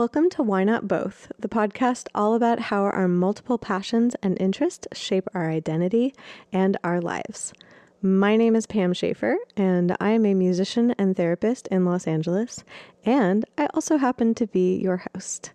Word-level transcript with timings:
Welcome 0.00 0.30
to 0.30 0.42
Why 0.42 0.64
Not 0.64 0.88
Both, 0.88 1.30
the 1.38 1.46
podcast 1.46 2.08
all 2.14 2.32
about 2.32 2.58
how 2.58 2.84
our 2.84 3.06
multiple 3.06 3.58
passions 3.58 4.16
and 4.22 4.40
interests 4.40 4.88
shape 4.94 5.28
our 5.34 5.50
identity 5.50 6.14
and 6.50 6.78
our 6.82 7.02
lives. 7.02 7.52
My 8.00 8.34
name 8.34 8.56
is 8.56 8.64
Pam 8.66 8.94
Schaefer, 8.94 9.36
and 9.58 9.94
I 10.00 10.12
am 10.12 10.24
a 10.24 10.32
musician 10.32 10.94
and 10.96 11.14
therapist 11.14 11.66
in 11.66 11.84
Los 11.84 12.06
Angeles, 12.06 12.64
and 13.04 13.44
I 13.58 13.68
also 13.74 13.98
happen 13.98 14.34
to 14.36 14.46
be 14.46 14.78
your 14.78 15.04
host. 15.12 15.50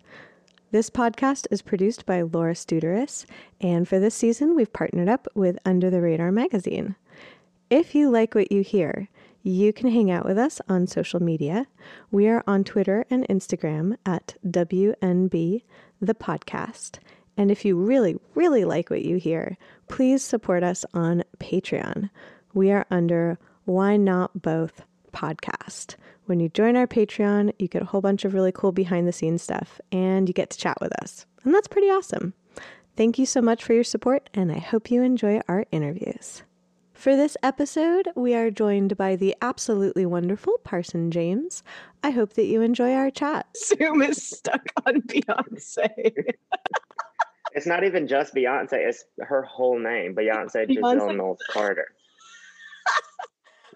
This 0.70 0.90
podcast 0.90 1.48
is 1.50 1.60
produced 1.60 2.06
by 2.06 2.22
Laura 2.22 2.54
Studeris, 2.54 3.26
and 3.60 3.88
for 3.88 3.98
this 3.98 4.14
season, 4.14 4.54
we've 4.54 4.72
partnered 4.72 5.08
up 5.08 5.26
with 5.34 5.58
Under 5.64 5.90
the 5.90 6.00
Radar 6.00 6.30
magazine. 6.30 6.94
If 7.68 7.96
you 7.96 8.10
like 8.10 8.36
what 8.36 8.52
you 8.52 8.62
hear, 8.62 9.08
you 9.46 9.72
can 9.72 9.88
hang 9.88 10.10
out 10.10 10.24
with 10.24 10.36
us 10.36 10.60
on 10.68 10.88
social 10.88 11.22
media. 11.22 11.66
We 12.10 12.26
are 12.26 12.42
on 12.48 12.64
Twitter 12.64 13.06
and 13.08 13.24
Instagram 13.28 13.96
at 14.04 14.34
WNB 14.44 15.62
the 16.00 16.14
podcast. 16.14 16.98
And 17.36 17.48
if 17.48 17.64
you 17.64 17.76
really, 17.76 18.16
really 18.34 18.64
like 18.64 18.90
what 18.90 19.04
you 19.04 19.18
hear, 19.18 19.56
please 19.88 20.24
support 20.24 20.64
us 20.64 20.84
on 20.94 21.22
Patreon. 21.38 22.10
We 22.54 22.72
are 22.72 22.86
under 22.90 23.38
Why 23.66 23.96
Not 23.96 24.42
Both 24.42 24.82
podcast. 25.12 25.94
When 26.24 26.40
you 26.40 26.48
join 26.48 26.74
our 26.74 26.88
Patreon, 26.88 27.52
you 27.60 27.68
get 27.68 27.82
a 27.82 27.86
whole 27.86 28.00
bunch 28.00 28.24
of 28.24 28.34
really 28.34 28.52
cool 28.52 28.72
behind 28.72 29.06
the 29.06 29.12
scenes 29.12 29.42
stuff 29.42 29.80
and 29.92 30.28
you 30.28 30.34
get 30.34 30.50
to 30.50 30.58
chat 30.58 30.78
with 30.80 30.92
us. 31.00 31.24
And 31.44 31.54
that's 31.54 31.68
pretty 31.68 31.88
awesome. 31.88 32.34
Thank 32.96 33.16
you 33.16 33.26
so 33.26 33.40
much 33.40 33.62
for 33.62 33.74
your 33.74 33.84
support, 33.84 34.28
and 34.34 34.50
I 34.50 34.58
hope 34.58 34.90
you 34.90 35.02
enjoy 35.02 35.40
our 35.46 35.66
interviews. 35.70 36.42
For 36.96 37.14
this 37.14 37.36
episode, 37.42 38.08
we 38.16 38.34
are 38.34 38.50
joined 38.50 38.96
by 38.96 39.16
the 39.16 39.36
absolutely 39.42 40.06
wonderful 40.06 40.54
Parson 40.64 41.10
James. 41.10 41.62
I 42.02 42.08
hope 42.10 42.32
that 42.32 42.46
you 42.46 42.62
enjoy 42.62 42.94
our 42.94 43.10
chat. 43.10 43.46
Zoom 43.56 44.00
is 44.00 44.26
stuck 44.26 44.62
on 44.86 45.02
Beyonce. 45.02 45.90
It's 47.52 47.66
not 47.66 47.84
even 47.84 48.08
just 48.08 48.34
Beyonce, 48.34 48.72
it's 48.72 49.04
her 49.18 49.42
whole 49.42 49.78
name, 49.78 50.14
Beyonce, 50.14 50.66
Giselle 50.66 50.82
Beyonce. 50.82 51.16
Knowles 51.16 51.38
Carter. 51.50 51.88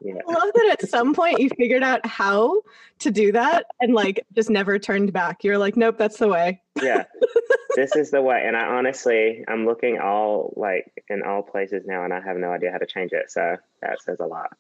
Yeah. 0.03 0.15
I 0.27 0.33
love 0.33 0.51
that 0.55 0.79
at 0.81 0.89
some 0.89 1.15
point 1.15 1.41
you 1.41 1.49
figured 1.51 1.83
out 1.83 2.05
how 2.07 2.63
to 3.01 3.11
do 3.11 3.33
that 3.33 3.67
and 3.81 3.95
like 3.95 4.25
just 4.35 4.51
never 4.51 4.79
turned 4.79 5.13
back. 5.13 5.45
You're 5.45 5.59
like, 5.59 5.77
nope, 5.77 5.99
that's 5.99 6.19
the 6.19 6.29
way. 6.29 6.61
Yeah. 6.81 7.05
this 7.77 7.95
is 7.97 8.11
the 8.11 8.23
way. 8.23 8.43
And 8.47 8.57
I 8.57 8.67
honestly 8.67 9.45
I'm 9.49 9.67
looking 9.67 9.99
all 9.99 10.55
like 10.57 10.91
in 11.09 11.23
all 11.23 11.43
places 11.43 11.85
now 11.87 12.05
and 12.05 12.15
I 12.15 12.21
have 12.21 12.37
no 12.37 12.51
idea 12.51 12.73
how 12.73 12.79
to 12.79 12.87
change 12.87 13.13
it. 13.13 13.31
So 13.31 13.57
that 13.83 14.03
says 14.03 14.19
a 14.21 14.27
lot. 14.27 14.57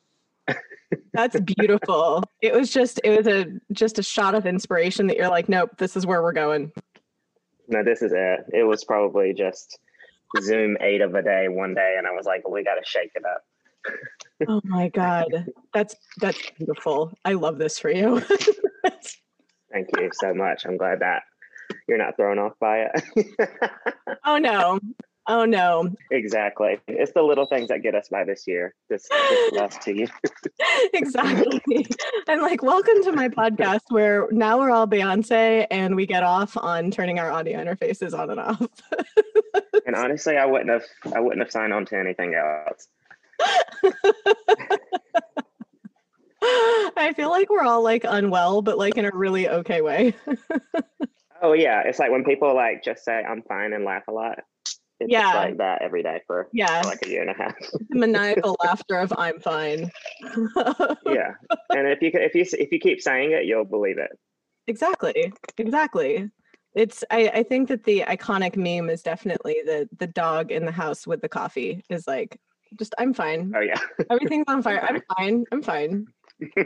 That's 1.12 1.38
beautiful. 1.40 2.24
it 2.42 2.52
was 2.52 2.70
just 2.70 3.00
it 3.04 3.16
was 3.16 3.26
a 3.26 3.46
just 3.72 3.98
a 3.98 4.02
shot 4.02 4.34
of 4.34 4.46
inspiration 4.46 5.06
that 5.06 5.16
you're 5.16 5.28
like, 5.28 5.48
nope, 5.48 5.70
this 5.78 5.96
is 5.96 6.06
where 6.06 6.22
we're 6.22 6.32
going. 6.32 6.72
No, 7.68 7.84
this 7.84 8.02
is 8.02 8.12
it. 8.12 8.40
It 8.52 8.64
was 8.64 8.84
probably 8.84 9.32
just 9.32 9.78
Zoom 10.40 10.76
eight 10.80 11.00
of 11.00 11.14
a 11.14 11.22
day 11.22 11.48
one 11.48 11.74
day 11.74 11.94
and 11.96 12.06
I 12.06 12.10
was 12.10 12.26
like, 12.26 12.48
we 12.48 12.64
gotta 12.64 12.84
shake 12.84 13.12
it 13.14 13.24
up. 13.24 13.44
Oh 14.48 14.60
my 14.64 14.88
god. 14.88 15.46
That's 15.74 15.94
that's 16.18 16.38
beautiful. 16.58 17.12
I 17.24 17.32
love 17.34 17.58
this 17.58 17.78
for 17.78 17.90
you. 17.90 18.20
Thank 19.72 19.88
you 19.98 20.10
so 20.12 20.34
much. 20.34 20.64
I'm 20.66 20.76
glad 20.76 21.00
that 21.00 21.22
you're 21.88 21.98
not 21.98 22.16
thrown 22.16 22.38
off 22.38 22.52
by 22.60 22.88
it. 22.92 23.26
oh 24.24 24.38
no. 24.38 24.80
Oh 25.26 25.44
no. 25.44 25.94
exactly. 26.10 26.80
It's 26.88 27.12
the 27.12 27.22
little 27.22 27.46
things 27.46 27.68
that 27.68 27.82
get 27.82 27.94
us 27.94 28.08
by 28.08 28.24
this 28.24 28.44
year. 28.48 28.74
This, 28.88 29.06
this 29.08 29.52
loss 29.52 29.78
to 29.84 29.94
you. 29.94 30.08
exactly. 30.92 31.86
I'm 32.26 32.40
like, 32.40 32.62
welcome 32.62 33.04
to 33.04 33.12
my 33.12 33.28
podcast 33.28 33.82
where 33.90 34.26
now 34.32 34.58
we're 34.58 34.70
all 34.70 34.88
Beyonce 34.88 35.66
and 35.70 35.94
we 35.94 36.06
get 36.06 36.24
off 36.24 36.56
on 36.56 36.90
turning 36.90 37.20
our 37.20 37.30
audio 37.30 37.62
interfaces 37.62 38.18
on 38.18 38.30
and 38.30 38.40
off. 38.40 38.66
And 39.86 39.96
honestly, 39.96 40.36
I 40.36 40.46
wouldn't 40.46 40.70
have 40.70 40.84
I 41.14 41.20
wouldn't 41.20 41.40
have 41.40 41.50
signed 41.50 41.72
on 41.72 41.84
to 41.86 41.98
anything 41.98 42.34
else. 42.34 42.86
I 46.42 47.12
feel 47.14 47.30
like 47.30 47.50
we're 47.50 47.62
all 47.62 47.82
like 47.82 48.04
unwell, 48.06 48.62
but 48.62 48.78
like 48.78 48.96
in 48.96 49.04
a 49.04 49.10
really 49.12 49.48
okay 49.48 49.80
way. 49.80 50.14
Oh 51.42 51.54
yeah, 51.54 51.80
it's 51.86 51.98
like 51.98 52.10
when 52.10 52.22
people 52.22 52.54
like 52.54 52.84
just 52.84 53.02
say 53.02 53.14
I'm 53.14 53.40
fine 53.48 53.72
and 53.72 53.82
laugh 53.82 54.02
a 54.08 54.12
lot. 54.12 54.40
It's 55.00 55.10
Yeah. 55.10 55.32
like 55.32 55.56
that 55.56 55.80
every 55.80 56.02
day 56.02 56.20
for 56.26 56.48
yeah. 56.52 56.82
like 56.84 56.98
a 57.02 57.08
year 57.08 57.22
and 57.22 57.30
a 57.30 57.32
half. 57.34 57.54
Maniacal 57.88 58.56
laughter 58.62 58.98
of 58.98 59.10
I'm 59.16 59.40
fine. 59.40 59.90
yeah, 61.06 61.32
and 61.70 61.88
if 61.88 62.02
you 62.02 62.10
if 62.12 62.34
you 62.34 62.44
if 62.58 62.70
you 62.70 62.78
keep 62.78 63.00
saying 63.00 63.32
it, 63.32 63.46
you'll 63.46 63.64
believe 63.64 63.96
it. 63.96 64.10
exactly. 64.66 65.32
Exactly. 65.56 66.30
It's 66.74 67.04
I, 67.10 67.28
I 67.32 67.42
think 67.42 67.68
that 67.68 67.84
the 67.84 68.00
iconic 68.06 68.56
meme 68.56 68.90
is 68.90 69.02
definitely 69.02 69.62
the 69.64 69.88
the 69.96 70.08
dog 70.08 70.52
in 70.52 70.66
the 70.66 70.72
house 70.72 71.06
with 71.06 71.22
the 71.22 71.28
coffee 71.30 71.82
is 71.88 72.06
like 72.06 72.38
just 72.78 72.94
I'm 72.98 73.14
fine. 73.14 73.52
Oh 73.54 73.60
yeah, 73.60 73.80
Everything's 74.10 74.44
on 74.48 74.62
fire. 74.62 74.82
I'm 74.82 75.02
fine. 75.16 75.44
I'm 75.52 75.62
fine. 75.62 76.06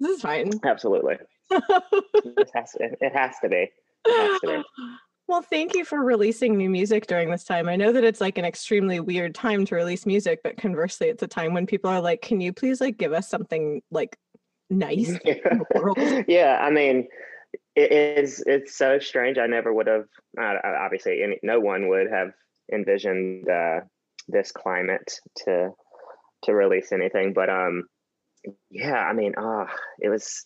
This 0.00 0.16
is 0.16 0.22
fine. 0.22 0.50
absolutely. 0.64 1.14
It 1.52 2.50
has 2.54 2.72
to, 2.72 2.90
it 3.00 3.12
has 3.14 3.36
to 3.40 3.48
be. 3.48 3.70
Has 4.04 4.40
to 4.40 4.46
be. 4.46 4.62
well, 5.28 5.42
thank 5.42 5.76
you 5.76 5.84
for 5.84 6.02
releasing 6.02 6.56
new 6.56 6.68
music 6.68 7.06
during 7.06 7.30
this 7.30 7.44
time. 7.44 7.68
I 7.68 7.76
know 7.76 7.92
that 7.92 8.02
it's 8.02 8.20
like 8.20 8.36
an 8.36 8.44
extremely 8.44 8.98
weird 8.98 9.32
time 9.32 9.64
to 9.66 9.76
release 9.76 10.04
music, 10.04 10.40
but 10.42 10.56
conversely, 10.56 11.08
it's 11.08 11.22
a 11.22 11.28
time 11.28 11.54
when 11.54 11.66
people 11.66 11.88
are 11.88 12.00
like, 12.00 12.20
"Can 12.20 12.40
you 12.40 12.52
please 12.52 12.80
like 12.80 12.98
give 12.98 13.12
us 13.12 13.28
something 13.28 13.80
like 13.92 14.18
nice?" 14.70 15.16
yeah, 16.26 16.58
I 16.60 16.70
mean, 16.70 17.06
it 17.76 17.92
is. 17.92 18.42
It's 18.46 18.76
so 18.76 18.98
strange. 18.98 19.38
I 19.38 19.46
never 19.46 19.72
would 19.72 19.86
have. 19.86 20.06
Uh, 20.36 20.56
obviously, 20.64 21.22
any, 21.22 21.38
no 21.44 21.60
one 21.60 21.88
would 21.88 22.10
have 22.10 22.32
envisioned 22.72 23.48
uh, 23.48 23.80
this 24.28 24.52
climate 24.52 25.20
to 25.44 25.70
to 26.44 26.54
release 26.54 26.92
anything. 26.92 27.32
But 27.32 27.48
um, 27.48 27.84
yeah, 28.70 28.98
I 28.98 29.12
mean, 29.12 29.34
ah, 29.38 29.68
it 30.00 30.08
was 30.08 30.44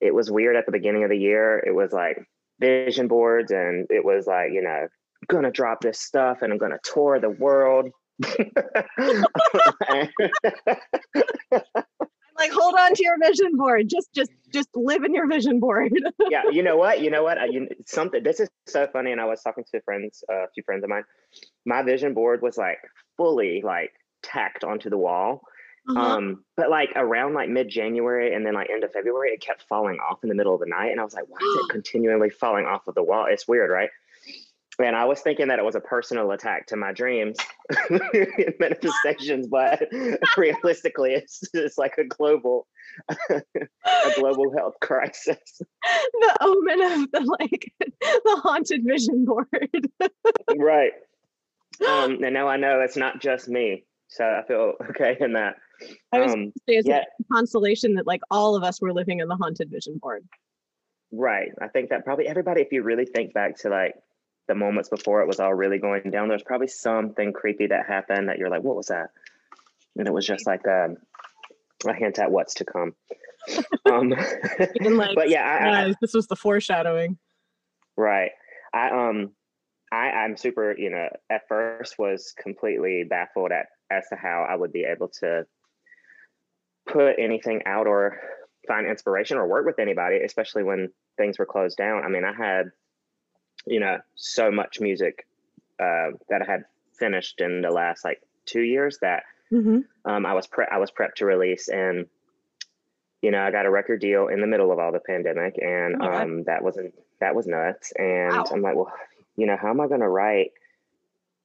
it 0.00 0.14
was 0.14 0.30
weird 0.30 0.56
at 0.56 0.66
the 0.66 0.72
beginning 0.72 1.04
of 1.04 1.10
the 1.10 1.18
year. 1.18 1.58
It 1.58 1.74
was 1.74 1.92
like 1.92 2.18
vision 2.60 3.08
boards, 3.08 3.50
and 3.50 3.86
it 3.90 4.04
was 4.04 4.26
like 4.26 4.52
you 4.52 4.62
know, 4.62 4.88
gonna 5.28 5.50
drop 5.50 5.80
this 5.80 6.00
stuff, 6.00 6.42
and 6.42 6.52
I'm 6.52 6.58
gonna 6.58 6.78
tour 6.82 7.20
the 7.20 7.30
world. 7.30 7.90
like, 12.38 12.52
hold 12.52 12.74
on 12.74 12.94
to 12.94 13.02
your 13.02 13.18
vision 13.18 13.56
board. 13.56 13.88
Just, 13.88 14.12
just, 14.14 14.30
just 14.52 14.68
live 14.74 15.04
in 15.04 15.14
your 15.14 15.26
vision 15.28 15.60
board. 15.60 15.92
yeah, 16.30 16.42
you 16.50 16.62
know 16.62 16.76
what? 16.76 17.00
You 17.00 17.10
know 17.10 17.22
what? 17.22 17.38
I, 17.38 17.46
you, 17.46 17.68
something. 17.86 18.22
This 18.22 18.40
is 18.40 18.48
so 18.66 18.86
funny. 18.92 19.12
And 19.12 19.20
I 19.20 19.24
was 19.24 19.42
talking 19.42 19.64
to 19.72 19.80
friends, 19.82 20.24
uh, 20.30 20.44
a 20.44 20.48
few 20.54 20.62
friends 20.62 20.84
of 20.84 20.90
mine. 20.90 21.04
My 21.64 21.82
vision 21.82 22.14
board 22.14 22.42
was 22.42 22.56
like 22.56 22.78
fully 23.16 23.62
like 23.64 23.92
tacked 24.22 24.64
onto 24.64 24.90
the 24.90 24.98
wall. 24.98 25.42
Uh-huh. 25.88 26.00
Um, 26.00 26.44
but 26.56 26.68
like 26.68 26.90
around 26.96 27.34
like 27.34 27.48
mid 27.48 27.68
January 27.68 28.34
and 28.34 28.44
then 28.44 28.54
like 28.54 28.70
end 28.70 28.82
of 28.82 28.92
February, 28.92 29.30
it 29.30 29.40
kept 29.40 29.62
falling 29.68 29.98
off 29.98 30.18
in 30.24 30.28
the 30.28 30.34
middle 30.34 30.54
of 30.54 30.60
the 30.60 30.66
night, 30.66 30.90
and 30.90 31.00
I 31.00 31.04
was 31.04 31.14
like, 31.14 31.28
why 31.28 31.38
is 31.38 31.64
it 31.64 31.68
continually 31.70 32.30
falling 32.30 32.66
off 32.66 32.88
of 32.88 32.94
the 32.96 33.04
wall? 33.04 33.26
It's 33.28 33.46
weird, 33.46 33.70
right? 33.70 33.90
And 34.78 34.94
I 34.94 35.06
was 35.06 35.20
thinking 35.20 35.48
that 35.48 35.58
it 35.58 35.64
was 35.64 35.74
a 35.74 35.80
personal 35.80 36.30
attack 36.32 36.66
to 36.66 36.76
my 36.76 36.92
dreams, 36.92 37.38
manifestations, 38.60 39.46
but 39.46 39.82
realistically, 40.36 41.14
it's 41.14 41.42
it's 41.54 41.78
like 41.78 41.94
a 41.98 42.04
global, 42.04 42.66
a 43.30 43.42
global 44.16 44.54
health 44.56 44.74
crisis. 44.82 45.38
the 45.82 46.36
omen 46.40 46.82
of 46.82 47.10
the 47.10 47.36
like 47.40 47.72
the 48.00 48.40
haunted 48.42 48.82
vision 48.84 49.24
board. 49.24 49.88
right. 50.58 50.92
Um, 51.86 52.22
and 52.22 52.34
now 52.34 52.48
I 52.48 52.56
know 52.56 52.80
it's 52.80 52.96
not 52.96 53.20
just 53.20 53.48
me, 53.48 53.84
so 54.08 54.24
I 54.24 54.46
feel 54.46 54.74
okay 54.90 55.16
in 55.20 55.32
that. 55.34 55.56
I 56.12 56.20
was 56.20 56.32
Um, 56.32 56.52
Say 56.68 56.76
It's 56.76 56.88
yeah. 56.88 57.02
a 57.20 57.34
consolation 57.34 57.94
that 57.94 58.06
like 58.06 58.20
all 58.30 58.56
of 58.56 58.62
us 58.62 58.80
were 58.80 58.92
living 58.92 59.20
in 59.20 59.28
the 59.28 59.36
haunted 59.36 59.70
vision 59.70 59.98
board. 59.98 60.24
Right. 61.12 61.50
I 61.60 61.68
think 61.68 61.90
that 61.90 62.04
probably 62.04 62.28
everybody, 62.28 62.62
if 62.62 62.72
you 62.72 62.82
really 62.82 63.06
think 63.06 63.32
back 63.32 63.56
to 63.58 63.68
like 63.68 63.94
the 64.48 64.54
moments 64.54 64.88
before 64.88 65.22
it 65.22 65.28
was 65.28 65.40
all 65.40 65.54
really 65.54 65.78
going 65.78 66.10
down, 66.10 66.28
there's 66.28 66.42
probably 66.42 66.68
something 66.68 67.32
creepy 67.32 67.66
that 67.66 67.86
happened 67.86 68.28
that 68.28 68.38
you're 68.38 68.50
like, 68.50 68.62
what 68.62 68.76
was 68.76 68.86
that? 68.86 69.10
And 69.96 70.06
it 70.06 70.14
was 70.14 70.26
just 70.26 70.46
like 70.46 70.66
um, 70.68 70.96
a 71.86 71.94
hint 71.94 72.18
at 72.18 72.30
what's 72.30 72.54
to 72.54 72.64
come. 72.64 72.94
um, 73.90 74.10
like, 74.10 75.14
but 75.14 75.30
yeah, 75.30 75.42
I, 75.44 75.86
I, 75.86 75.94
this 76.00 76.14
was 76.14 76.26
the 76.26 76.36
foreshadowing. 76.36 77.18
right. 77.96 78.30
I 78.74 78.90
um, 78.90 79.32
I 79.92 80.10
I'm 80.10 80.36
super. 80.36 80.74
You 80.76 80.90
know, 80.90 81.08
at 81.30 81.42
first 81.48 81.98
was 81.98 82.34
completely 82.36 83.04
baffled 83.04 83.52
at 83.52 83.66
as 83.90 84.08
to 84.08 84.16
how 84.16 84.46
I 84.48 84.56
would 84.56 84.72
be 84.72 84.84
able 84.84 85.08
to 85.20 85.46
put 86.86 87.14
anything 87.18 87.62
out 87.66 87.86
or 87.86 88.18
find 88.66 88.86
inspiration 88.86 89.36
or 89.36 89.46
work 89.46 89.66
with 89.66 89.78
anybody, 89.78 90.18
especially 90.24 90.62
when 90.62 90.90
things 91.16 91.38
were 91.38 91.46
closed 91.46 91.76
down. 91.76 92.04
I 92.04 92.08
mean, 92.08 92.24
I 92.24 92.32
had, 92.32 92.70
you 93.66 93.80
know, 93.80 93.98
so 94.14 94.50
much 94.50 94.80
music 94.80 95.26
uh, 95.80 96.10
that 96.28 96.42
I 96.42 96.44
had 96.50 96.64
finished 96.98 97.40
in 97.40 97.60
the 97.62 97.70
last 97.70 98.04
like 98.04 98.22
two 98.46 98.62
years 98.62 98.98
that 99.02 99.24
Mhm. 99.52 99.84
um, 100.04 100.26
I 100.26 100.34
was 100.34 100.46
pre- 100.46 100.66
I 100.70 100.78
was 100.78 100.90
prepped 100.90 101.14
to 101.16 101.26
release, 101.26 101.68
and 101.68 102.06
you 103.22 103.30
know, 103.30 103.40
I 103.42 103.50
got 103.50 103.66
a 103.66 103.70
record 103.70 104.00
deal 104.00 104.28
in 104.28 104.40
the 104.40 104.46
middle 104.46 104.72
of 104.72 104.78
all 104.78 104.92
the 104.92 105.00
pandemic, 105.00 105.56
and 105.60 105.96
Oh 106.00 106.12
um, 106.12 106.44
that 106.44 106.62
wasn't 106.62 106.94
that 107.20 107.34
was 107.34 107.46
nuts. 107.46 107.92
And 107.96 108.32
Wow. 108.32 108.44
I'm 108.52 108.62
like, 108.62 108.76
well, 108.76 108.92
you 109.36 109.46
know, 109.46 109.56
how 109.56 109.70
am 109.70 109.80
I 109.80 109.86
going 109.88 110.00
to 110.00 110.08
write 110.08 110.52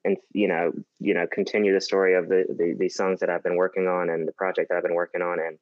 and 0.03 0.17
you 0.33 0.47
know, 0.47 0.71
you 0.99 1.13
know, 1.13 1.27
continue 1.31 1.73
the 1.73 1.81
story 1.81 2.15
of 2.15 2.27
the, 2.27 2.45
the 2.49 2.73
these 2.77 2.95
songs 2.95 3.19
that 3.19 3.29
I've 3.29 3.43
been 3.43 3.55
working 3.55 3.87
on 3.87 4.09
and 4.09 4.27
the 4.27 4.31
project 4.33 4.69
that 4.69 4.75
I've 4.77 4.83
been 4.83 4.95
working 4.95 5.21
on, 5.21 5.39
and 5.39 5.59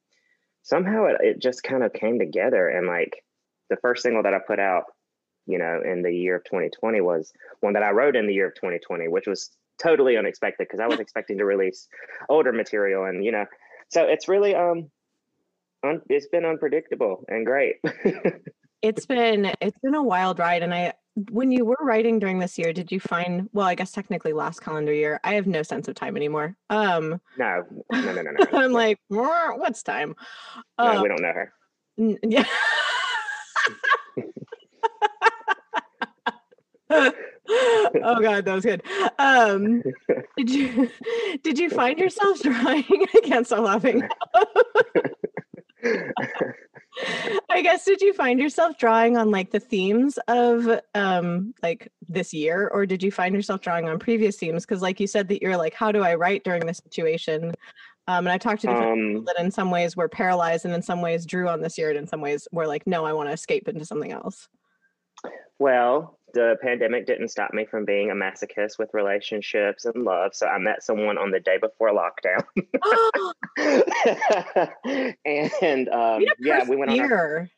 somehow 0.62 1.06
it, 1.06 1.16
it 1.20 1.38
just 1.38 1.62
kind 1.62 1.82
of 1.84 1.92
came 1.92 2.18
together. 2.18 2.68
And 2.68 2.86
like 2.86 3.22
the 3.68 3.76
first 3.76 4.02
single 4.02 4.22
that 4.22 4.34
I 4.34 4.38
put 4.38 4.58
out, 4.58 4.84
you 5.50 5.58
know, 5.58 5.82
in 5.84 6.02
the 6.02 6.12
year 6.12 6.36
of 6.36 6.44
2020 6.44 7.00
was 7.00 7.32
one 7.60 7.72
that 7.74 7.82
I 7.82 7.90
wrote 7.90 8.16
in 8.16 8.26
the 8.26 8.34
year 8.34 8.46
of 8.48 8.54
2020, 8.54 9.08
which 9.08 9.26
was 9.26 9.50
totally 9.78 10.16
unexpected 10.16 10.66
because 10.68 10.80
I 10.80 10.86
was 10.86 11.00
expecting 11.00 11.38
to 11.38 11.44
release 11.44 11.88
older 12.28 12.52
material, 12.52 13.04
and 13.04 13.24
you 13.24 13.32
know, 13.32 13.46
so 13.88 14.04
it's 14.04 14.28
really 14.28 14.54
um 14.54 14.90
un- 15.82 16.02
it's 16.08 16.28
been 16.28 16.44
unpredictable 16.44 17.24
and 17.28 17.44
great. 17.46 17.76
It's 18.82 19.04
been 19.04 19.52
it's 19.60 19.78
been 19.80 19.94
a 19.94 20.02
wild 20.02 20.38
ride 20.38 20.62
and 20.62 20.72
I 20.72 20.94
when 21.30 21.52
you 21.52 21.66
were 21.66 21.76
writing 21.82 22.18
during 22.18 22.38
this 22.38 22.56
year, 22.58 22.72
did 22.72 22.90
you 22.90 22.98
find 22.98 23.46
well, 23.52 23.66
I 23.66 23.74
guess 23.74 23.92
technically 23.92 24.32
last 24.32 24.62
calendar 24.62 24.94
year, 24.94 25.20
I 25.22 25.34
have 25.34 25.46
no 25.46 25.62
sense 25.62 25.86
of 25.86 25.94
time 25.96 26.16
anymore. 26.16 26.56
Um 26.70 27.20
no, 27.36 27.62
no, 27.92 28.12
no, 28.14 28.22
no, 28.22 28.30
no. 28.30 28.46
I'm 28.58 28.72
like, 28.72 28.98
what's 29.08 29.82
time? 29.82 30.16
No, 30.78 30.96
Um, 30.96 31.02
we 31.02 31.08
don't 31.08 31.20
know 31.20 31.32
her. 31.32 31.52
N- 31.98 32.18
yeah. 32.22 32.46
oh 36.92 38.18
god, 38.20 38.44
that 38.44 38.54
was 38.54 38.64
good. 38.64 38.82
Um, 39.18 39.82
did 40.36 40.50
you 40.50 40.90
did 41.42 41.58
you 41.58 41.70
find 41.70 41.98
yourself 41.98 42.40
drawing? 42.42 42.84
I 43.14 43.20
can't 43.22 43.46
stop 43.46 43.60
laughing. 43.60 44.08
I 47.48 47.62
guess 47.62 47.84
did 47.84 48.00
you 48.00 48.12
find 48.12 48.40
yourself 48.40 48.76
drawing 48.76 49.16
on 49.16 49.30
like 49.30 49.50
the 49.52 49.60
themes 49.60 50.18
of 50.28 50.80
um 50.94 51.54
like 51.62 51.92
this 52.08 52.34
year, 52.34 52.68
or 52.72 52.86
did 52.86 53.02
you 53.02 53.12
find 53.12 53.34
yourself 53.34 53.60
drawing 53.60 53.88
on 53.88 53.98
previous 53.98 54.36
themes? 54.36 54.66
Because 54.66 54.82
like 54.82 54.98
you 54.98 55.06
said 55.06 55.28
that 55.28 55.42
you're 55.42 55.56
like, 55.56 55.74
how 55.74 55.92
do 55.92 56.02
I 56.02 56.16
write 56.16 56.44
during 56.44 56.66
this 56.66 56.78
situation? 56.78 57.54
Um, 58.08 58.26
and 58.26 58.30
I 58.32 58.38
talked 58.38 58.62
to 58.62 58.66
different 58.66 58.96
people 58.96 59.18
um, 59.20 59.24
that 59.26 59.38
in 59.38 59.52
some 59.52 59.70
ways 59.70 59.96
were 59.96 60.08
paralyzed 60.08 60.64
and 60.64 60.74
in 60.74 60.82
some 60.82 61.00
ways 61.00 61.24
drew 61.24 61.48
on 61.48 61.60
this 61.60 61.78
year 61.78 61.90
and 61.90 61.98
in 61.98 62.08
some 62.08 62.20
ways 62.20 62.48
were 62.50 62.66
like 62.66 62.84
no 62.84 63.04
i 63.04 63.12
want 63.12 63.28
to 63.28 63.32
escape 63.32 63.68
into 63.68 63.84
something 63.84 64.10
else 64.10 64.48
well, 65.60 66.18
the 66.32 66.56
pandemic 66.62 67.06
didn't 67.06 67.28
stop 67.28 67.52
me 67.52 67.64
from 67.64 67.84
being 67.84 68.10
a 68.10 68.14
masochist 68.14 68.78
with 68.78 68.90
relationships 68.92 69.84
and 69.84 70.04
love. 70.04 70.34
So 70.34 70.46
I 70.46 70.58
met 70.58 70.82
someone 70.82 71.18
on 71.18 71.30
the 71.30 71.40
day 71.40 71.58
before 71.58 71.90
lockdown, 71.92 72.44
and 75.24 75.88
um, 75.88 76.24
yeah, 76.38 76.64
we 76.68 76.76
went 76.76 76.90
on. 76.90 77.00
Our, 77.00 77.48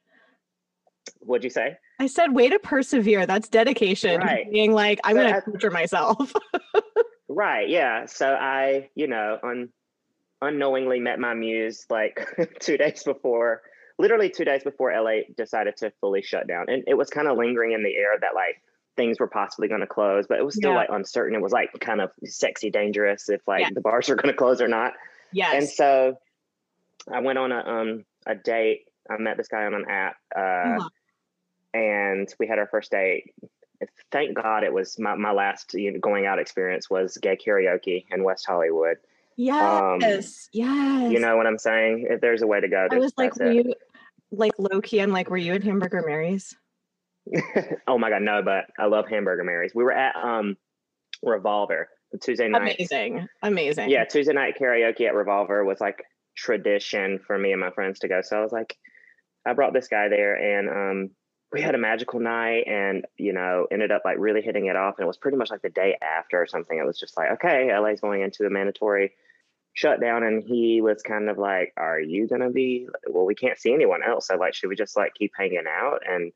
what'd 1.20 1.44
you 1.44 1.50
say? 1.50 1.76
i 2.00 2.06
said 2.06 2.32
way 2.32 2.48
to 2.48 2.58
persevere 2.58 3.26
that's 3.26 3.48
dedication 3.48 4.20
Right. 4.20 4.50
being 4.50 4.72
like 4.72 4.98
i'm 5.04 5.14
So 5.16 5.22
gonna 5.22 5.36
I- 5.36 5.40
torture 5.40 5.70
myself 5.70 6.32
Right. 7.28 7.70
Yeah. 7.70 8.04
So 8.04 8.34
I, 8.34 8.90
you 8.94 9.06
know, 9.06 9.38
un, 9.42 9.70
unknowingly 10.42 11.00
met 11.00 11.18
my 11.18 11.32
muse 11.32 11.86
like 11.88 12.28
two 12.60 12.76
days 12.76 13.04
before, 13.04 13.62
literally 14.02 14.28
two 14.28 14.44
days 14.44 14.62
before 14.64 14.92
LA 14.92 15.20
decided 15.36 15.76
to 15.78 15.90
fully 16.00 16.20
shut 16.22 16.46
down. 16.48 16.68
And 16.68 16.82
it 16.88 16.94
was 16.94 17.08
kind 17.08 17.28
of 17.28 17.38
lingering 17.38 17.70
in 17.72 17.82
the 17.84 17.94
air 17.96 18.18
that 18.20 18.34
like 18.34 18.60
things 18.96 19.18
were 19.20 19.28
possibly 19.28 19.68
going 19.68 19.80
to 19.80 19.86
close, 19.86 20.26
but 20.28 20.38
it 20.38 20.44
was 20.44 20.56
still 20.56 20.72
Yeah. 20.72 20.76
like 20.78 20.88
uncertain. 20.90 21.36
It 21.36 21.40
was 21.40 21.52
like 21.52 21.70
kind 21.80 22.00
of 22.00 22.10
sexy 22.24 22.68
dangerous 22.68 23.28
if 23.30 23.40
like 23.46 23.60
Yeah. 23.60 23.68
the 23.72 23.80
bars 23.80 24.08
were 24.08 24.16
going 24.16 24.32
to 24.34 24.36
close 24.36 24.60
or 24.60 24.68
not. 24.68 24.92
yes 25.32 25.54
And 25.54 25.68
so 25.68 26.18
I 27.10 27.20
went 27.20 27.38
on 27.38 27.52
a 27.52 27.58
um 27.64 28.04
a 28.26 28.34
date. 28.34 28.86
I 29.08 29.16
met 29.18 29.36
this 29.36 29.48
guy 29.48 29.64
on 29.64 29.74
an 29.74 29.86
app, 29.88 30.16
uh, 30.36 30.40
Uh-huh. 30.40 30.88
and 31.74 32.32
we 32.38 32.46
had 32.46 32.58
our 32.58 32.66
first 32.66 32.90
date. 32.90 33.32
Thank 34.12 34.36
God 34.36 34.62
it 34.62 34.72
was 34.72 34.98
my, 34.98 35.14
my 35.16 35.32
last 35.32 35.74
you 35.74 35.90
know, 35.92 35.98
going 35.98 36.26
out 36.26 36.38
experience 36.38 36.88
was 36.90 37.16
gay 37.18 37.36
karaoke 37.36 38.04
in 38.10 38.22
West 38.24 38.46
Hollywood. 38.46 38.98
yes 39.36 40.48
yes 40.52 41.10
You 41.10 41.18
know 41.18 41.36
what 41.36 41.46
I'm 41.48 41.58
saying? 41.58 42.06
If 42.10 42.20
there's 42.20 42.42
a 42.42 42.46
way 42.46 42.60
to 42.60 42.68
go, 42.68 42.86
i 42.90 42.98
was 42.98 43.12
like 43.16 43.34
were 43.36 43.46
it. 43.46 43.54
you 43.66 43.74
like 44.32 44.52
low 44.58 44.80
key 44.80 45.00
i'm 45.00 45.12
like 45.12 45.30
were 45.30 45.36
you 45.36 45.52
at 45.54 45.62
hamburger 45.62 46.02
mary's 46.04 46.54
oh 47.86 47.98
my 47.98 48.10
God, 48.10 48.22
no! 48.22 48.42
But 48.42 48.64
I 48.78 48.86
love 48.86 49.08
Hamburger 49.08 49.44
Marys. 49.44 49.72
We 49.74 49.84
were 49.84 49.92
at 49.92 50.16
um 50.16 50.56
Revolver 51.22 51.88
Tuesday 52.20 52.48
night. 52.48 52.76
amazing 52.76 53.26
amazing 53.42 53.88
yeah 53.88 54.04
tuesday 54.04 54.34
night 54.34 54.54
karaoke 54.60 55.06
at 55.06 55.14
revolver 55.14 55.64
was 55.64 55.80
like 55.80 56.02
tradition 56.36 57.18
for 57.26 57.38
me 57.38 57.52
and 57.52 57.60
my 57.60 57.70
friends 57.70 58.00
to 58.00 58.08
go 58.08 58.20
so 58.22 58.38
i 58.38 58.42
was 58.42 58.52
like 58.52 58.76
i 59.46 59.54
brought 59.54 59.72
this 59.72 59.88
guy 59.88 60.08
there 60.08 60.34
and 60.34 60.68
um 60.68 61.10
we 61.52 61.62
had 61.62 61.74
a 61.74 61.78
magical 61.78 62.20
night 62.20 62.64
and 62.66 63.06
you 63.16 63.32
know 63.32 63.66
ended 63.70 63.90
up 63.90 64.02
like 64.04 64.18
really 64.18 64.42
hitting 64.42 64.66
it 64.66 64.76
off 64.76 64.96
and 64.98 65.04
it 65.04 65.06
was 65.06 65.16
pretty 65.16 65.38
much 65.38 65.50
like 65.50 65.62
the 65.62 65.70
day 65.70 65.96
after 66.02 66.42
or 66.42 66.46
something 66.46 66.76
it 66.76 66.84
was 66.84 66.98
just 66.98 67.16
like 67.16 67.30
okay 67.30 67.70
la's 67.78 68.00
going 68.02 68.20
into 68.20 68.44
a 68.44 68.50
mandatory 68.50 69.12
shutdown 69.74 70.22
and 70.22 70.42
he 70.42 70.80
was 70.82 71.02
kind 71.02 71.28
of 71.30 71.38
like 71.38 71.72
are 71.76 71.98
you 72.00 72.26
gonna 72.28 72.50
be 72.50 72.86
well 73.08 73.24
we 73.24 73.34
can't 73.34 73.58
see 73.58 73.72
anyone 73.72 74.02
else. 74.02 74.26
So 74.28 74.36
like 74.36 74.54
should 74.54 74.68
we 74.68 74.76
just 74.76 74.96
like 74.96 75.14
keep 75.14 75.32
hanging 75.36 75.64
out? 75.68 76.00
And 76.08 76.32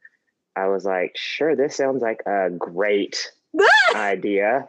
i 0.56 0.69
was 0.69 0.85
like 0.87 1.12
sure 1.17 1.55
this 1.55 1.77
sounds 1.77 2.00
like 2.03 2.23
a 2.27 2.49
great 2.50 3.31
idea. 3.94 4.67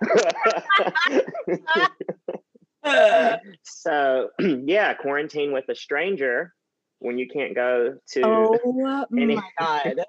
So 3.64 4.30
yeah 4.40 4.94
quarantine 4.96 5.52
with 5.54 5.70
a 5.70 5.76
stranger 5.76 6.54
when 7.00 7.18
you 7.18 7.28
can't 7.28 7.56
go 7.56 7.98
to 8.14 8.22
oh 8.24 9.06
any- 9.18 9.36
my 9.36 9.50
god 9.60 10.06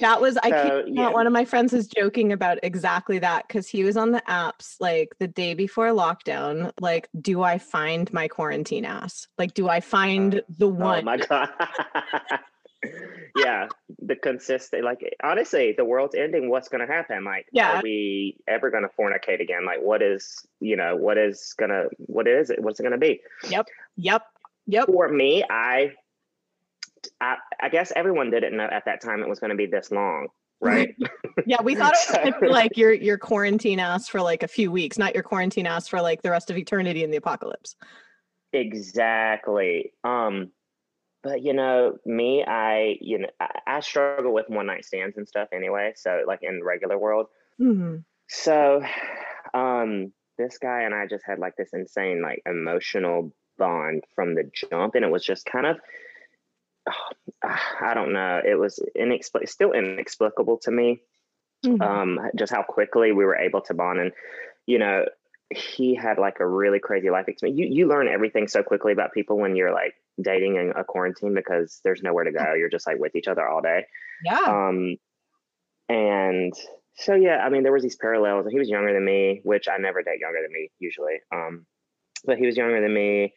that 0.00 0.20
was 0.20 0.36
i 0.38 0.50
So, 0.50 0.84
yeah. 0.86 1.10
one 1.10 1.26
of 1.26 1.32
my 1.32 1.44
friends 1.44 1.72
was 1.72 1.86
joking 1.86 2.32
about 2.32 2.58
exactly 2.62 3.18
that 3.18 3.46
because 3.46 3.68
he 3.68 3.84
was 3.84 3.96
on 3.96 4.12
the 4.12 4.22
apps 4.28 4.76
like 4.80 5.14
the 5.18 5.28
day 5.28 5.54
before 5.54 5.88
lockdown 5.88 6.72
like 6.80 7.08
do 7.20 7.42
i 7.42 7.58
find 7.58 8.12
my 8.12 8.28
quarantine 8.28 8.84
ass? 8.84 9.28
Like 9.38 9.54
do 9.54 9.68
i 9.68 9.78
uh, 9.78 9.80
find 9.80 10.42
the 10.58 10.66
oh 10.66 10.68
one? 10.68 11.04
my 11.04 11.16
god. 11.16 11.48
Yeah 13.36 13.68
the 14.00 14.16
consistent 14.16 14.84
like 14.84 15.14
honestly 15.22 15.72
the 15.76 15.84
world's 15.84 16.16
ending 16.16 16.50
what's 16.50 16.68
to 16.86 16.92
happen? 16.92 17.24
Like 17.24 17.46
Yeah. 17.52 17.78
are 17.78 17.82
we 17.82 18.36
ever 18.48 18.70
to 18.82 18.90
fornicate 18.98 19.40
again? 19.40 19.64
Like 19.64 19.80
what 19.80 20.02
is 20.02 20.44
you 20.60 20.76
know 20.76 20.96
what 20.96 21.16
is 21.16 21.54
gonna 21.56 21.84
what 21.98 22.26
is 22.26 22.50
it? 22.50 22.60
What's 22.60 22.80
it 22.80 22.82
to 22.92 22.98
be? 22.98 23.20
Yep. 23.48 23.68
yep 23.96 24.26
yep. 24.66 24.86
For 24.86 25.08
me 25.08 25.44
I, 25.48 25.92
I 27.20 27.36
i 27.60 27.68
guess 27.68 27.92
everyone 27.96 28.30
didn't 28.30 28.56
know 28.56 28.68
at 28.70 28.84
that 28.86 29.00
time 29.00 29.22
it 29.22 29.28
was 29.28 29.38
going 29.40 29.50
to 29.50 29.56
be 29.56 29.66
this 29.66 29.90
long 29.90 30.28
right 30.60 30.94
yeah 31.46 31.60
we 31.62 31.74
thought 31.74 31.94
it 31.94 32.34
was 32.40 32.50
like 32.50 32.76
your 32.76 32.92
your 32.92 33.18
quarantine 33.18 33.80
ass 33.80 34.08
for 34.08 34.22
like 34.22 34.42
a 34.42 34.48
few 34.48 34.70
weeks 34.70 34.98
not 34.98 35.14
your 35.14 35.24
quarantine 35.24 35.66
ass 35.66 35.88
for 35.88 36.00
like 36.00 36.22
the 36.22 36.30
rest 36.30 36.50
of 36.50 36.56
eternity 36.56 37.02
in 37.02 37.10
the 37.10 37.16
apocalypse 37.16 37.76
Exactly. 38.52 39.92
Um, 40.04 40.50
but 41.22 41.42
you 41.42 41.54
know, 41.54 41.98
me, 42.04 42.44
I 42.44 42.96
you 43.00 43.20
know, 43.20 43.28
I, 43.40 43.60
I 43.66 43.80
struggle 43.80 44.32
with 44.32 44.48
one 44.48 44.66
night 44.66 44.84
stands 44.84 45.16
and 45.16 45.26
stuff 45.26 45.48
anyway. 45.52 45.92
So 45.96 46.22
like 46.26 46.40
in 46.42 46.58
the 46.58 46.64
regular 46.64 46.98
world. 46.98 47.26
Mhm. 47.60 48.04
So 48.28 48.82
um 49.54 50.12
this 50.38 50.58
guy 50.58 50.82
and 50.82 50.94
I 50.94 51.06
just 51.06 51.24
had 51.26 51.38
like 51.38 51.56
this 51.56 51.70
insane 51.72 52.22
like 52.22 52.42
emotional 52.46 53.32
bond 53.58 54.02
from 54.14 54.34
the 54.34 54.50
jump 54.54 54.94
and 54.94 55.04
it 55.04 55.10
was 55.10 55.24
just 55.24 55.44
kind 55.44 55.66
of 55.66 55.78
I 57.42 57.94
don't 57.94 58.12
know. 58.12 58.40
It 58.44 58.58
was 58.58 58.80
still 59.46 59.72
inexplicable 59.72 60.58
to 60.58 60.70
me 60.70 61.02
Mhm. 61.64 61.80
um, 61.80 62.20
just 62.36 62.52
how 62.52 62.62
quickly 62.62 63.12
we 63.12 63.24
were 63.24 63.36
able 63.36 63.60
to 63.62 63.74
bond. 63.74 64.00
And, 64.00 64.12
you 64.66 64.78
know, 64.78 65.06
he 65.50 65.94
had 65.94 66.18
like 66.18 66.40
a 66.40 66.46
really 66.46 66.80
crazy 66.80 67.10
life 67.10 67.28
experience. 67.28 67.58
You, 67.60 67.66
you 67.70 67.88
learn 67.88 68.08
everything 68.08 68.48
so 68.48 68.62
quickly 68.62 68.92
about 68.92 69.12
people 69.12 69.38
when 69.38 69.54
you're 69.56 69.72
like 69.72 69.94
dating 70.20 70.56
in 70.56 70.72
a 70.76 70.84
quarantine 70.84 71.34
because 71.34 71.80
there's 71.84 72.02
nowhere 72.02 72.24
to 72.24 72.32
go. 72.32 72.54
You're 72.54 72.70
just 72.70 72.86
like 72.86 72.98
with 72.98 73.14
each 73.16 73.28
other 73.28 73.46
all 73.46 73.60
day. 73.62 73.86
yeah 74.24 74.38
Um, 74.46 74.96
and 75.88 76.52
so, 76.94 77.14
yeah, 77.14 77.38
I 77.38 77.48
mean, 77.48 77.62
there 77.62 77.72
was 77.72 77.82
these 77.82 77.96
parallels. 77.96 78.46
He 78.50 78.58
was 78.58 78.68
younger 78.68 78.92
than 78.92 79.04
me, 79.04 79.40
which 79.44 79.68
I 79.68 79.76
never 79.78 80.02
date 80.02 80.20
younger 80.20 80.40
than 80.42 80.52
me 80.52 80.70
usually. 80.78 81.20
Um, 81.34 81.66
but 82.24 82.38
he 82.38 82.46
was 82.46 82.56
younger 82.56 82.80
than 82.80 82.92
me. 82.94 83.34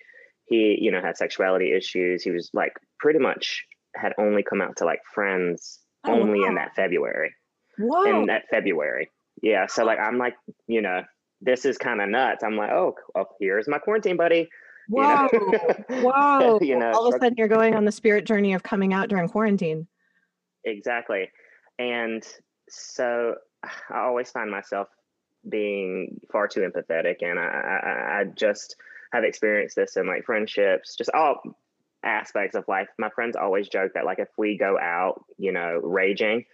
He, 0.48 0.78
you 0.80 0.92
know, 0.92 1.02
had 1.02 1.18
sexuality 1.18 1.74
issues. 1.74 2.24
He 2.24 2.32
was 2.32 2.50
like 2.54 2.74
pretty 3.00 3.20
much 3.20 3.64
had 3.96 4.14
only 4.18 4.44
come 4.44 4.62
out 4.62 4.78
to 4.78 4.86
like 4.86 5.00
friends 5.14 5.80
Oh, 6.08 6.22
only 6.22 6.46
in 6.46 6.56
that 6.56 6.76
February 6.76 7.34
whoa 7.78 8.22
in 8.22 8.26
that 8.28 8.44
February. 8.50 9.12
Yeah. 9.42 9.68
So 9.68 9.84
like 9.84 10.00
I'm 10.00 10.18
like, 10.18 10.36
you 10.68 10.82
know, 10.82 11.02
this 11.42 11.66
is 11.66 11.78
kind 11.78 12.02
of 12.02 12.10
nuts. 12.10 12.44
I'm 12.44 12.56
like, 12.56 12.72
oh, 12.72 12.96
oh, 13.16 13.26
here's 13.40 13.68
my 13.68 13.80
quarantine 13.80 14.18
buddy. 14.18 14.48
you 14.88 14.96
whoa 15.02 15.28
know? 15.32 16.02
whoa 16.02 16.60
you 16.62 16.78
know, 16.78 16.92
all 16.92 17.08
of 17.08 17.16
a 17.16 17.20
sudden 17.20 17.36
you're 17.38 17.48
going 17.48 17.76
on 17.76 17.86
the 17.86 17.92
spirit 17.92 18.26
journey 18.26 18.54
of 18.54 18.64
coming 18.64 18.94
out 18.94 19.10
during 19.10 19.30
quarantine 19.30 19.88
exactly. 20.64 21.30
And 21.78 22.26
so 22.70 23.36
I 23.92 24.00
always 24.00 24.32
find 24.32 24.50
myself 24.50 24.88
being 25.48 26.20
far 26.32 26.48
too 26.48 26.62
empathetic, 26.62 27.18
and 27.22 27.38
I, 27.38 27.44
I, 27.44 28.20
I 28.22 28.24
just 28.36 28.76
have 29.14 29.24
experienced 29.24 29.76
this 29.76 29.96
in 29.98 30.08
like 30.08 30.26
friendships, 30.26 30.96
just 30.96 31.12
all 31.14 31.42
aspects 32.06 32.56
of 32.56 32.66
life. 32.68 32.88
My 32.98 33.10
friends 33.10 33.36
always 33.36 33.68
joke 33.68 33.92
that 33.96 34.06
like 34.06 34.20
if 34.20 34.30
we 34.38 34.58
go 34.58 34.78
out, 34.80 35.26
you 35.38 35.52
know, 35.52 35.80
raging, 35.84 36.46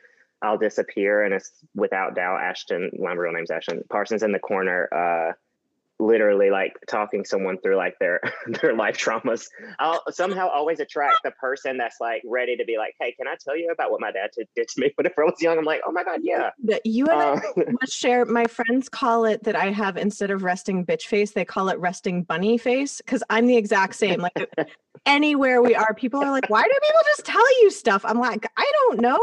I'll 0.42 0.58
disappear, 0.58 1.24
and 1.24 1.34
it's 1.34 1.52
without 1.76 2.16
doubt 2.16 2.42
Ashton. 2.42 2.92
My 2.98 3.14
real 3.14 3.34
name's 3.34 3.52
Ashton 3.52 3.84
Parsons 3.90 4.24
in 4.24 4.32
the 4.32 4.40
corner. 4.40 4.90
Uh, 4.92 5.34
literally 6.02 6.50
like 6.50 6.78
talking 6.88 7.24
someone 7.24 7.60
through 7.60 7.78
like 7.78 7.98
their 8.00 8.20
their 8.62 8.76
life 8.76 8.98
traumas. 8.98 9.48
I'll 9.80 10.02
somehow 10.12 10.50
always 10.50 10.80
attract 10.80 11.20
the 11.24 11.32
person 11.32 11.78
that's 11.78 11.98
like 12.02 12.24
ready 12.26 12.58
to 12.58 12.66
be 12.66 12.78
like 12.78 12.96
hey 13.00 13.14
can 13.14 13.28
i 13.28 13.36
tell 13.44 13.56
you 13.56 13.70
about 13.72 13.92
what 13.92 14.02
my 14.02 14.12
dad 14.12 14.32
did 14.36 14.68
to 14.68 14.82
me 14.82 14.92
whenever 14.96 15.24
i 15.24 15.26
was 15.26 15.42
young? 15.42 15.58
I'm 15.58 15.66
like 15.66 15.82
oh 15.86 15.92
my 15.92 16.04
god 16.04 16.22
yeah. 16.24 16.50
You 16.84 17.06
and 17.06 17.22
uh, 17.22 17.42
I 17.58 17.72
must 17.82 17.94
share 17.94 18.26
my 18.26 18.46
friends 18.46 18.90
call 18.90 19.26
it 19.26 19.44
that 19.44 19.56
i 19.56 19.72
have 19.72 19.96
instead 19.96 20.32
of 20.32 20.44
resting 20.44 20.86
bitch 20.86 21.04
face 21.04 21.32
they 21.32 21.46
call 21.46 21.70
it 21.70 21.80
resting 21.80 22.24
bunny 22.24 22.58
face 22.58 22.98
because 22.98 23.24
i'm 23.30 23.46
the 23.46 23.58
exact 23.58 23.96
same 23.96 24.20
like 24.20 24.50
anywhere 25.06 25.62
we 25.62 25.76
are 25.76 25.94
people 25.94 26.22
are 26.22 26.32
like 26.32 26.50
why 26.50 26.64
do 26.64 26.70
people 26.70 27.02
just 27.06 27.26
tell 27.26 27.62
you 27.62 27.70
stuff? 27.70 28.04
I'm 28.06 28.20
like 28.20 28.50
i 28.58 28.72
don't 28.74 29.02
know. 29.02 29.20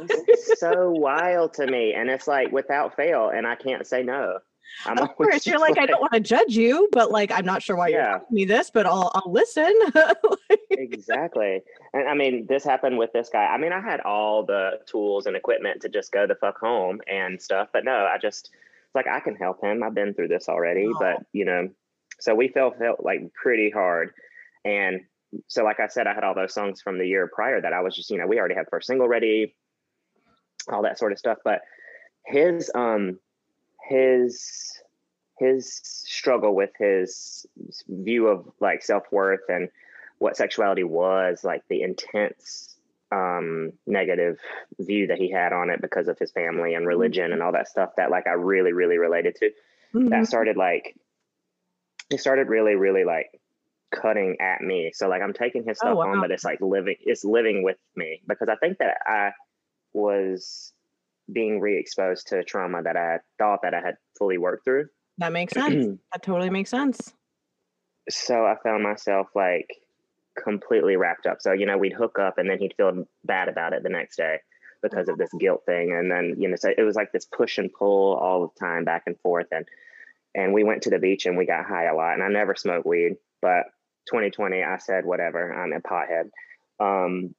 It's 0.00 0.60
so 0.60 0.90
wild 0.90 1.54
to 1.54 1.66
me 1.66 1.94
and 1.94 2.10
it's 2.10 2.26
like 2.26 2.50
without 2.50 2.96
fail 2.96 3.30
and 3.30 3.46
i 3.46 3.54
can't 3.54 3.86
say 3.86 4.02
no 4.02 4.38
I'm 4.86 4.98
of 4.98 5.14
course, 5.16 5.46
you're 5.46 5.58
like, 5.58 5.76
like, 5.76 5.82
I 5.82 5.86
don't 5.86 6.00
want 6.00 6.12
to 6.12 6.20
judge 6.20 6.56
you, 6.56 6.88
but 6.92 7.10
like, 7.10 7.30
I'm 7.32 7.44
not 7.44 7.62
sure 7.62 7.76
why 7.76 7.88
yeah. 7.88 7.96
you're 7.96 8.18
telling 8.18 8.24
me 8.30 8.44
this, 8.44 8.70
but 8.70 8.86
I'll 8.86 9.10
I'll 9.14 9.32
listen. 9.32 9.72
exactly, 10.70 11.62
and 11.92 12.08
I 12.08 12.14
mean, 12.14 12.46
this 12.48 12.64
happened 12.64 12.98
with 12.98 13.12
this 13.12 13.28
guy. 13.28 13.46
I 13.46 13.58
mean, 13.58 13.72
I 13.72 13.80
had 13.80 14.00
all 14.00 14.44
the 14.44 14.80
tools 14.86 15.26
and 15.26 15.36
equipment 15.36 15.82
to 15.82 15.88
just 15.88 16.12
go 16.12 16.26
the 16.26 16.34
fuck 16.34 16.58
home 16.58 17.00
and 17.06 17.40
stuff, 17.40 17.68
but 17.72 17.84
no, 17.84 18.06
I 18.06 18.18
just 18.18 18.50
it's 18.86 18.94
like 18.94 19.06
I 19.06 19.20
can 19.20 19.36
help 19.36 19.62
him. 19.62 19.82
I've 19.82 19.94
been 19.94 20.14
through 20.14 20.28
this 20.28 20.48
already, 20.48 20.86
oh. 20.86 20.96
but 20.98 21.24
you 21.32 21.44
know, 21.44 21.70
so 22.20 22.34
we 22.34 22.48
felt 22.48 22.78
felt 22.78 23.02
like 23.02 23.32
pretty 23.34 23.70
hard, 23.70 24.12
and 24.64 25.00
so 25.48 25.64
like 25.64 25.80
I 25.80 25.88
said, 25.88 26.06
I 26.06 26.14
had 26.14 26.24
all 26.24 26.34
those 26.34 26.54
songs 26.54 26.80
from 26.80 26.98
the 26.98 27.06
year 27.06 27.30
prior 27.32 27.60
that 27.60 27.72
I 27.72 27.80
was 27.80 27.96
just 27.96 28.10
you 28.10 28.18
know 28.18 28.26
we 28.26 28.38
already 28.38 28.54
had 28.54 28.66
first 28.70 28.86
single 28.86 29.08
ready, 29.08 29.54
all 30.68 30.82
that 30.82 30.98
sort 30.98 31.12
of 31.12 31.18
stuff, 31.18 31.38
but 31.44 31.62
his 32.26 32.70
um 32.74 33.18
his 33.88 34.80
his 35.38 35.80
struggle 35.82 36.54
with 36.54 36.70
his 36.78 37.46
view 37.88 38.28
of 38.28 38.48
like 38.60 38.82
self-worth 38.82 39.40
and 39.48 39.68
what 40.18 40.36
sexuality 40.36 40.84
was 40.84 41.42
like 41.42 41.62
the 41.68 41.82
intense 41.82 42.76
um 43.10 43.72
negative 43.86 44.38
view 44.80 45.08
that 45.08 45.18
he 45.18 45.30
had 45.30 45.52
on 45.52 45.70
it 45.70 45.80
because 45.80 46.08
of 46.08 46.18
his 46.18 46.30
family 46.30 46.74
and 46.74 46.86
religion 46.86 47.32
and 47.32 47.42
all 47.42 47.52
that 47.52 47.68
stuff 47.68 47.90
that 47.96 48.10
like 48.10 48.26
I 48.26 48.32
really 48.32 48.72
really 48.72 48.98
related 48.98 49.36
to 49.36 49.50
mm-hmm. 49.94 50.08
that 50.08 50.26
started 50.26 50.56
like 50.56 50.96
it 52.10 52.20
started 52.20 52.48
really 52.48 52.74
really 52.74 53.04
like 53.04 53.40
cutting 53.90 54.36
at 54.40 54.60
me 54.60 54.92
so 54.94 55.08
like 55.08 55.22
I'm 55.22 55.32
taking 55.32 55.64
his 55.64 55.78
oh, 55.82 55.86
stuff 55.86 55.92
oh, 55.92 55.96
wow. 55.96 56.12
on 56.12 56.20
but 56.20 56.30
it's 56.30 56.44
like 56.44 56.60
living 56.60 56.96
it's 57.00 57.24
living 57.24 57.62
with 57.62 57.76
me 57.94 58.22
because 58.26 58.48
I 58.48 58.56
think 58.56 58.78
that 58.78 58.96
I 59.06 59.32
was 59.92 60.73
being 61.32 61.60
re-exposed 61.60 62.28
to 62.28 62.44
trauma 62.44 62.82
that 62.82 62.96
I 62.96 63.18
thought 63.38 63.60
that 63.62 63.74
I 63.74 63.80
had 63.80 63.96
fully 64.18 64.38
worked 64.38 64.64
through. 64.64 64.86
That 65.18 65.32
makes 65.32 65.52
sense. 65.54 65.98
that 66.12 66.22
totally 66.22 66.50
makes 66.50 66.70
sense. 66.70 67.12
So 68.10 68.44
I 68.44 68.56
found 68.62 68.82
myself 68.82 69.28
like 69.34 69.68
completely 70.42 70.96
wrapped 70.96 71.26
up. 71.26 71.38
So, 71.40 71.52
you 71.52 71.66
know, 71.66 71.78
we'd 71.78 71.92
hook 71.92 72.18
up 72.18 72.38
and 72.38 72.48
then 72.48 72.58
he'd 72.58 72.74
feel 72.76 73.06
bad 73.24 73.48
about 73.48 73.72
it 73.72 73.82
the 73.82 73.88
next 73.88 74.16
day 74.16 74.38
because 74.82 75.08
of 75.08 75.16
this 75.16 75.30
guilt 75.38 75.62
thing. 75.64 75.92
And 75.92 76.10
then, 76.10 76.34
you 76.38 76.48
know, 76.48 76.56
so 76.56 76.70
it 76.76 76.82
was 76.82 76.96
like 76.96 77.12
this 77.12 77.24
push 77.24 77.56
and 77.58 77.72
pull 77.72 78.14
all 78.14 78.42
the 78.42 78.60
time 78.60 78.84
back 78.84 79.04
and 79.06 79.18
forth. 79.20 79.46
And 79.50 79.66
and 80.34 80.52
we 80.52 80.64
went 80.64 80.82
to 80.82 80.90
the 80.90 80.98
beach 80.98 81.26
and 81.26 81.36
we 81.36 81.46
got 81.46 81.64
high 81.64 81.86
a 81.86 81.94
lot. 81.94 82.14
And 82.14 82.22
I 82.22 82.28
never 82.28 82.56
smoked 82.56 82.86
weed, 82.86 83.16
but 83.40 83.66
2020, 84.08 84.62
I 84.62 84.78
said, 84.78 85.04
whatever, 85.04 85.52
I'm 85.52 85.72
a 85.72 85.80
pothead. 85.80 86.30
Um, 86.80 87.34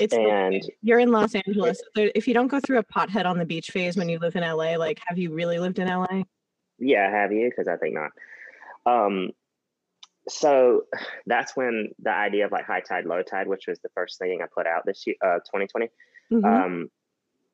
it's 0.00 0.14
and 0.14 0.62
you're 0.82 0.98
in 0.98 1.12
Los 1.12 1.34
Angeles. 1.34 1.80
If 1.94 2.26
you 2.26 2.34
don't 2.34 2.48
go 2.48 2.60
through 2.60 2.78
a 2.78 2.84
pothead 2.84 3.26
on 3.26 3.38
the 3.38 3.44
beach 3.44 3.70
phase 3.70 3.96
when 3.96 4.08
you 4.08 4.18
live 4.18 4.36
in 4.36 4.42
LA, 4.42 4.76
like 4.76 5.00
have 5.06 5.18
you 5.18 5.32
really 5.32 5.58
lived 5.58 5.78
in 5.78 5.88
LA? 5.88 6.22
Yeah, 6.78 7.10
have 7.10 7.32
you? 7.32 7.50
Because 7.50 7.68
I 7.68 7.76
think 7.76 7.94
not. 7.94 8.10
Um, 8.86 9.30
so 10.28 10.84
that's 11.26 11.56
when 11.56 11.90
the 11.98 12.10
idea 12.10 12.46
of 12.46 12.52
like 12.52 12.66
high 12.66 12.80
tide, 12.80 13.06
low 13.06 13.22
tide, 13.22 13.46
which 13.46 13.66
was 13.66 13.78
the 13.80 13.90
first 13.94 14.18
thing 14.18 14.40
I 14.42 14.46
put 14.52 14.66
out 14.66 14.84
this 14.86 15.06
year, 15.06 15.16
uh, 15.22 15.38
2020, 15.38 15.88
mm-hmm. 16.32 16.44
um, 16.44 16.90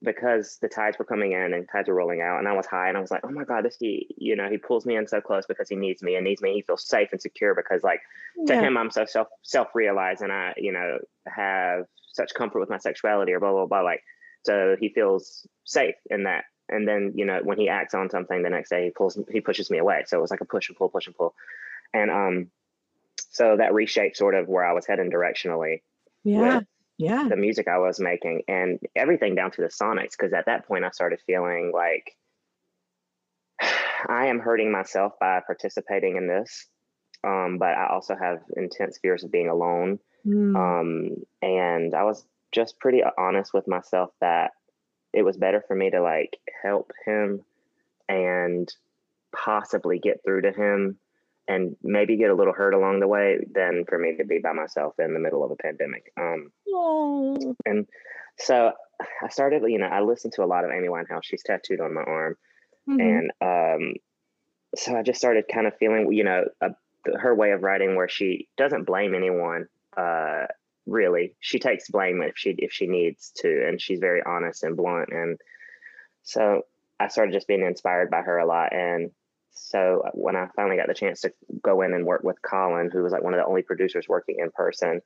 because 0.02 0.58
the 0.60 0.68
tides 0.68 0.98
were 0.98 1.04
coming 1.04 1.32
in 1.32 1.54
and 1.54 1.66
tides 1.70 1.88
were 1.88 1.94
rolling 1.94 2.20
out, 2.20 2.38
and 2.38 2.48
I 2.48 2.52
was 2.52 2.66
high, 2.66 2.88
and 2.88 2.96
I 2.96 3.00
was 3.00 3.10
like, 3.10 3.22
oh 3.24 3.30
my 3.30 3.44
god, 3.44 3.64
this 3.64 3.76
he, 3.78 4.14
you 4.16 4.36
know, 4.36 4.48
he 4.48 4.58
pulls 4.58 4.86
me 4.86 4.96
in 4.96 5.06
so 5.06 5.20
close 5.20 5.46
because 5.46 5.68
he 5.68 5.76
needs 5.76 6.02
me 6.02 6.16
and 6.16 6.24
needs 6.24 6.42
me. 6.42 6.54
He 6.54 6.62
feels 6.62 6.86
safe 6.86 7.08
and 7.12 7.20
secure 7.20 7.54
because 7.54 7.82
like 7.82 8.00
to 8.46 8.54
yeah. 8.54 8.60
him, 8.60 8.76
I'm 8.76 8.90
so 8.90 9.04
self 9.04 9.28
self 9.42 9.68
realized, 9.74 10.22
and 10.22 10.32
I, 10.32 10.54
you 10.56 10.72
know, 10.72 10.98
have 11.26 11.86
such 12.16 12.34
comfort 12.34 12.60
with 12.60 12.70
my 12.70 12.78
sexuality 12.78 13.32
or 13.32 13.40
blah 13.40 13.52
blah 13.52 13.66
blah 13.66 13.82
like 13.82 14.02
so 14.44 14.76
he 14.78 14.90
feels 14.90 15.46
safe 15.64 15.96
in 16.08 16.24
that. 16.24 16.44
And 16.68 16.86
then 16.86 17.12
you 17.14 17.24
know 17.24 17.40
when 17.42 17.58
he 17.58 17.68
acts 17.68 17.94
on 17.94 18.10
something 18.10 18.42
the 18.42 18.50
next 18.50 18.70
day 18.70 18.84
he 18.84 18.90
pulls 18.90 19.18
he 19.30 19.40
pushes 19.40 19.70
me 19.70 19.78
away. 19.78 20.04
So 20.06 20.18
it 20.18 20.20
was 20.20 20.30
like 20.30 20.40
a 20.40 20.46
push 20.46 20.68
and 20.68 20.76
pull 20.76 20.88
push 20.88 21.06
and 21.06 21.16
pull. 21.16 21.34
And 21.94 22.10
um 22.10 22.50
so 23.30 23.56
that 23.56 23.74
reshaped 23.74 24.16
sort 24.16 24.34
of 24.34 24.48
where 24.48 24.64
i 24.64 24.72
was 24.72 24.86
heading 24.86 25.10
directionally 25.10 25.82
yeah. 26.24 26.60
yeah. 26.98 27.28
the 27.28 27.36
music 27.36 27.68
i 27.68 27.78
was 27.78 28.00
making 28.00 28.42
and 28.48 28.78
everything 28.94 29.34
down 29.34 29.50
to 29.50 29.60
the 29.60 29.68
sonics 29.68 30.12
because 30.12 30.32
at 30.32 30.46
that 30.46 30.66
point 30.66 30.84
i 30.84 30.90
started 30.90 31.20
feeling 31.26 31.72
like 31.74 32.16
i 34.08 34.26
am 34.26 34.38
hurting 34.38 34.70
myself 34.70 35.12
by 35.20 35.40
participating 35.46 36.16
in 36.16 36.26
this. 36.26 36.66
Um, 37.24 37.58
but 37.58 37.70
i 37.70 37.88
also 37.88 38.14
have 38.14 38.40
intense 38.56 38.98
fears 38.98 39.24
of 39.24 39.32
being 39.32 39.48
alone 39.48 39.98
Mm. 40.26 40.56
Um, 40.56 41.24
and 41.42 41.94
I 41.94 42.04
was 42.04 42.24
just 42.52 42.78
pretty 42.78 43.02
honest 43.18 43.54
with 43.54 43.68
myself 43.68 44.10
that 44.20 44.52
it 45.12 45.22
was 45.22 45.36
better 45.36 45.62
for 45.66 45.74
me 45.74 45.90
to 45.90 46.02
like 46.02 46.38
help 46.62 46.92
him 47.04 47.42
and 48.08 48.72
possibly 49.32 49.98
get 49.98 50.22
through 50.24 50.42
to 50.42 50.52
him 50.52 50.98
and 51.48 51.76
maybe 51.82 52.16
get 52.16 52.30
a 52.30 52.34
little 52.34 52.52
hurt 52.52 52.74
along 52.74 53.00
the 53.00 53.06
way 53.06 53.38
than 53.54 53.84
for 53.88 53.98
me 53.98 54.16
to 54.16 54.24
be 54.24 54.38
by 54.38 54.52
myself 54.52 54.94
in 54.98 55.14
the 55.14 55.20
middle 55.20 55.44
of 55.44 55.50
a 55.50 55.56
pandemic. 55.56 56.12
Um. 56.16 56.50
And 57.64 57.86
so 58.38 58.72
I 59.22 59.28
started, 59.28 59.62
you 59.66 59.78
know, 59.78 59.86
I 59.86 60.00
listened 60.00 60.32
to 60.34 60.44
a 60.44 60.46
lot 60.46 60.64
of 60.64 60.70
Amy 60.70 60.88
Winehouse. 60.88 61.22
She's 61.22 61.42
tattooed 61.42 61.80
on 61.80 61.94
my 61.94 62.02
arm. 62.02 62.36
Mm-hmm. 62.88 63.00
And 63.00 63.30
um, 63.40 63.94
so 64.74 64.96
I 64.96 65.02
just 65.02 65.18
started 65.18 65.44
kind 65.52 65.66
of 65.66 65.76
feeling, 65.76 66.12
you 66.12 66.24
know, 66.24 66.44
a, 66.60 66.70
her 67.18 67.34
way 67.34 67.52
of 67.52 67.62
writing 67.62 67.94
where 67.94 68.08
she 68.08 68.48
doesn't 68.56 68.84
blame 68.84 69.14
anyone 69.14 69.68
uh, 69.96 70.46
really 70.86 71.34
she 71.40 71.58
takes 71.58 71.90
blame 71.90 72.22
if 72.22 72.34
she 72.36 72.50
if 72.58 72.72
she 72.72 72.86
needs 72.86 73.32
to 73.36 73.66
and 73.66 73.80
she's 73.80 73.98
very 73.98 74.22
honest 74.24 74.62
and 74.62 74.76
blunt 74.76 75.08
and 75.10 75.38
so 76.22 76.62
i 77.00 77.08
started 77.08 77.32
just 77.32 77.48
being 77.48 77.62
inspired 77.62 78.10
by 78.10 78.22
her 78.22 78.38
a 78.38 78.46
lot 78.46 78.72
and 78.72 79.10
so 79.50 80.02
when 80.14 80.36
i 80.36 80.46
finally 80.54 80.76
got 80.76 80.86
the 80.86 80.94
chance 80.94 81.20
to 81.20 81.32
go 81.62 81.82
in 81.82 81.92
and 81.92 82.06
work 82.06 82.22
with 82.22 82.40
colin 82.40 82.88
who 82.92 83.02
was 83.02 83.12
like 83.12 83.22
one 83.22 83.34
of 83.34 83.38
the 83.38 83.46
only 83.46 83.62
producers 83.62 84.06
working 84.08 84.36
in 84.38 84.50
person 84.52 85.00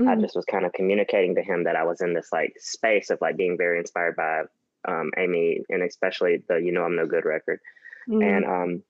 mm-hmm. 0.00 0.08
i 0.08 0.14
just 0.14 0.36
was 0.36 0.44
kind 0.44 0.64
of 0.64 0.72
communicating 0.72 1.34
to 1.34 1.42
him 1.42 1.64
that 1.64 1.76
i 1.76 1.84
was 1.84 2.00
in 2.00 2.14
this 2.14 2.28
like 2.32 2.54
space 2.58 3.10
of 3.10 3.18
like 3.20 3.36
being 3.36 3.58
very 3.58 3.78
inspired 3.78 4.14
by 4.14 4.42
um, 4.86 5.10
amy 5.16 5.60
and 5.68 5.82
especially 5.82 6.42
the 6.48 6.58
you 6.58 6.70
know 6.70 6.84
i'm 6.84 6.94
no 6.94 7.06
good 7.06 7.24
record 7.24 7.58
mm-hmm. 8.08 8.22
and 8.22 8.44
um 8.44 8.82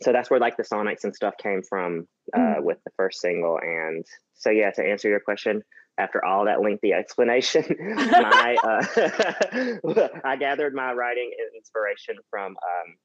so 0.00 0.12
that's 0.12 0.30
where 0.30 0.40
like 0.40 0.56
the 0.56 0.62
sonics 0.62 1.04
and 1.04 1.14
stuff 1.14 1.34
came 1.36 1.62
from 1.62 2.06
uh, 2.34 2.38
mm. 2.38 2.62
with 2.62 2.78
the 2.84 2.90
first 2.96 3.20
single 3.20 3.58
and 3.60 4.04
so 4.34 4.50
yeah 4.50 4.70
to 4.70 4.82
answer 4.82 5.08
your 5.08 5.20
question 5.20 5.62
after 5.98 6.24
all 6.24 6.46
that 6.46 6.62
lengthy 6.62 6.92
explanation 6.92 7.64
my 7.78 8.56
uh, 8.64 10.08
i 10.24 10.36
gathered 10.36 10.74
my 10.74 10.92
writing 10.92 11.30
inspiration 11.56 12.16
from 12.30 12.52
um, 12.52 12.96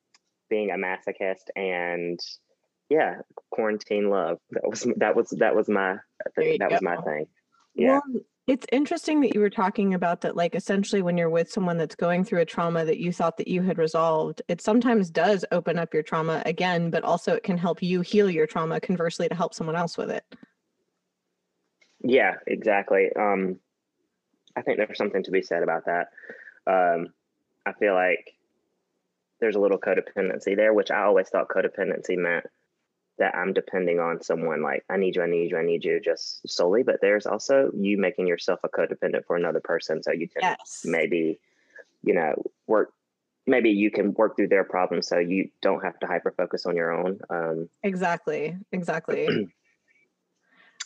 being 0.50 0.72
a 0.72 0.76
masochist 0.76 1.50
and 1.56 2.20
yeah 2.90 3.16
quarantine 3.52 4.10
love 4.10 4.38
that 4.52 4.70
was 4.70 4.88
that 4.98 5.16
was 5.16 5.30
that 5.32 5.56
was 5.56 5.68
my 5.68 5.98
that 6.38 6.58
go. 6.60 6.68
was 6.70 6.82
my 6.82 6.96
thing 6.98 7.26
yeah 7.76 8.00
well, 8.08 8.22
it's 8.48 8.66
interesting 8.72 9.20
that 9.22 9.36
you 9.36 9.42
were 9.42 9.50
talking 9.50 9.94
about 9.94 10.22
that, 10.22 10.38
like 10.38 10.56
essentially 10.56 11.02
when 11.02 11.18
you're 11.18 11.30
with 11.30 11.52
someone 11.52 11.78
that's 11.78 11.96
going 11.96 12.24
through 12.24 12.40
a 12.40 12.46
trauma 12.46 12.86
that 12.86 12.98
you 12.98 13.12
thought 13.12 13.36
that 13.38 13.50
you 13.50 13.62
had 13.62 13.78
resolved, 13.78 14.42
it 14.48 14.62
sometimes 14.62 15.10
does 15.10 15.44
open 15.52 15.78
up 15.78 15.94
your 15.94 16.02
trauma 16.02 16.42
again, 16.46 16.90
but 16.90 17.04
also 17.04 17.34
it 17.34 17.44
can 17.44 17.58
help 17.58 17.84
you 17.84 18.00
heal 18.00 18.30
your 18.30 18.48
trauma 18.48 18.80
conversely 18.80 19.28
to 19.28 19.36
help 19.36 19.54
someone 19.54 19.76
else 19.76 19.98
with 19.98 20.10
it. 20.10 20.24
Yeah, 22.02 22.36
exactly. 22.48 23.10
Um, 23.14 23.60
I 24.56 24.62
think 24.62 24.78
there's 24.78 24.98
something 24.98 25.24
to 25.24 25.32
be 25.32 25.42
said 25.42 25.62
about 25.62 25.86
that. 25.86 26.12
Um, 26.66 27.10
I 27.66 27.74
feel 27.74 27.96
like 27.96 28.34
there's 29.42 29.58
a 29.58 29.60
little 29.60 29.78
codependency 29.78 30.56
there, 30.56 30.74
which 30.74 30.90
I 30.90 31.04
always 31.04 31.28
thought 31.28 31.50
codependency 31.50 32.18
meant 32.18 32.46
that 33.18 33.36
I'm 33.36 33.54
depending 33.54 34.00
on 34.00 34.22
someone 34.22 34.62
like 34.62 34.84
I 34.90 34.98
need 34.98 35.16
you, 35.16 35.24
I 35.24 35.28
need 35.28 35.52
you, 35.52 35.58
I 35.58 35.64
need 35.64 35.84
you 35.84 36.00
just 36.00 36.48
solely. 36.48 36.84
But 36.84 37.02
there's 37.02 37.26
also 37.26 37.72
you 37.76 37.98
making 37.98 38.28
yourself 38.28 38.60
a 38.64 38.70
codependent 38.70 39.26
for 39.26 39.36
another 39.36 39.60
person. 39.60 40.04
So 40.04 40.12
you 40.12 40.28
can 40.28 40.42
yes. 40.44 40.84
maybe, 40.86 41.40
you 42.04 42.14
know, 42.14 42.36
work 42.68 42.94
maybe 43.48 43.70
you 43.70 43.90
can 43.90 44.14
work 44.14 44.36
through 44.36 44.50
their 44.50 44.66
problems 44.66 45.08
so 45.08 45.18
you 45.18 45.50
don't 45.62 45.84
have 45.84 45.98
to 46.00 46.08
hyper 46.08 46.32
focus 46.36 46.66
on 46.66 46.76
your 46.76 46.92
own. 46.92 47.20
Um, 47.30 47.70
exactly. 47.84 48.58
Exactly. 48.72 49.50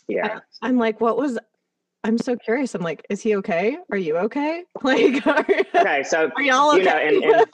Yeah. 0.08 0.40
I, 0.62 0.68
I'm 0.68 0.78
like, 0.78 1.00
what 1.00 1.16
was? 1.16 1.38
I'm 2.04 2.18
so 2.18 2.36
curious. 2.36 2.74
I'm 2.74 2.82
like, 2.82 3.06
is 3.08 3.20
he 3.20 3.36
okay? 3.36 3.78
Are 3.90 3.96
you 3.96 4.16
okay? 4.16 4.64
Like, 4.82 5.24
are, 5.26 5.46
Okay, 5.76 6.02
so 6.02 6.28
are 6.36 6.42
y'all 6.42 6.70
okay? 6.72 6.78
you 6.78 6.84
know, 6.84 6.96
and- 6.96 7.24
and- 7.24 7.46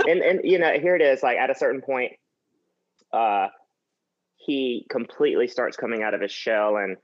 and 0.10 0.20
and 0.20 0.40
you 0.44 0.58
know, 0.58 0.72
here 0.78 0.94
it 0.94 1.02
is. 1.02 1.22
Like 1.22 1.38
at 1.38 1.48
a 1.50 1.54
certain 1.54 1.80
point, 1.80 2.12
uh, 3.12 3.48
he 4.46 4.86
completely 4.88 5.48
starts 5.48 5.76
coming 5.76 6.02
out 6.02 6.14
of 6.14 6.20
his 6.20 6.32
shell, 6.32 6.76
and 6.76 6.96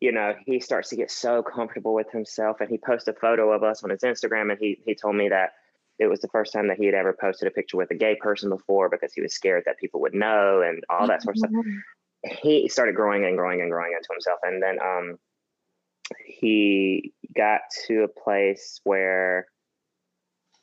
you 0.00 0.12
know, 0.12 0.34
he 0.44 0.60
starts 0.60 0.90
to 0.90 0.96
get 0.96 1.10
so 1.10 1.42
comfortable 1.42 1.94
with 1.94 2.10
himself. 2.12 2.60
And 2.60 2.68
he 2.68 2.78
posted 2.78 3.16
a 3.16 3.18
photo 3.18 3.50
of 3.50 3.62
us 3.62 3.82
on 3.82 3.90
his 3.90 4.00
Instagram, 4.00 4.50
and 4.50 4.58
he 4.60 4.80
he 4.84 4.94
told 4.94 5.16
me 5.16 5.28
that 5.28 5.50
it 5.98 6.06
was 6.06 6.20
the 6.20 6.28
first 6.28 6.52
time 6.52 6.68
that 6.68 6.76
he 6.76 6.86
had 6.86 6.94
ever 6.94 7.16
posted 7.18 7.48
a 7.48 7.50
picture 7.50 7.76
with 7.76 7.90
a 7.90 7.94
gay 7.94 8.16
person 8.16 8.50
before 8.50 8.88
because 8.88 9.12
he 9.14 9.22
was 9.22 9.34
scared 9.34 9.62
that 9.66 9.78
people 9.78 10.00
would 10.02 10.14
know 10.14 10.62
and 10.62 10.84
all 10.90 11.06
that 11.06 11.22
sort 11.22 11.36
of 11.36 11.38
stuff. 11.38 11.50
He 12.42 12.68
started 12.68 12.94
growing 12.94 13.24
and 13.24 13.36
growing 13.36 13.60
and 13.60 13.70
growing 13.70 13.92
into 13.92 14.08
himself, 14.12 14.38
and 14.42 14.62
then 14.62 14.78
um, 14.80 15.18
he 16.24 17.12
got 17.34 17.60
to 17.86 18.02
a 18.04 18.08
place 18.08 18.80
where 18.84 19.46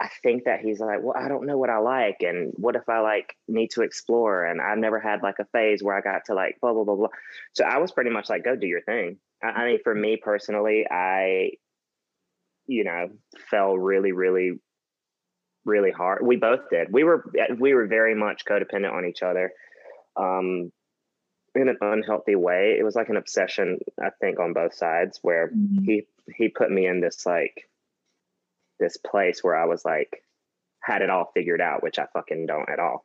I 0.04 0.10
think 0.22 0.44
that 0.44 0.60
he's 0.60 0.82
like, 0.82 1.02
well, 1.02 1.16
I 1.18 1.30
don't 1.30 1.46
know 1.46 1.58
what 1.58 1.70
I 1.70 1.78
like, 1.78 2.18
and 2.22 2.52
what 2.58 2.76
if 2.76 2.90
I 2.90 3.00
like 3.00 3.38
need 3.48 3.70
to 3.72 3.84
explore? 3.84 4.44
And 4.46 4.60
I've 4.60 4.78
never 4.78 5.00
had 5.00 5.24
like 5.24 5.40
a 5.40 5.46
phase 5.46 5.82
where 5.82 5.96
I 5.96 6.02
got 6.02 6.26
to 6.26 6.34
like 6.34 6.58
blah 6.62 6.74
blah 6.74 6.84
blah 6.84 6.96
blah. 6.96 7.08
So 7.54 7.64
I 7.64 7.78
was 7.78 7.94
pretty 7.94 8.10
much 8.10 8.30
like, 8.30 8.44
go 8.44 8.58
do 8.58 8.68
your 8.68 8.82
thing. 8.82 9.18
I, 9.42 9.48
I 9.48 9.66
mean, 9.66 9.80
for 9.82 9.96
me 9.96 10.18
personally, 10.18 10.86
I, 10.92 11.52
you 12.68 12.84
know, 12.84 13.12
fell 13.50 13.78
really, 13.78 14.12
really, 14.12 14.60
really 15.64 15.92
hard. 15.92 16.26
We 16.26 16.36
both 16.36 16.70
did. 16.70 16.92
We 16.92 17.06
were 17.06 17.24
we 17.58 17.74
were 17.74 17.88
very 17.88 18.14
much 18.14 18.44
codependent 18.44 18.92
on 18.94 19.06
each 19.06 19.24
other, 19.24 19.54
um, 20.18 20.70
in 21.56 21.70
an 21.70 21.78
unhealthy 21.80 22.36
way. 22.36 22.76
It 22.78 22.84
was 22.84 22.96
like 22.96 23.08
an 23.08 23.16
obsession, 23.18 23.80
I 24.02 24.10
think, 24.20 24.38
on 24.38 24.52
both 24.52 24.74
sides, 24.74 25.20
where 25.22 25.48
Mhm. 25.48 25.86
he 25.86 26.08
he 26.36 26.50
put 26.50 26.70
me 26.72 26.88
in 26.88 27.00
this 27.00 27.26
like 27.26 27.70
this 28.80 28.98
place 28.98 29.44
where 29.44 29.56
I 29.56 29.66
was 29.66 29.84
like 29.86 30.24
had 30.82 31.02
it 31.02 31.10
all 31.10 31.32
figured 31.34 31.62
out, 31.62 31.82
which 31.84 31.98
I 32.00 32.06
fucking 32.14 32.46
don't 32.46 32.70
at 32.70 32.80
all. 32.80 33.04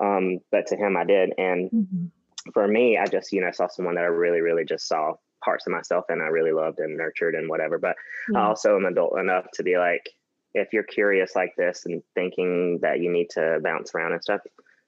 Um, 0.00 0.38
but 0.50 0.66
to 0.68 0.76
him, 0.76 0.96
I 0.96 1.04
did, 1.04 1.32
and 1.38 1.70
Mhm. 1.70 2.10
for 2.54 2.66
me, 2.66 2.96
I 2.98 3.06
just 3.06 3.32
you 3.32 3.40
know 3.40 3.50
saw 3.52 3.68
someone 3.68 3.94
that 3.96 4.04
I 4.04 4.08
really, 4.08 4.40
really 4.40 4.64
just 4.64 4.88
saw 4.88 5.14
parts 5.44 5.66
of 5.66 5.72
myself 5.72 6.04
and 6.10 6.20
I 6.22 6.26
really 6.26 6.52
loved 6.52 6.80
and 6.80 6.96
nurtured 6.98 7.34
and 7.34 7.48
whatever. 7.48 7.78
But 7.78 7.96
I 8.34 8.40
also 8.40 8.76
am 8.76 8.84
adult 8.84 9.18
enough 9.18 9.46
to 9.54 9.62
be 9.62 9.78
like, 9.78 10.06
if 10.54 10.72
you're 10.72 10.82
curious 10.82 11.34
like 11.34 11.54
this 11.56 11.86
and 11.86 12.02
thinking 12.14 12.78
that 12.82 13.00
you 13.00 13.10
need 13.10 13.30
to 13.30 13.58
bounce 13.62 13.94
around 13.94 14.12
and 14.12 14.22
stuff, 14.22 14.40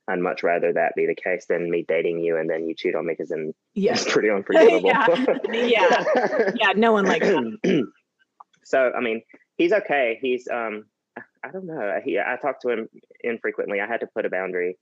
I'd 0.09 0.19
much 0.19 0.43
rather 0.43 0.71
that 0.75 0.95
be 0.95 1.07
the 1.07 1.15
case 1.15 1.47
than 1.47 1.71
me 1.71 1.85
dating 1.89 2.19
you 2.21 2.37
and 2.37 2.51
then 2.51 2.67
you 2.67 2.75
cheat 2.75 2.95
on 2.95 3.07
me 3.07 3.15
because 3.15 3.31
then 3.31 3.55
Yeah. 3.75 3.93
it's 3.93 4.11
pretty 4.13 4.29
unforgivable. 4.37 4.83
Yeah. 4.89 5.07
Yeah. 5.53 6.51
Yeah. 6.57 6.73
No 6.77 6.93
one 6.93 7.07
likes 7.07 7.27
that. 7.27 7.87
so 8.65 8.93
I 8.95 9.01
mean, 9.01 9.23
he's 9.63 9.73
okay. 9.73 10.19
He's 10.21 10.49
um, 10.49 10.87
I- 11.17 11.51
don't 11.53 11.67
know. 11.67 12.01
He 12.05 12.19
I 12.19 12.37
talked 12.41 12.63
to 12.63 12.71
him 12.71 12.89
infrequently. 13.23 13.81
I 13.81 13.87
had 13.87 14.01
to 14.01 14.07
put 14.07 14.27
a 14.27 14.31
boundary 14.31 14.79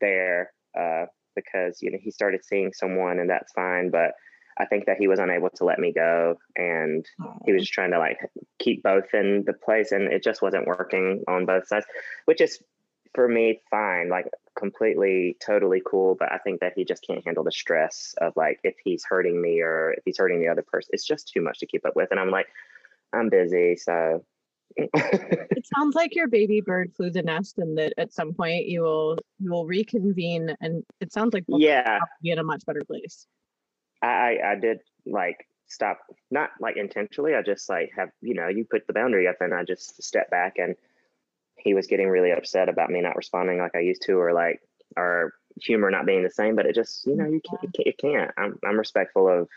there 0.00 0.52
uh, 0.78 1.06
because 1.34 1.82
you 1.82 1.90
know 1.90 1.98
he 2.00 2.10
started 2.10 2.44
seeing 2.44 2.72
someone 2.72 3.18
and 3.18 3.28
that's 3.30 3.52
fine, 3.52 3.90
but 3.90 4.12
I 4.58 4.66
think 4.66 4.86
that 4.86 4.98
he 4.98 5.08
was 5.08 5.18
unable 5.18 5.50
to 5.50 5.64
let 5.64 5.78
me 5.78 5.92
go 5.92 6.36
and 6.56 7.06
he 7.46 7.52
was 7.52 7.62
just 7.62 7.72
trying 7.72 7.92
to 7.92 7.98
like 7.98 8.18
keep 8.58 8.82
both 8.82 9.14
in 9.14 9.44
the 9.46 9.54
place 9.54 9.90
and 9.92 10.12
it 10.12 10.22
just 10.22 10.42
wasn't 10.42 10.66
working 10.66 11.24
on 11.26 11.46
both 11.46 11.66
sides 11.66 11.86
which 12.26 12.42
is 12.42 12.62
for 13.14 13.26
me 13.26 13.60
fine 13.70 14.10
like 14.10 14.26
completely 14.58 15.36
totally 15.44 15.80
cool 15.86 16.14
but 16.18 16.30
i 16.30 16.38
think 16.38 16.60
that 16.60 16.74
he 16.76 16.84
just 16.84 17.04
can't 17.06 17.24
handle 17.24 17.42
the 17.42 17.50
stress 17.50 18.14
of 18.20 18.34
like 18.36 18.60
if 18.62 18.74
he's 18.84 19.04
hurting 19.08 19.40
me 19.40 19.60
or 19.60 19.92
if 19.96 20.02
he's 20.04 20.18
hurting 20.18 20.40
the 20.40 20.48
other 20.48 20.62
person 20.62 20.90
it's 20.92 21.06
just 21.06 21.28
too 21.28 21.40
much 21.40 21.58
to 21.58 21.66
keep 21.66 21.86
up 21.86 21.96
with 21.96 22.08
and 22.10 22.20
i'm 22.20 22.30
like 22.30 22.46
i'm 23.12 23.28
busy 23.28 23.76
so 23.76 24.24
It 24.76 25.66
sounds 25.76 25.96
like 25.96 26.14
your 26.14 26.28
baby 26.28 26.60
bird 26.60 26.92
flew 26.96 27.10
the 27.10 27.22
nest, 27.22 27.58
and 27.58 27.76
that 27.76 27.92
at 27.98 28.12
some 28.12 28.32
point 28.32 28.66
you 28.66 28.82
will 28.82 29.18
you 29.40 29.50
will 29.50 29.66
reconvene, 29.66 30.54
and 30.60 30.84
it 31.00 31.12
sounds 31.12 31.34
like 31.34 31.44
both 31.46 31.60
yeah 31.60 31.98
be 32.22 32.30
in 32.30 32.38
a 32.38 32.44
much 32.44 32.64
better 32.64 32.82
place. 32.86 33.26
I, 34.00 34.38
I 34.44 34.54
did 34.54 34.78
like 35.06 35.46
stop 35.66 35.98
not 36.30 36.50
like 36.60 36.76
intentionally 36.76 37.34
i 37.34 37.42
just 37.42 37.68
like 37.68 37.90
have 37.96 38.10
you 38.20 38.34
know 38.34 38.48
you 38.48 38.64
put 38.68 38.86
the 38.86 38.92
boundary 38.92 39.28
up 39.28 39.36
and 39.40 39.54
i 39.54 39.62
just 39.62 40.02
stepped 40.02 40.30
back 40.30 40.54
and 40.58 40.74
he 41.58 41.74
was 41.74 41.86
getting 41.86 42.08
really 42.08 42.32
upset 42.32 42.68
about 42.68 42.90
me 42.90 43.00
not 43.00 43.14
responding 43.14 43.58
like 43.58 43.74
i 43.76 43.80
used 43.80 44.02
to 44.02 44.14
or 44.14 44.32
like 44.32 44.60
our 44.96 45.32
humor 45.60 45.90
not 45.90 46.06
being 46.06 46.22
the 46.22 46.30
same 46.30 46.56
but 46.56 46.66
it 46.66 46.74
just 46.74 47.06
you 47.06 47.14
know 47.14 47.24
you 47.24 47.40
mm-hmm. 47.40 47.56
can't, 47.56 47.64
it 47.64 47.76
can't, 47.76 47.86
it 47.86 47.98
can't. 47.98 48.30
I'm, 48.36 48.58
I'm 48.64 48.78
respectful 48.78 49.28
of 49.28 49.48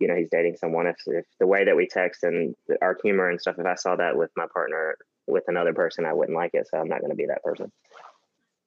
you 0.00 0.08
know 0.08 0.16
he's 0.16 0.30
dating 0.30 0.56
someone 0.56 0.86
if, 0.86 0.96
if 1.06 1.24
the 1.38 1.46
way 1.46 1.64
that 1.64 1.76
we 1.76 1.86
text 1.86 2.24
and 2.24 2.54
our 2.82 2.96
humor 3.02 3.28
and 3.30 3.40
stuff 3.40 3.56
if 3.58 3.66
i 3.66 3.74
saw 3.74 3.94
that 3.94 4.16
with 4.16 4.30
my 4.36 4.46
partner 4.52 4.96
with 5.26 5.44
another 5.46 5.72
person 5.72 6.04
i 6.04 6.12
wouldn't 6.12 6.36
like 6.36 6.50
it 6.54 6.66
so 6.68 6.78
i'm 6.78 6.88
not 6.88 7.00
going 7.00 7.10
to 7.10 7.16
be 7.16 7.26
that 7.26 7.42
person 7.44 7.70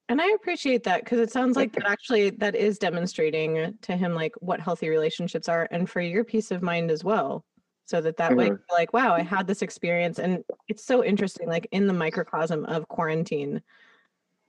And 0.09 0.21
I 0.21 0.29
appreciate 0.31 0.83
that 0.83 1.03
because 1.03 1.19
it 1.19 1.31
sounds 1.31 1.55
like 1.55 1.71
that 1.73 1.87
actually 1.87 2.29
that 2.31 2.55
is 2.55 2.77
demonstrating 2.77 3.77
to 3.81 3.95
him 3.95 4.13
like 4.13 4.35
what 4.41 4.59
healthy 4.59 4.89
relationships 4.89 5.47
are, 5.47 5.67
and 5.71 5.89
for 5.89 6.01
your 6.01 6.25
peace 6.25 6.51
of 6.51 6.61
mind 6.61 6.91
as 6.91 7.03
well. 7.05 7.45
So 7.85 8.01
that 8.01 8.17
that 8.17 8.35
way, 8.35 8.49
Mhm. 8.49 8.59
you're 8.69 8.77
like, 8.77 8.93
wow, 8.93 9.13
I 9.13 9.23
had 9.23 9.47
this 9.47 9.61
experience, 9.61 10.19
and 10.19 10.43
it's 10.67 10.85
so 10.85 11.03
interesting. 11.03 11.47
Like 11.47 11.67
in 11.71 11.87
the 11.87 11.93
microcosm 11.93 12.65
of 12.65 12.87
quarantine, 12.89 13.61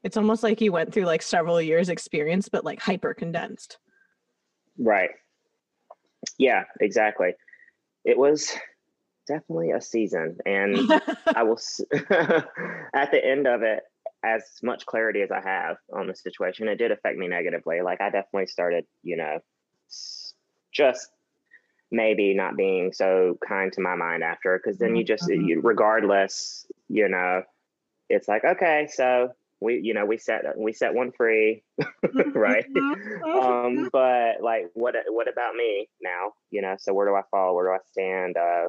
it's 0.02 0.16
almost 0.16 0.42
like 0.42 0.60
you 0.60 0.72
went 0.72 0.92
through 0.92 1.06
like 1.06 1.22
several 1.22 1.62
years 1.62 1.88
experience, 1.88 2.48
but 2.48 2.64
like 2.64 2.80
hyper 2.80 3.14
condensed. 3.14 3.78
Right. 4.76 5.10
Yeah, 6.38 6.64
exactly. 6.80 7.34
It 8.04 8.18
was 8.18 8.52
definitely 9.26 9.70
a 9.70 9.80
season. 9.80 10.38
And 10.44 10.90
I 11.34 11.42
will, 11.42 11.58
at 11.92 13.10
the 13.10 13.20
end 13.24 13.46
of 13.46 13.62
it, 13.62 13.82
as 14.24 14.42
much 14.62 14.86
clarity 14.86 15.20
as 15.20 15.30
I 15.30 15.40
have 15.40 15.76
on 15.92 16.06
the 16.06 16.14
situation, 16.14 16.68
it 16.68 16.76
did 16.76 16.90
affect 16.90 17.18
me 17.18 17.28
negatively. 17.28 17.82
Like, 17.82 18.00
I 18.00 18.10
definitely 18.10 18.46
started, 18.46 18.86
you 19.02 19.16
know, 19.16 19.40
just 20.72 21.10
maybe 21.90 22.34
not 22.34 22.56
being 22.56 22.92
so 22.92 23.38
kind 23.46 23.72
to 23.74 23.80
my 23.80 23.94
mind 23.94 24.22
after, 24.24 24.58
because 24.58 24.78
then 24.78 24.96
you 24.96 25.04
just, 25.04 25.28
Mhm. 25.28 25.46
you, 25.46 25.60
regardless, 25.60 26.66
you 26.88 27.08
know, 27.08 27.42
it's 28.08 28.26
like, 28.26 28.44
okay, 28.44 28.86
so 28.90 29.30
we, 29.64 29.80
you 29.82 29.94
know, 29.94 30.04
we 30.06 30.18
set, 30.18 30.44
we 30.56 30.72
set 30.72 30.94
one 30.94 31.10
free, 31.12 31.64
right? 32.34 32.66
um 33.24 33.88
but 33.92 34.42
like 34.42 34.70
what 34.74 34.94
what 35.08 35.28
about 35.28 35.54
me 35.54 35.88
now 36.02 36.32
you 36.50 36.62
know 36.62 36.74
so 36.78 36.92
where 36.92 37.06
do 37.06 37.14
i 37.14 37.22
fall 37.30 37.54
where 37.54 37.66
do 37.66 37.72
i 37.72 37.78
stand 37.90 38.36
uh 38.36 38.68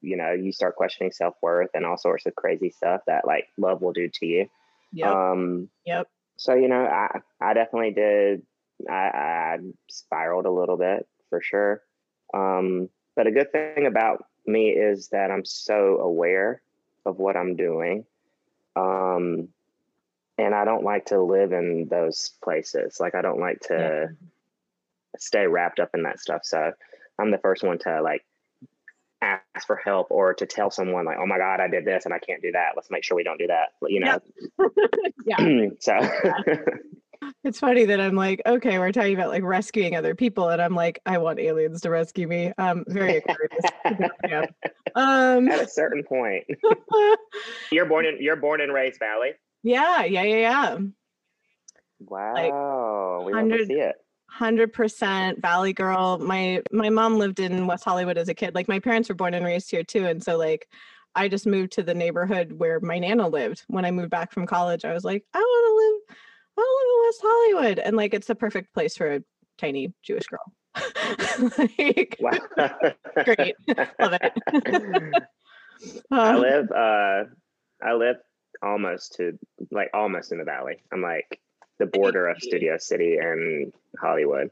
you 0.00 0.16
know 0.16 0.32
you 0.32 0.52
start 0.52 0.76
questioning 0.76 1.12
self-worth 1.12 1.70
and 1.74 1.84
all 1.84 1.96
sorts 1.96 2.26
of 2.26 2.34
crazy 2.34 2.70
stuff 2.70 3.00
that 3.06 3.26
like 3.26 3.46
love 3.58 3.82
will 3.82 3.92
do 3.92 4.08
to 4.08 4.26
you 4.26 4.48
Yep. 4.94 5.08
um 5.08 5.68
yep. 5.86 6.08
so 6.36 6.54
you 6.54 6.68
know 6.68 6.84
i 6.84 7.20
i 7.40 7.54
definitely 7.54 7.92
did 7.92 8.42
i 8.90 8.92
i 8.92 9.58
spiraled 9.88 10.46
a 10.46 10.50
little 10.50 10.76
bit 10.76 11.06
for 11.30 11.40
sure 11.40 11.82
um 12.34 12.88
but 13.16 13.26
a 13.26 13.30
good 13.30 13.52
thing 13.52 13.86
about 13.86 14.24
me 14.46 14.70
is 14.70 15.08
that 15.08 15.30
i'm 15.30 15.44
so 15.44 15.98
aware 15.98 16.60
of 17.06 17.18
what 17.18 17.36
i'm 17.36 17.56
doing 17.56 18.04
um 18.76 19.48
and 20.38 20.54
i 20.54 20.64
don't 20.64 20.84
like 20.84 21.06
to 21.06 21.20
live 21.20 21.52
in 21.52 21.88
those 21.90 22.32
places 22.42 22.98
like 23.00 23.14
i 23.14 23.22
don't 23.22 23.40
like 23.40 23.60
to 23.60 23.74
Yeah. 23.74 24.28
stay 25.18 25.46
wrapped 25.46 25.80
up 25.80 25.90
in 25.94 26.02
that 26.04 26.20
stuff 26.20 26.40
so 26.44 26.72
i'm 27.18 27.30
the 27.30 27.38
first 27.38 27.62
one 27.62 27.78
to 27.80 28.00
like 28.02 28.24
ask 29.20 29.66
for 29.66 29.76
help 29.76 30.08
or 30.10 30.34
to 30.34 30.46
tell 30.46 30.70
someone 30.70 31.04
like 31.04 31.18
oh 31.20 31.26
my 31.26 31.38
god 31.38 31.60
i 31.60 31.68
did 31.68 31.84
this 31.84 32.04
and 32.06 32.14
i 32.14 32.18
can't 32.18 32.42
do 32.42 32.50
that 32.52 32.70
let's 32.74 32.90
make 32.90 33.04
sure 33.04 33.16
we 33.16 33.22
don't 33.22 33.38
do 33.38 33.46
that 33.46 33.68
you 33.88 34.00
know 34.00 34.18
Yeah. 35.24 35.68
so 35.80 35.96
It's 37.44 37.60
funny 37.60 37.84
that 37.84 38.00
I'm 38.00 38.16
like, 38.16 38.42
okay, 38.46 38.80
we're 38.80 38.90
talking 38.90 39.14
about 39.14 39.28
like 39.28 39.44
rescuing 39.44 39.94
other 39.94 40.12
people, 40.12 40.48
and 40.48 40.60
I'm 40.60 40.74
like, 40.74 41.00
I 41.06 41.18
want 41.18 41.38
aliens 41.38 41.80
to 41.82 41.90
rescue 41.90 42.26
me. 42.26 42.52
Um, 42.58 42.84
very 42.88 43.16
Aquarius. 43.18 44.10
yeah. 44.28 44.46
Um, 44.96 45.48
at 45.48 45.60
a 45.60 45.68
certain 45.68 46.02
point 46.02 46.44
you're 47.70 47.86
born 47.86 48.06
in 48.06 48.16
you're 48.20 48.34
born 48.36 48.60
in 48.60 48.70
raised 48.70 48.98
valley 48.98 49.30
yeah, 49.62 50.04
yeah, 50.04 50.22
yeah, 50.22 50.36
yeah. 50.36 50.78
wow 52.00 53.22
we 53.24 53.32
love 53.32 53.44
to 53.44 53.48
100 53.48 53.66
see 53.66 53.74
it 53.74 53.96
Hundred 54.32 54.72
percent 54.72 55.42
Valley 55.42 55.74
girl. 55.74 56.16
My 56.16 56.62
my 56.72 56.88
mom 56.88 57.18
lived 57.18 57.38
in 57.38 57.66
West 57.66 57.84
Hollywood 57.84 58.16
as 58.16 58.30
a 58.30 58.34
kid. 58.34 58.54
Like 58.54 58.66
my 58.66 58.78
parents 58.78 59.10
were 59.10 59.14
born 59.14 59.34
and 59.34 59.44
raised 59.44 59.70
here 59.70 59.84
too, 59.84 60.06
and 60.06 60.24
so 60.24 60.38
like 60.38 60.68
I 61.14 61.28
just 61.28 61.46
moved 61.46 61.72
to 61.72 61.82
the 61.82 61.92
neighborhood 61.92 62.52
where 62.52 62.80
my 62.80 62.98
nana 62.98 63.28
lived. 63.28 63.62
When 63.66 63.84
I 63.84 63.90
moved 63.90 64.08
back 64.08 64.32
from 64.32 64.46
college, 64.46 64.86
I 64.86 64.94
was 64.94 65.04
like, 65.04 65.26
I 65.34 65.38
want 65.38 65.66
to 65.68 65.74
live, 65.84 66.16
I 66.56 66.60
want 66.62 66.82
to 66.82 66.88
live 66.88 66.94
in 66.94 67.06
West 67.06 67.20
Hollywood, 67.22 67.78
and 67.80 67.96
like 67.96 68.14
it's 68.14 68.26
the 68.26 68.34
perfect 68.34 68.72
place 68.72 68.96
for 68.96 69.16
a 69.16 69.22
tiny 69.58 69.92
Jewish 70.02 70.26
girl. 70.26 70.54
like, 71.58 72.16
wow 72.18 72.92
Great. 73.24 73.56
Love 74.00 74.14
it. 74.14 74.32
I 76.10 76.34
uh, 76.34 76.38
live 76.38 76.70
uh 76.74 77.24
I 77.82 77.92
live 77.92 78.16
almost 78.62 79.14
to 79.16 79.38
like 79.70 79.90
almost 79.94 80.32
in 80.32 80.38
the 80.38 80.44
valley. 80.44 80.82
I'm 80.92 81.02
like 81.02 81.40
the 81.78 81.86
border 81.86 82.28
of 82.28 82.38
Studio 82.40 82.78
City 82.78 83.16
and 83.16 83.72
Hollywood. 84.00 84.50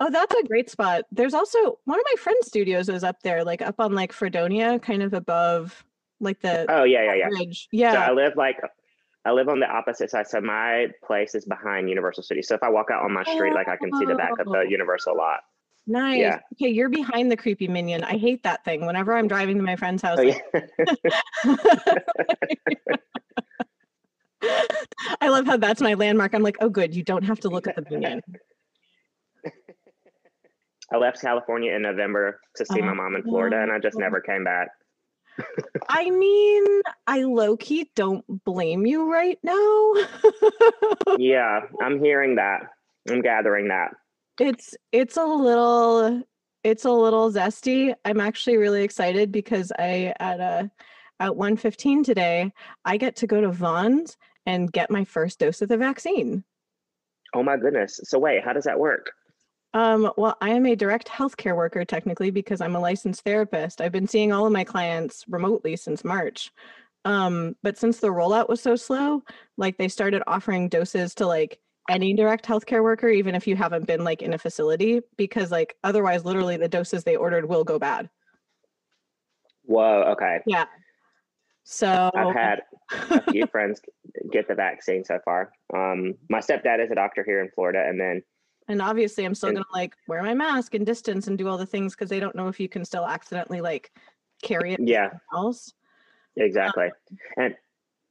Oh, 0.00 0.10
that's 0.10 0.34
a 0.34 0.42
great 0.46 0.70
spot. 0.70 1.04
There's 1.12 1.34
also 1.34 1.78
one 1.84 1.98
of 1.98 2.04
my 2.10 2.20
friend's 2.20 2.46
studios 2.46 2.88
is 2.88 3.04
up 3.04 3.22
there, 3.22 3.44
like 3.44 3.60
up 3.62 3.80
on 3.80 3.92
like 3.94 4.12
Fredonia, 4.12 4.78
kind 4.78 5.02
of 5.02 5.12
above 5.12 5.84
like 6.20 6.40
the 6.40 6.66
Oh 6.70 6.84
yeah, 6.84 7.04
yeah, 7.04 7.14
yeah. 7.14 7.28
bridge. 7.28 7.68
So 7.72 7.84
I 7.86 8.12
live 8.12 8.34
like 8.36 8.56
I 9.24 9.32
live 9.32 9.48
on 9.50 9.60
the 9.60 9.66
opposite 9.68 10.10
side. 10.10 10.26
So 10.28 10.40
my 10.40 10.88
place 11.04 11.34
is 11.34 11.44
behind 11.44 11.88
Universal 11.90 12.22
City. 12.22 12.40
So 12.42 12.54
if 12.54 12.62
I 12.62 12.70
walk 12.70 12.90
out 12.90 13.02
on 13.04 13.12
my 13.12 13.22
street, 13.24 13.52
like 13.52 13.68
I 13.68 13.76
can 13.76 13.90
see 13.98 14.06
the 14.06 14.14
back 14.14 14.38
of 14.38 14.48
Oh. 14.48 14.52
the 14.52 14.70
Universal 14.70 15.16
lot. 15.16 15.40
Nice. 15.86 16.18
Yeah. 16.18 16.38
Okay, 16.54 16.68
you're 16.70 16.88
behind 16.88 17.30
the 17.30 17.36
creepy 17.36 17.68
minion. 17.68 18.04
I 18.04 18.16
hate 18.16 18.42
that 18.44 18.64
thing. 18.64 18.86
Whenever 18.86 19.16
I'm 19.16 19.28
driving 19.28 19.56
to 19.56 19.62
my 19.62 19.76
friend's 19.76 20.02
house, 20.02 20.18
Oh 20.18 20.22
yeah. 20.22 20.38
I 25.20 25.28
love 25.28 25.46
how 25.46 25.56
that's 25.56 25.80
my 25.80 25.94
landmark. 25.94 26.34
I'm 26.34 26.42
like, 26.42 26.56
oh, 26.60 26.68
good. 26.68 26.94
You 26.94 27.02
don't 27.02 27.24
have 27.24 27.40
to 27.40 27.48
look 27.48 27.66
at 27.66 27.76
the 27.76 27.82
minion. 27.90 28.22
I 30.92 30.96
left 30.96 31.20
California 31.20 31.72
in 31.74 31.82
November 31.82 32.40
to 32.56 32.66
see 32.66 32.80
my 32.80 32.90
Oh, 32.90 32.94
mom 32.94 33.14
in 33.14 33.22
Florida, 33.22 33.60
and 33.62 33.70
I 33.70 33.78
just 33.78 33.96
never 33.98 34.20
came 34.20 34.42
back. 34.44 34.68
I 35.88 36.10
mean, 36.10 36.64
I 37.06 37.22
low 37.22 37.56
key 37.56 37.88
don't 37.94 38.24
blame 38.44 38.86
you 38.86 39.10
right 39.10 39.38
now. 39.42 39.92
Yeah, 41.18 41.60
I'm 41.80 42.02
hearing 42.02 42.34
that. 42.36 42.62
I'm 43.08 43.22
gathering 43.22 43.68
that. 43.68 43.90
It's 44.40 44.74
it's 44.90 45.16
a 45.16 45.24
little 45.24 46.22
it's 46.64 46.84
a 46.84 46.90
little 46.90 47.30
zesty. 47.30 47.94
I'm 48.04 48.20
actually 48.20 48.56
really 48.56 48.82
excited 48.82 49.30
because 49.30 49.70
I 49.78 50.14
at 50.18 50.40
a 50.40 50.70
at 51.20 51.36
115 51.36 52.02
today, 52.02 52.50
I 52.84 52.96
get 52.96 53.14
to 53.16 53.26
go 53.26 53.42
to 53.42 53.50
Vaughn's 53.50 54.16
and 54.46 54.72
get 54.72 54.90
my 54.90 55.04
first 55.04 55.38
dose 55.38 55.60
of 55.60 55.68
the 55.68 55.76
vaccine. 55.76 56.42
Oh 57.34 57.42
my 57.42 57.58
goodness. 57.58 58.00
So 58.04 58.18
wait, 58.18 58.42
how 58.42 58.54
does 58.54 58.64
that 58.64 58.78
work? 58.78 59.12
Um, 59.72 60.10
well, 60.16 60.36
I 60.40 60.50
am 60.50 60.66
a 60.66 60.74
direct 60.74 61.08
healthcare 61.08 61.54
worker 61.54 61.84
technically 61.84 62.30
because 62.30 62.60
I'm 62.60 62.74
a 62.74 62.80
licensed 62.80 63.22
therapist. 63.22 63.80
I've 63.80 63.92
been 63.92 64.08
seeing 64.08 64.32
all 64.32 64.46
of 64.46 64.52
my 64.52 64.64
clients 64.64 65.24
remotely 65.28 65.76
since 65.76 66.02
March. 66.02 66.50
Um, 67.04 67.54
but 67.62 67.78
since 67.78 67.98
the 67.98 68.08
rollout 68.08 68.48
was 68.48 68.60
so 68.60 68.74
slow, 68.74 69.22
like 69.56 69.78
they 69.78 69.88
started 69.88 70.22
offering 70.26 70.68
doses 70.68 71.14
to 71.16 71.26
like 71.26 71.60
any 71.90 72.14
direct 72.14 72.46
healthcare 72.46 72.82
worker, 72.82 73.08
even 73.08 73.34
if 73.34 73.46
you 73.46 73.56
haven't 73.56 73.86
been 73.86 74.04
like 74.04 74.22
in 74.22 74.32
a 74.32 74.38
facility, 74.38 75.00
because 75.16 75.50
like 75.50 75.76
otherwise, 75.84 76.24
literally 76.24 76.56
the 76.56 76.68
doses 76.68 77.04
they 77.04 77.16
ordered 77.16 77.48
will 77.48 77.64
go 77.64 77.78
bad. 77.78 78.08
Whoa, 79.64 80.02
okay. 80.12 80.38
Yeah. 80.46 80.64
So 81.64 82.10
I've 82.14 82.34
had 82.34 82.62
a 83.10 83.30
few 83.30 83.46
friends 83.46 83.80
get 84.32 84.48
the 84.48 84.54
vaccine 84.54 85.04
so 85.04 85.18
far. 85.24 85.52
Um, 85.74 86.14
my 86.28 86.38
stepdad 86.40 86.82
is 86.82 86.90
a 86.90 86.94
doctor 86.94 87.22
here 87.24 87.40
in 87.40 87.50
Florida, 87.50 87.84
and 87.86 88.00
then 88.00 88.22
and 88.68 88.80
obviously 88.80 89.24
I'm 89.24 89.34
still 89.34 89.50
and- 89.50 89.58
gonna 89.58 89.66
like 89.72 89.94
wear 90.08 90.22
my 90.22 90.34
mask 90.34 90.74
and 90.74 90.86
distance 90.86 91.26
and 91.26 91.36
do 91.36 91.48
all 91.48 91.58
the 91.58 91.66
things 91.66 91.94
because 91.94 92.08
they 92.08 92.20
don't 92.20 92.34
know 92.34 92.48
if 92.48 92.58
you 92.58 92.68
can 92.68 92.84
still 92.84 93.06
accidentally 93.06 93.60
like 93.60 93.92
carry 94.42 94.72
it 94.72 94.80
yeah, 94.82 95.10
else. 95.34 95.72
exactly. 96.36 96.88
And 97.36 97.54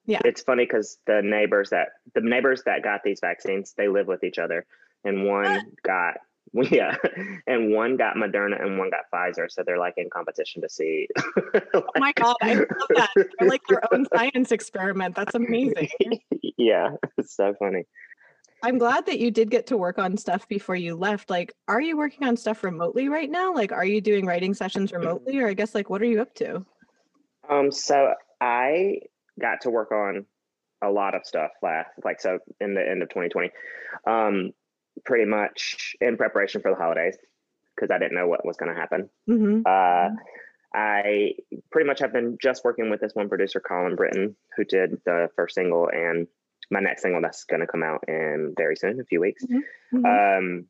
yeah. 0.10 0.22
it's 0.26 0.42
funny 0.42 0.66
because 0.66 0.98
the 1.06 1.22
neighbors 1.24 1.70
that 1.70 1.90
the 2.16 2.22
neighbors 2.22 2.64
that 2.66 2.84
got 2.84 3.04
these 3.04 3.20
vaccines, 3.20 3.74
they 3.78 3.88
live 3.88 4.08
with 4.08 4.24
each 4.24 4.40
other, 4.40 4.66
and 5.04 5.26
one 5.26 5.62
got 5.84 6.16
yeah, 6.54 6.96
and 7.48 7.72
one 7.74 7.96
got 7.96 8.16
Moderna 8.16 8.62
and 8.62 8.80
one 8.80 8.90
got 8.90 9.02
Pfizer, 9.14 9.50
so 9.50 9.64
they're 9.64 9.78
like 9.78 9.94
in 9.98 10.10
competition 10.10 10.62
to 10.64 10.70
see. 10.70 11.08
Oh 11.74 11.84
my 11.98 12.12
god, 12.16 12.36
I 12.42 12.56
love 12.56 12.68
that. 12.96 13.10
They're 13.16 13.50
like 13.50 13.62
their 13.70 13.82
own 13.94 14.08
science 14.14 14.52
experiment. 14.52 15.16
That's 15.16 15.36
amazing. 15.36 15.90
yeah, 16.58 16.96
it's 17.18 17.36
so 17.36 17.54
funny. 17.60 17.84
I'm 18.64 18.78
glad 18.78 19.06
that 19.06 19.20
you 19.20 19.32
did 19.32 19.52
get 19.52 19.68
to 19.68 19.78
work 19.78 20.00
on 20.00 20.18
stuff 20.18 20.48
before 20.48 20.76
you 20.76 20.96
left. 20.96 21.30
Like, 21.30 21.54
are 21.70 21.80
you 21.80 21.96
working 21.96 22.28
on 22.28 22.36
stuff 22.36 22.64
remotely 22.64 23.08
right 23.08 23.30
now? 23.30 23.54
Like, 23.54 23.72
are 23.72 23.86
you 23.86 24.02
doing 24.02 24.26
writing 24.26 24.54
sessions 24.54 24.92
remotely? 24.92 25.38
Or 25.40 25.48
I 25.48 25.54
guess 25.54 25.76
like 25.76 25.90
what 25.90 26.02
are 26.02 26.06
you 26.06 26.22
up 26.22 26.34
to? 26.36 26.66
Um, 27.48 27.72
so 27.72 28.16
I 28.42 29.00
got 29.40 29.62
to 29.62 29.70
work 29.70 29.92
on 29.92 30.26
a 30.82 30.90
lot 30.90 31.16
of 31.16 31.26
stuff 31.26 31.52
last, 31.62 31.90
like 32.06 32.22
so 32.22 32.40
in 32.62 32.74
the 32.74 32.82
end 32.88 33.02
of 33.04 33.10
2020, 33.10 33.52
um, 34.08 34.52
pretty 35.06 35.26
much 35.26 35.96
in 36.02 36.18
preparation 36.18 36.62
for 36.62 36.72
the 36.72 36.78
holidays 36.78 37.18
because 37.76 37.92
I 37.92 37.98
didn't 37.98 38.16
know 38.16 38.28
what 38.28 38.46
was 38.46 38.58
going 38.58 38.74
to 38.74 38.80
happen. 38.80 39.10
hmm 39.26 39.62
Uh, 39.66 40.10
I 40.74 41.34
pretty 41.72 41.88
much 41.88 42.00
have 42.00 42.14
been 42.14 42.38
just 42.40 42.64
working 42.64 42.90
with 42.92 43.02
this 43.02 43.16
one 43.16 43.28
producer, 43.28 43.60
Colin 43.60 43.96
Britton, 43.96 44.36
who 44.56 44.64
did 44.64 45.02
the 45.06 45.30
first 45.36 45.56
single 45.56 45.90
and 45.90 46.28
my 46.70 46.80
next 46.80 47.02
single 47.02 47.22
that's 47.22 47.46
going 47.46 47.62
to 47.62 47.68
come 47.68 47.82
out 47.82 48.04
in 48.08 48.54
very 48.56 48.76
soon, 48.76 49.00
a 49.00 49.04
few 49.04 49.20
weeks. 49.20 49.44
Mhm. 49.92 50.38
Um, 50.38 50.66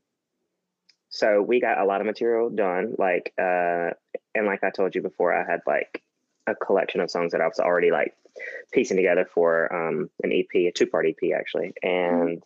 so 1.09 1.41
we 1.41 1.59
got 1.59 1.79
a 1.79 1.85
lot 1.85 1.99
of 2.01 2.07
material 2.07 2.49
done, 2.49 2.95
like, 2.97 3.33
uh, 3.37 3.89
and 4.35 4.45
like 4.45 4.63
I 4.63 4.69
told 4.69 4.95
you 4.95 5.01
before, 5.01 5.33
I 5.33 5.43
had 5.49 5.61
like 5.67 6.01
a 6.47 6.55
collection 6.55 7.01
of 7.01 7.11
songs 7.11 7.33
that 7.33 7.41
I 7.41 7.47
was 7.47 7.59
already 7.59 7.91
like 7.91 8.13
piecing 8.71 8.97
together 8.97 9.27
for 9.33 9.73
um, 9.73 10.09
an 10.23 10.31
EP, 10.31 10.53
a 10.55 10.71
two 10.71 10.87
part 10.87 11.05
EP 11.05 11.31
actually. 11.35 11.73
And 11.81 12.43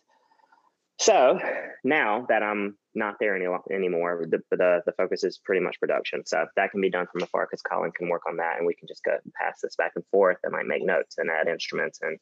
so 0.98 1.40
now 1.82 2.26
that 2.28 2.42
I'm 2.42 2.76
not 2.94 3.16
there 3.18 3.34
any 3.34 3.46
anymore, 3.74 4.24
the, 4.28 4.40
the 4.50 4.82
the 4.86 4.92
focus 4.92 5.24
is 5.24 5.38
pretty 5.38 5.60
much 5.60 5.80
production. 5.80 6.24
So 6.24 6.46
that 6.56 6.70
can 6.70 6.80
be 6.80 6.90
done 6.90 7.06
from 7.10 7.22
afar 7.22 7.46
because 7.46 7.62
Colin 7.62 7.90
can 7.92 8.08
work 8.08 8.22
on 8.28 8.36
that, 8.36 8.58
and 8.58 8.66
we 8.66 8.74
can 8.74 8.86
just 8.86 9.02
go 9.02 9.16
pass 9.34 9.60
this 9.60 9.76
back 9.76 9.92
and 9.96 10.06
forth 10.06 10.38
and 10.44 10.52
like 10.52 10.66
make 10.66 10.84
notes 10.84 11.16
and 11.18 11.30
add 11.30 11.48
instruments 11.48 11.98
and 12.02 12.18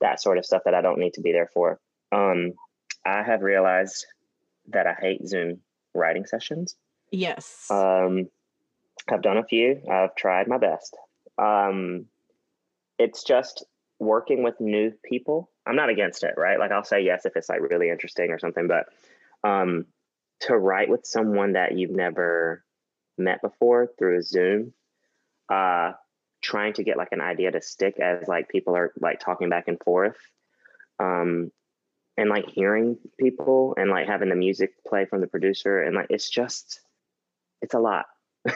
that 0.00 0.20
sort 0.20 0.38
of 0.38 0.46
stuff 0.46 0.62
that 0.64 0.74
I 0.74 0.80
don't 0.80 0.98
need 0.98 1.14
to 1.14 1.20
be 1.20 1.32
there 1.32 1.50
for. 1.52 1.80
Um, 2.12 2.52
I 3.04 3.22
have 3.22 3.42
realized 3.42 4.06
that 4.68 4.86
I 4.86 4.94
hate 4.94 5.26
Zoom 5.26 5.60
writing 5.94 6.26
sessions. 6.26 6.76
Yes. 7.10 7.66
Um, 7.70 8.28
I've 9.08 9.22
done 9.22 9.36
a 9.36 9.44
few. 9.44 9.80
I've 9.90 10.14
tried 10.14 10.48
my 10.48 10.58
best. 10.58 10.96
Um, 11.38 12.06
it's 12.98 13.24
just 13.24 13.64
working 13.98 14.42
with 14.42 14.60
new 14.60 14.92
people. 15.04 15.50
I'm 15.66 15.76
not 15.76 15.88
against 15.88 16.24
it, 16.24 16.34
right? 16.36 16.58
Like 16.58 16.70
I'll 16.70 16.84
say 16.84 17.00
yes 17.00 17.24
if 17.24 17.36
it's 17.36 17.48
like 17.48 17.60
really 17.60 17.90
interesting 17.90 18.30
or 18.30 18.38
something, 18.38 18.68
but 18.68 18.86
um, 19.48 19.86
to 20.40 20.56
write 20.56 20.88
with 20.88 21.06
someone 21.06 21.52
that 21.52 21.76
you've 21.76 21.90
never 21.90 22.64
met 23.16 23.40
before 23.42 23.88
through 23.98 24.22
Zoom, 24.22 24.72
uh, 25.50 25.92
trying 26.42 26.74
to 26.74 26.84
get 26.84 26.98
like 26.98 27.12
an 27.12 27.20
idea 27.20 27.50
to 27.50 27.62
stick 27.62 27.98
as 27.98 28.28
like 28.28 28.48
people 28.48 28.76
are 28.76 28.92
like 29.00 29.20
talking 29.20 29.48
back 29.48 29.68
and 29.68 29.78
forth, 29.82 30.16
um, 31.00 31.50
and 32.16 32.28
like 32.30 32.48
hearing 32.48 32.98
people 33.18 33.74
and 33.76 33.90
like 33.90 34.06
having 34.06 34.28
the 34.28 34.36
music 34.36 34.72
play 34.86 35.04
from 35.04 35.20
the 35.20 35.26
producer 35.26 35.82
and 35.82 35.96
like 35.96 36.06
it's 36.10 36.28
just 36.28 36.80
it's 37.62 37.74
a 37.74 37.78
lot. 37.78 38.06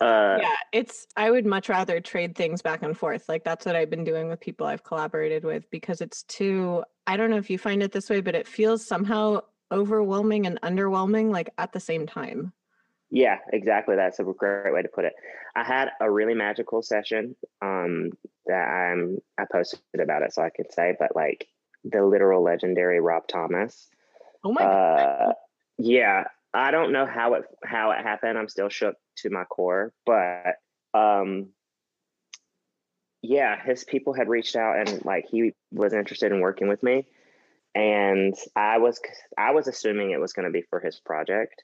uh, 0.00 0.38
yeah, 0.40 0.56
it's 0.72 1.06
I 1.16 1.30
would 1.30 1.46
much 1.46 1.68
rather 1.68 2.00
trade 2.00 2.36
things 2.36 2.60
back 2.60 2.82
and 2.82 2.96
forth. 2.96 3.28
Like 3.28 3.44
that's 3.44 3.64
what 3.64 3.74
I've 3.74 3.90
been 3.90 4.04
doing 4.04 4.28
with 4.28 4.40
people 4.40 4.66
I've 4.66 4.84
collaborated 4.84 5.44
with 5.44 5.70
because 5.70 6.00
it's 6.00 6.24
too 6.24 6.84
I 7.06 7.16
don't 7.16 7.30
know 7.30 7.38
if 7.38 7.48
you 7.48 7.58
find 7.58 7.82
it 7.82 7.92
this 7.92 8.10
way, 8.10 8.20
but 8.20 8.34
it 8.34 8.46
feels 8.46 8.86
somehow 8.86 9.40
overwhelming 9.72 10.46
and 10.46 10.60
underwhelming 10.62 11.30
like 11.30 11.50
at 11.58 11.72
the 11.72 11.80
same 11.80 12.06
time. 12.06 12.52
Yeah, 13.10 13.38
exactly. 13.52 13.96
That's 13.96 14.20
a 14.20 14.24
great 14.24 14.72
way 14.72 14.82
to 14.82 14.88
put 14.88 15.04
it. 15.04 15.14
I 15.56 15.64
had 15.64 15.90
a 16.00 16.10
really 16.10 16.34
magical 16.34 16.82
session 16.82 17.34
um, 17.60 18.10
that 18.46 18.68
I'm 18.68 19.18
I 19.38 19.46
posted 19.50 19.80
about 20.00 20.22
it, 20.22 20.32
so 20.32 20.42
I 20.42 20.50
could 20.50 20.72
say, 20.72 20.96
but 20.98 21.16
like 21.16 21.48
the 21.84 22.04
literal 22.04 22.42
legendary 22.42 23.00
Rob 23.00 23.26
Thomas. 23.26 23.88
Oh 24.44 24.52
my 24.52 24.60
god. 24.60 25.30
Uh, 25.30 25.32
yeah, 25.78 26.24
I 26.52 26.70
don't 26.70 26.92
know 26.92 27.06
how 27.06 27.34
it 27.34 27.44
how 27.64 27.92
it 27.92 28.02
happened. 28.02 28.38
I'm 28.38 28.48
still 28.48 28.68
shook 28.68 28.96
to 29.18 29.30
my 29.30 29.44
core, 29.44 29.92
but 30.04 30.56
um, 30.94 31.50
yeah, 33.22 33.62
his 33.62 33.84
people 33.84 34.14
had 34.14 34.28
reached 34.28 34.56
out 34.56 34.76
and 34.78 35.04
like 35.04 35.26
he 35.30 35.52
was 35.70 35.92
interested 35.92 36.32
in 36.32 36.40
working 36.40 36.68
with 36.68 36.82
me, 36.82 37.06
and 37.74 38.34
I 38.56 38.78
was 38.78 39.00
I 39.38 39.52
was 39.52 39.68
assuming 39.68 40.10
it 40.10 40.20
was 40.20 40.32
going 40.32 40.46
to 40.46 40.52
be 40.52 40.64
for 40.70 40.80
his 40.80 41.00
project 41.00 41.62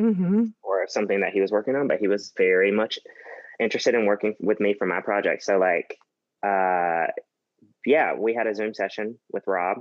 Mm-hmm. 0.00 0.44
or 0.62 0.86
something 0.88 1.20
that 1.20 1.32
he 1.32 1.42
was 1.42 1.50
working 1.50 1.76
on, 1.76 1.86
but 1.86 1.98
he 1.98 2.08
was 2.08 2.32
very 2.36 2.70
much 2.70 2.98
interested 3.58 3.94
in 3.94 4.06
working 4.06 4.34
with 4.40 4.58
me 4.58 4.72
for 4.72 4.86
my 4.86 5.00
project. 5.02 5.42
So 5.42 5.58
like 5.58 5.98
uh 6.42 7.08
yeah, 7.84 8.14
we 8.14 8.34
had 8.34 8.46
a 8.46 8.54
Zoom 8.54 8.72
session 8.72 9.18
with 9.30 9.44
Rob 9.46 9.78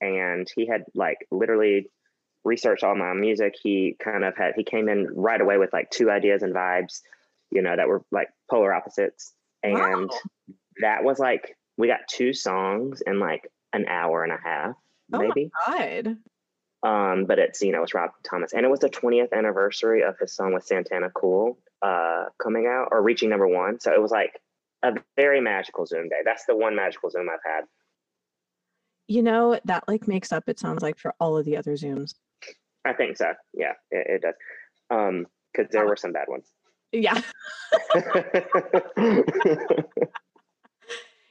and 0.00 0.48
he 0.54 0.66
had 0.66 0.84
like 0.94 1.18
literally 1.30 1.90
researched 2.48 2.82
all 2.82 2.96
my 2.96 3.12
music. 3.12 3.54
He 3.62 3.94
kind 4.02 4.24
of 4.24 4.36
had 4.36 4.54
he 4.56 4.64
came 4.64 4.88
in 4.88 5.06
right 5.14 5.40
away 5.40 5.58
with 5.58 5.72
like 5.72 5.90
two 5.90 6.10
ideas 6.10 6.42
and 6.42 6.54
vibes, 6.54 7.02
you 7.50 7.62
know, 7.62 7.76
that 7.76 7.88
were 7.88 8.02
like 8.10 8.28
polar 8.50 8.72
opposites. 8.74 9.32
And 9.62 9.74
Wow. 9.74 10.08
that 10.80 11.04
was 11.04 11.18
like 11.18 11.56
we 11.76 11.86
got 11.86 12.00
two 12.08 12.32
songs 12.32 13.02
in 13.06 13.20
like 13.20 13.50
an 13.72 13.86
hour 13.86 14.24
and 14.24 14.32
a 14.32 14.38
half, 14.42 14.74
Oh 15.12 15.18
my 15.18 15.24
maybe 15.28 15.50
god. 15.66 16.16
um, 16.82 17.24
but 17.26 17.38
it's 17.38 17.60
you 17.60 17.70
know 17.72 17.82
it's 17.82 17.94
Rob 17.94 18.10
Thomas, 18.28 18.52
and 18.52 18.64
it 18.64 18.68
was 18.68 18.80
the 18.80 18.88
20th 18.90 19.32
anniversary 19.32 20.02
of 20.02 20.18
his 20.18 20.34
song 20.34 20.54
with 20.54 20.64
Santana 20.64 21.10
Cool 21.10 21.58
uh, 21.82 22.24
coming 22.42 22.66
out 22.66 22.88
or 22.90 23.02
reaching 23.02 23.28
number 23.30 23.46
one. 23.46 23.78
So 23.80 23.92
it 23.92 24.00
was 24.02 24.10
like 24.10 24.40
a 24.82 24.94
very 25.16 25.40
magical 25.40 25.86
Zoom 25.86 26.08
day. 26.08 26.20
That's 26.24 26.46
the 26.46 26.56
one 26.56 26.74
magical 26.76 27.10
Zoom 27.10 27.28
I've 27.28 27.40
had. 27.44 27.64
You 29.06 29.22
know, 29.22 29.58
that 29.64 29.84
like 29.88 30.06
makes 30.06 30.32
up 30.32 30.48
it 30.48 30.58
sounds 30.58 30.82
like 30.82 30.98
for 30.98 31.14
all 31.18 31.36
of 31.36 31.44
the 31.44 31.56
other 31.56 31.72
Zooms. 31.72 32.14
I 32.88 32.92
think 32.94 33.16
so. 33.16 33.26
Yeah, 33.54 33.72
it, 33.90 34.06
it 34.08 34.22
does. 34.22 34.34
Um, 34.90 35.26
because 35.52 35.70
there 35.72 35.86
were 35.86 35.96
some 35.96 36.12
bad 36.12 36.28
ones. 36.28 36.50
Yeah. 36.92 37.20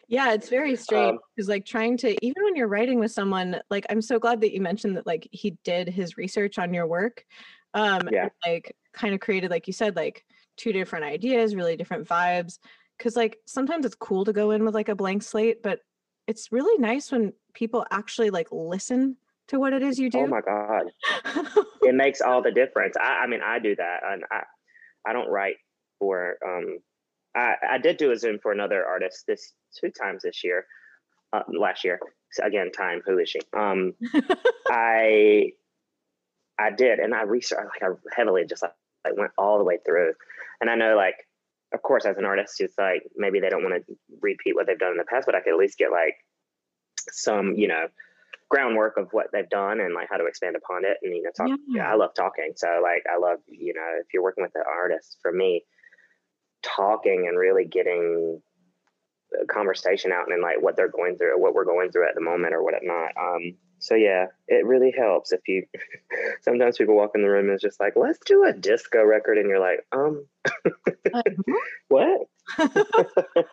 Yeah, 0.09 0.31
it's 0.33 0.47
very 0.47 0.75
strange 0.77 1.15
Um, 1.15 1.19
because 1.35 1.49
like 1.49 1.65
trying 1.65 1.97
to 1.97 2.15
even 2.25 2.43
when 2.43 2.55
you're 2.55 2.69
writing 2.69 2.99
with 2.99 3.11
someone, 3.11 3.59
like 3.69 3.85
I'm 3.89 4.01
so 4.01 4.19
glad 4.19 4.39
that 4.41 4.53
you 4.53 4.61
mentioned 4.61 4.95
that 4.95 5.05
like 5.05 5.27
he 5.31 5.57
did 5.65 5.89
his 5.89 6.17
research 6.17 6.57
on 6.57 6.73
your 6.73 6.87
work. 6.87 7.25
Um 7.73 8.07
Yeah. 8.11 8.23
and, 8.23 8.31
like 8.45 8.75
kind 8.93 9.13
of 9.13 9.19
created, 9.19 9.51
like 9.51 9.67
you 9.67 9.73
said, 9.73 9.95
like 9.97 10.23
two 10.55 10.71
different 10.71 11.05
ideas, 11.05 11.55
really 11.55 11.75
different 11.75 12.07
vibes. 12.07 12.57
Cause 12.99 13.15
like 13.17 13.37
sometimes 13.45 13.85
it's 13.85 13.95
cool 13.95 14.23
to 14.25 14.33
go 14.33 14.51
in 14.51 14.63
with 14.63 14.73
like 14.73 14.89
a 14.89 14.95
blank 14.95 15.23
slate, 15.23 15.61
but 15.61 15.79
it's 16.25 16.53
really 16.53 16.79
nice 16.81 17.11
when 17.11 17.33
people 17.53 17.85
actually 17.91 18.29
like 18.29 18.47
listen 18.51 19.17
to 19.49 19.59
what 19.59 19.73
it 19.73 19.81
is 19.81 19.97
you 19.99 20.09
do. 20.09 20.19
oh 20.19 20.27
my 20.27 20.41
god, 20.41 20.85
it 21.81 21.95
makes 21.95 22.21
all 22.21 22.41
the 22.41 22.51
difference. 22.51 22.95
I, 22.99 23.23
I 23.23 23.27
mean, 23.27 23.41
I 23.45 23.59
do 23.59 23.75
that, 23.75 23.99
and 24.05 24.23
I, 24.31 24.43
I 25.07 25.13
don't 25.13 25.29
write 25.29 25.57
for. 25.99 26.37
Um, 26.45 26.79
I, 27.35 27.53
I 27.71 27.77
did 27.77 27.97
do 27.97 28.11
a 28.11 28.17
Zoom 28.17 28.39
for 28.39 28.51
another 28.51 28.83
artist 28.85 29.25
this 29.27 29.53
two 29.79 29.91
times 29.91 30.23
this 30.23 30.43
year, 30.43 30.65
uh, 31.33 31.43
last 31.47 31.83
year. 31.83 31.99
So 32.31 32.43
again, 32.43 32.71
time. 32.71 33.01
Who 33.05 33.19
is 33.19 33.29
she? 33.29 33.39
Um, 33.55 33.93
I, 34.69 35.51
I 36.59 36.71
did, 36.71 36.99
and 36.99 37.13
I 37.13 37.23
researched 37.23 37.69
like 37.81 37.83
I 37.89 37.95
heavily 38.15 38.45
just 38.45 38.63
like, 38.63 38.73
like 39.05 39.17
went 39.17 39.31
all 39.37 39.57
the 39.57 39.63
way 39.63 39.77
through, 39.85 40.13
and 40.61 40.69
I 40.69 40.75
know 40.75 40.95
like, 40.95 41.15
of 41.73 41.81
course, 41.81 42.05
as 42.05 42.17
an 42.17 42.25
artist, 42.25 42.59
it's 42.59 42.77
like 42.77 43.03
maybe 43.15 43.39
they 43.39 43.49
don't 43.49 43.63
want 43.63 43.85
to 43.85 43.95
repeat 44.21 44.55
what 44.55 44.67
they've 44.67 44.79
done 44.79 44.91
in 44.91 44.97
the 44.97 45.03
past, 45.03 45.25
but 45.25 45.35
I 45.35 45.41
could 45.41 45.53
at 45.53 45.59
least 45.59 45.77
get 45.77 45.91
like 45.91 46.15
some, 47.11 47.53
you 47.53 47.67
know, 47.67 47.87
groundwork 48.49 48.97
of 48.97 49.09
what 49.11 49.27
they've 49.33 49.49
done 49.49 49.79
and 49.81 49.93
like 49.93 50.07
how 50.09 50.17
to 50.17 50.25
expand 50.25 50.55
upon 50.55 50.85
it 50.85 50.97
and 51.03 51.13
you 51.13 51.21
know 51.21 51.31
talk 51.35 51.49
yeah. 51.49 51.83
Yeah. 51.83 51.91
i 51.91 51.95
love 51.95 52.13
talking 52.13 52.53
so 52.55 52.79
like 52.81 53.03
i 53.13 53.17
love 53.17 53.39
you 53.47 53.73
know 53.73 53.99
if 53.99 54.07
you're 54.13 54.23
working 54.23 54.43
with 54.43 54.55
an 54.55 54.63
artist 54.67 55.17
for 55.21 55.31
me 55.31 55.63
talking 56.63 57.27
and 57.27 57.37
really 57.37 57.65
getting 57.65 58.41
a 59.41 59.45
conversation 59.47 60.11
out 60.11 60.31
and 60.31 60.41
like 60.41 60.61
what 60.61 60.77
they're 60.77 60.87
going 60.87 61.17
through 61.17 61.33
or 61.33 61.37
what 61.37 61.53
we're 61.53 61.65
going 61.65 61.91
through 61.91 62.07
at 62.07 62.15
the 62.15 62.21
moment 62.21 62.53
or 62.53 62.63
whatnot 62.63 63.11
um 63.19 63.53
so 63.79 63.95
yeah 63.95 64.25
it 64.47 64.65
really 64.65 64.93
helps 64.97 65.31
if 65.31 65.41
you 65.47 65.63
sometimes 66.41 66.77
people 66.77 66.95
walk 66.95 67.11
in 67.15 67.21
the 67.21 67.29
room 67.29 67.45
and 67.45 67.53
it's 67.53 67.61
just 67.61 67.79
like 67.79 67.93
let's 67.95 68.19
do 68.25 68.43
a 68.43 68.53
disco 68.53 69.03
record 69.03 69.37
and 69.37 69.49
you're 69.49 69.59
like 69.59 69.85
um 69.91 70.25
what? 71.87 72.21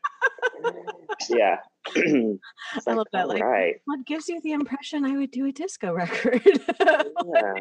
Yeah. 1.31 1.59
It's 1.95 2.87
I 2.87 2.93
love 2.93 3.07
that, 3.13 3.29
like, 3.29 3.43
right 3.43 3.77
what 3.85 4.05
gives 4.07 4.29
you 4.29 4.41
the 4.43 4.53
impression 4.53 5.05
I 5.05 5.17
would 5.17 5.31
do 5.31 5.47
a 5.47 5.53
disco 5.53 5.93
record? 5.93 6.43
yeah. 6.45 7.55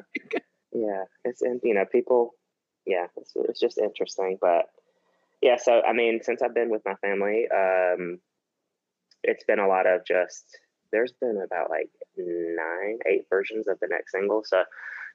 Yeah 0.71 1.03
it's 1.23 1.41
and 1.41 1.59
you 1.63 1.73
know 1.73 1.85
people 1.85 2.31
yeah 2.85 3.07
it's, 3.17 3.33
it's 3.35 3.59
just 3.59 3.77
interesting 3.77 4.37
but 4.41 4.65
yeah 5.41 5.57
so 5.57 5.81
i 5.81 5.93
mean 5.93 6.19
since 6.21 6.41
i've 6.41 6.55
been 6.55 6.69
with 6.69 6.81
my 6.85 6.95
family 6.95 7.47
um 7.53 8.19
it's 9.23 9.43
been 9.45 9.59
a 9.59 9.67
lot 9.67 9.87
of 9.87 10.05
just 10.05 10.57
there's 10.93 11.11
been 11.11 11.41
about 11.43 11.69
like 11.69 11.89
nine 12.17 12.99
eight 13.05 13.25
versions 13.29 13.67
of 13.67 13.77
the 13.81 13.87
next 13.89 14.11
single 14.13 14.43
so 14.45 14.63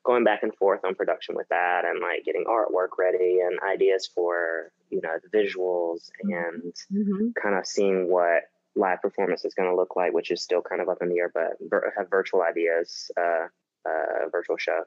going 0.05 0.25
back 0.25 0.43
and 0.43 0.55
forth 0.57 0.85
on 0.85 0.95
production 0.95 1.35
with 1.35 1.49
that 1.49 1.85
and 1.85 2.01
like 2.01 2.25
getting 2.25 2.45
artwork 2.45 2.91
ready 2.99 3.41
and 3.41 3.59
ideas 3.69 4.07
for 4.15 4.71
you 4.91 5.01
know 5.03 5.17
the 5.23 5.39
visuals 5.39 6.11
and 6.23 6.75
Mhm. 6.93 7.35
kind 7.35 7.55
of 7.57 7.67
seeing 7.67 8.09
what 8.11 8.45
live 8.75 9.03
performance 9.03 9.45
is 9.45 9.55
going 9.55 9.69
to 9.69 9.75
look 9.75 9.97
like, 9.97 10.13
which 10.13 10.31
is 10.31 10.41
still 10.43 10.63
kind 10.63 10.81
of 10.81 10.89
up 10.89 11.03
in 11.03 11.09
the 11.09 11.19
air, 11.19 11.31
but 11.35 11.57
have 11.97 12.09
virtual 12.11 12.43
ideas, 12.43 13.11
uh, 13.17 13.49
uh, 13.85 14.29
virtual 14.31 14.57
show 14.57 14.85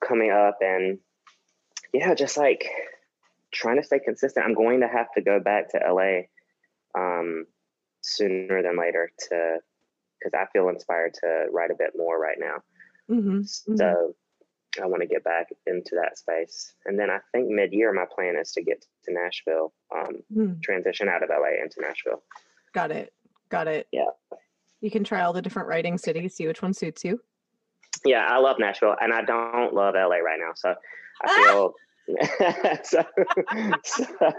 coming 0.00 0.30
up, 0.32 0.58
and 0.60 0.98
yeah, 1.92 2.14
just 2.14 2.36
like 2.36 2.68
trying 3.52 3.76
to 3.76 3.84
stay 3.84 4.00
consistent. 4.00 4.44
I'm 4.44 4.54
going 4.54 4.80
to 4.80 4.88
have 4.88 5.12
to 5.12 5.20
go 5.20 5.38
back 5.38 5.70
to 5.70 5.78
LA 5.78 6.22
um, 7.00 7.46
sooner 8.00 8.60
than 8.62 8.76
later 8.76 9.12
to 9.28 9.58
because 10.18 10.34
I 10.34 10.46
feel 10.52 10.68
inspired 10.68 11.14
to 11.14 11.46
write 11.50 11.70
a 11.70 11.74
bit 11.74 11.92
more 11.96 12.18
right 12.18 12.38
now. 12.38 12.62
Mhm. 13.10 13.40
Mhm. 13.40 13.76
So 13.78 14.14
I 14.82 14.86
want 14.86 15.00
to 15.02 15.06
get 15.06 15.24
back 15.24 15.48
into 15.66 15.94
that 15.94 16.18
space, 16.18 16.74
and 16.84 16.98
then 16.98 17.10
I 17.10 17.20
think 17.32 17.48
mid-year 17.48 17.92
my 17.92 18.04
plan 18.04 18.36
is 18.36 18.52
to 18.52 18.62
get 18.62 18.84
to 19.04 19.12
Nashville, 19.12 19.72
um, 19.94 20.22
Mm. 20.34 20.62
transition 20.62 21.08
out 21.08 21.22
of 21.22 21.30
LA 21.30 21.56
into 21.62 21.80
Nashville. 21.80 22.22
Got 22.72 22.90
it. 22.90 23.12
Got 23.48 23.68
it. 23.68 23.86
Yeah. 23.92 24.10
You 24.80 24.90
can 24.90 25.04
try 25.04 25.22
all 25.22 25.32
the 25.32 25.40
different 25.40 25.68
writing 25.68 25.96
cities, 25.96 26.34
see 26.34 26.46
which 26.46 26.60
one 26.62 26.74
suits 26.74 27.04
you. 27.04 27.22
Yeah, 28.04 28.26
I 28.28 28.38
love 28.38 28.58
Nashville, 28.58 28.96
and 29.00 29.12
I 29.14 29.22
don't 29.22 29.72
love 29.72 29.94
LA 29.94 30.20
right 30.20 30.38
now. 30.38 30.52
So 30.54 30.74
I 31.22 31.26
feel 31.60 31.74
so, 32.84 33.04
so, 33.84 34.04
so 34.14 34.34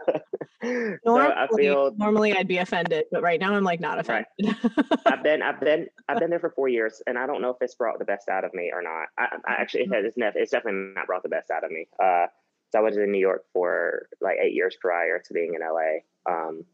I 0.61 0.97
Normally, 1.05 1.47
feel 1.55 1.93
normally 1.97 2.33
I'd 2.33 2.47
be 2.47 2.57
offended, 2.57 3.05
but 3.11 3.21
right 3.21 3.39
now 3.39 3.53
I'm 3.55 3.63
like 3.63 3.79
not 3.79 3.99
offended. 3.99 4.27
Right. 4.39 4.55
I've 5.05 5.23
been 5.23 5.41
I've 5.41 5.59
been 5.59 5.87
I've 6.07 6.19
been 6.19 6.29
there 6.29 6.39
for 6.39 6.49
four 6.51 6.69
years, 6.69 7.01
and 7.07 7.17
I 7.17 7.27
don't 7.27 7.41
know 7.41 7.49
if 7.51 7.57
it's 7.61 7.75
brought 7.75 7.99
the 7.99 8.05
best 8.05 8.29
out 8.29 8.43
of 8.45 8.53
me 8.53 8.71
or 8.73 8.81
not. 8.81 9.07
I, 9.17 9.37
I 9.47 9.61
actually 9.61 9.81
it 9.83 9.93
has, 9.93 10.05
it's, 10.05 10.17
never, 10.17 10.37
it's 10.39 10.51
definitely 10.51 10.93
not 10.95 11.07
brought 11.07 11.23
the 11.23 11.29
best 11.29 11.51
out 11.51 11.63
of 11.63 11.71
me. 11.71 11.87
Uh, 12.01 12.27
so 12.71 12.79
I 12.79 12.81
was 12.81 12.97
in 12.97 13.11
New 13.11 13.19
York 13.19 13.45
for 13.53 14.07
like 14.21 14.37
eight 14.41 14.53
years 14.53 14.77
prior 14.79 15.19
to 15.25 15.33
being 15.33 15.53
in 15.55 15.61
LA, 15.61 16.31
um, 16.31 16.65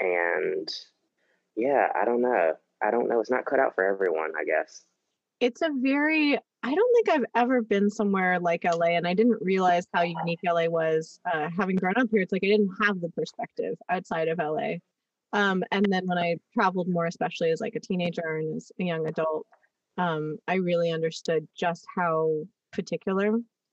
and 0.00 0.68
yeah, 1.56 1.88
I 2.00 2.04
don't 2.04 2.22
know. 2.22 2.54
I 2.82 2.90
don't 2.90 3.08
know. 3.08 3.20
It's 3.20 3.30
not 3.30 3.44
cut 3.46 3.60
out 3.60 3.74
for 3.74 3.84
everyone, 3.84 4.32
I 4.40 4.44
guess. 4.44 4.84
it's 5.40 5.62
a 5.62 5.70
very 5.74 6.38
I 6.62 6.74
don't 6.74 6.94
think 6.94 7.08
I've 7.08 7.42
ever 7.42 7.62
been 7.62 7.88
somewhere 7.88 8.40
like 8.40 8.64
LA 8.64 8.88
and 8.96 9.06
I 9.06 9.14
didn't 9.14 9.40
realize 9.40 9.86
how 9.94 10.02
unique 10.02 10.40
LA 10.44 10.66
was 10.66 11.20
uh, 11.32 11.48
having 11.56 11.76
grown 11.76 11.96
up 11.96 12.08
here. 12.10 12.20
It's 12.20 12.32
like 12.32 12.42
I 12.44 12.48
didn't 12.48 12.74
have 12.82 13.00
the 13.00 13.10
perspective 13.10 13.76
outside 13.88 14.28
of 14.28 14.38
LA. 14.38 14.74
Um, 15.32 15.62
and 15.70 15.86
then 15.88 16.06
when 16.06 16.18
I 16.18 16.36
traveled 16.54 16.88
more, 16.88 17.06
especially 17.06 17.50
as 17.50 17.60
like 17.60 17.76
a 17.76 17.80
teenager 17.80 18.36
and 18.36 18.56
as 18.56 18.72
a 18.80 18.84
young 18.84 19.06
adult, 19.06 19.46
um, 19.98 20.38
I 20.48 20.54
really 20.54 20.90
understood 20.90 21.46
just 21.54 21.86
how 21.94 22.30
particular 22.72 23.32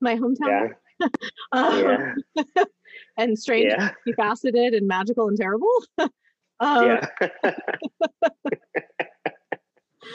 my 0.00 0.16
hometown 0.16 0.70
Yeah. 1.00 1.08
Um, 1.52 2.14
yeah, 2.36 2.64
and 3.16 3.38
strange, 3.38 3.72
yeah, 3.72 3.92
multifaceted, 4.06 4.76
and 4.76 4.86
magical 4.86 5.28
and 5.28 5.38
terrible. 5.38 5.72
um, 5.98 6.98
yeah. 7.42 7.54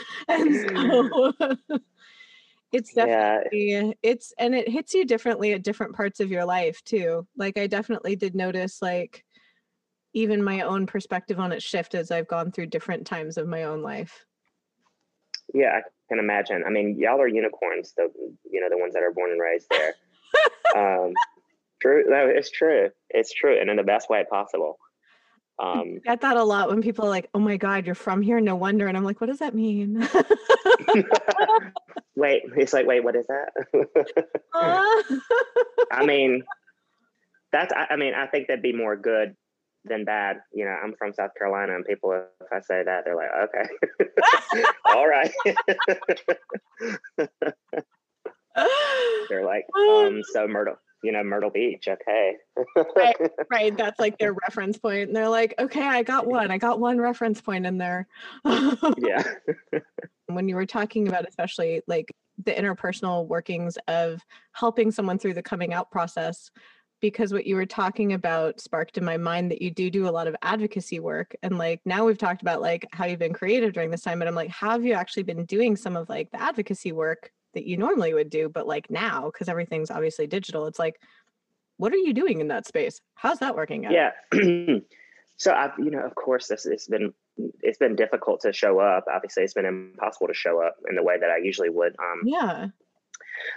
and 0.28 0.56
so 0.56 1.34
it's 2.72 2.94
definitely 2.94 3.72
yeah, 3.72 3.92
it's 4.04 4.34
and 4.38 4.56
it 4.56 4.68
hits 4.68 4.94
you 4.94 5.06
differently 5.06 5.54
at 5.54 5.64
different 5.64 5.96
parts 5.96 6.20
of 6.20 6.32
your 6.32 6.46
life 6.46 6.84
too 6.84 7.28
like 7.38 7.58
i 7.58 7.68
definitely 7.68 8.16
did 8.16 8.36
notice 8.36 8.82
like 8.82 9.24
even 10.14 10.44
my 10.44 10.62
own 10.62 10.86
perspective 10.86 11.40
on 11.40 11.52
it 11.52 11.62
shift 11.62 11.96
as 11.96 12.12
i've 12.12 12.28
gone 12.28 12.52
through 12.52 12.66
different 12.66 13.06
times 13.06 13.38
of 13.38 13.48
my 13.48 13.64
own 13.64 13.82
life 13.82 14.26
yeah. 15.54 15.80
I 15.80 15.82
can 16.10 16.20
imagine. 16.20 16.64
I 16.66 16.70
mean, 16.70 16.98
y'all 17.00 17.22
are 17.22 17.28
unicorns. 17.28 17.94
The 17.96 18.10
you 18.50 18.62
know 18.62 18.70
the 18.70 18.78
ones 18.78 18.94
that 18.94 19.04
are 19.04 19.12
born 19.12 19.32
and 19.32 19.42
raised 19.42 19.68
there. 19.70 19.94
um, 20.76 21.14
true. 21.82 22.04
No, 22.08 22.28
it's 22.28 22.52
true. 22.52 22.90
It's 23.10 23.34
true, 23.34 23.60
and 23.60 23.70
in 23.70 23.78
the 23.78 23.84
best 23.84 24.10
way 24.10 24.24
possible. 24.30 24.78
Um, 25.58 25.80
I 25.80 26.00
get 26.04 26.22
that 26.22 26.36
a 26.36 26.44
lot 26.44 26.70
when 26.70 26.82
people 26.82 27.06
are 27.06 27.10
like 27.10 27.30
oh 27.34 27.40
my 27.40 27.56
god 27.56 27.86
you're 27.86 27.96
from 27.96 28.22
here 28.22 28.42
no 28.42 28.58
wonder 28.58 28.88
and 28.88 28.98
i'm 28.98 29.06
like 29.06 29.22
what 29.22 29.28
does 29.28 29.40
that 29.40 29.56
mean 29.56 30.06
wait, 32.16 32.44
it's 32.56 32.74
like, 32.74 32.88
wait, 32.88 33.04
what 33.04 33.16
is 33.16 33.28
that? 33.28 33.54
Ah. 34.54 35.04
I 35.92 36.06
mean, 36.06 36.44
that's. 37.52 37.74
I, 37.74 37.88
I 37.92 37.96
mean, 37.96 38.14
I 38.14 38.28
think 38.28 38.48
that'd 38.48 38.62
be 38.62 38.74
more 38.74 38.96
good 38.96 39.36
than 39.84 40.06
bad. 40.06 40.38
You 40.54 40.66
know, 40.66 40.72
I'm 40.72 40.94
from 40.98 41.14
South 41.14 41.32
Carolina, 41.38 41.76
and 41.76 41.86
people, 41.86 42.14
if 42.14 42.48
I 42.52 42.60
say 42.62 42.84
that, 42.84 43.06
they're 43.06 43.16
like, 43.16 43.32
okay, 43.44 43.66
all 44.86 45.08
right. 45.08 45.32
they're 49.30 49.46
like, 49.46 49.66
um, 49.78 50.22
so 50.34 50.48
Myrtle, 50.48 50.78
you 51.04 51.12
know, 51.12 51.24
Myrtle 51.24 51.50
Beach, 51.50 51.88
okay. 51.88 52.36
Right. 52.96 53.16
right 53.52 53.78
that's 53.78 54.00
like 54.00 54.18
their 54.18 54.34
reference 54.34 54.78
point 54.78 55.08
and 55.08 55.16
they're 55.16 55.30
like 55.30 55.54
okay 55.60 55.84
i 55.84 56.04
got 56.04 56.26
one 56.26 56.52
i 56.52 56.58
got 56.58 56.80
one 56.80 56.98
reference 56.98 57.42
point 57.42 57.66
in 57.66 57.78
there 57.78 58.08
yeah, 58.98 59.24
when 60.28 60.48
you 60.50 60.56
were 60.56 60.66
talking 60.66 61.08
about 61.08 61.28
especially 61.28 61.82
like 61.88 62.12
the 62.44 62.52
interpersonal 62.52 63.28
workings 63.28 63.78
of 63.88 64.22
helping 64.54 64.92
someone 64.92 65.18
through 65.18 65.34
the 65.34 65.44
coming 65.44 65.74
out 65.74 65.92
process 65.92 66.50
because 67.02 67.34
what 67.34 67.46
you 67.46 67.56
were 67.56 67.66
talking 67.66 68.14
about 68.14 68.60
sparked 68.60 68.98
in 68.98 69.06
my 69.06 69.18
mind 69.18 69.52
that 69.52 69.62
you 69.62 69.70
do 69.70 69.90
do 69.90 70.08
a 70.08 70.12
lot 70.12 70.28
of 70.28 70.36
advocacy 70.42 71.00
work 71.00 71.36
and 71.44 71.58
like 71.58 71.80
now 71.86 72.06
we've 72.06 72.18
talked 72.18 72.42
about 72.42 72.62
like 72.62 72.86
how 72.92 73.06
you've 73.06 73.20
been 73.20 73.34
creative 73.34 73.74
during 73.74 73.92
this 73.92 74.02
time 74.02 74.20
but 74.20 74.28
i'm 74.28 74.36
like 74.36 74.50
how 74.50 74.72
have 74.72 74.86
you 74.86 74.94
actually 74.94 75.24
been 75.24 75.46
doing 75.46 75.76
some 75.76 75.96
of 75.96 76.10
like 76.10 76.32
the 76.32 76.42
advocacy 76.42 76.92
work 76.92 77.32
that 77.56 77.66
you 77.66 77.78
normally 77.78 78.14
would 78.14 78.30
do 78.30 78.48
but 78.48 78.68
like 78.68 78.90
now 78.90 79.26
because 79.26 79.50
everything's 79.50 79.90
obviously 79.90 80.28
digital 80.28 80.68
it's 80.68 80.80
like 80.80 81.02
what 81.78 81.92
are 81.92 81.98
you 81.98 82.14
doing 82.14 82.40
in 82.40 82.48
that 82.48 82.68
space 82.68 83.02
how's 83.16 83.40
that 83.40 83.56
working 83.56 83.86
out 83.86 83.92
yeah. 83.92 84.12
so 85.38 85.54
I've, 85.54 85.72
you 85.78 85.92
know, 85.92 86.00
of 86.00 86.16
course, 86.16 86.48
this 86.48 86.66
it's 86.66 86.88
been 86.88 87.14
it's 87.62 87.78
been 87.78 87.96
difficult 87.96 88.42
to 88.42 88.54
show 88.54 88.80
up. 88.80 89.06
Obviously, 89.14 89.44
it's 89.44 89.54
been 89.54 89.66
impossible 89.66 90.28
to 90.28 90.34
show 90.34 90.62
up 90.62 90.78
in 90.90 90.96
the 90.96 91.04
way 91.04 91.18
that 91.20 91.30
I 91.30 91.38
usually 91.38 91.70
would. 91.70 91.96
Um, 92.00 92.22
yeah. 92.26 92.68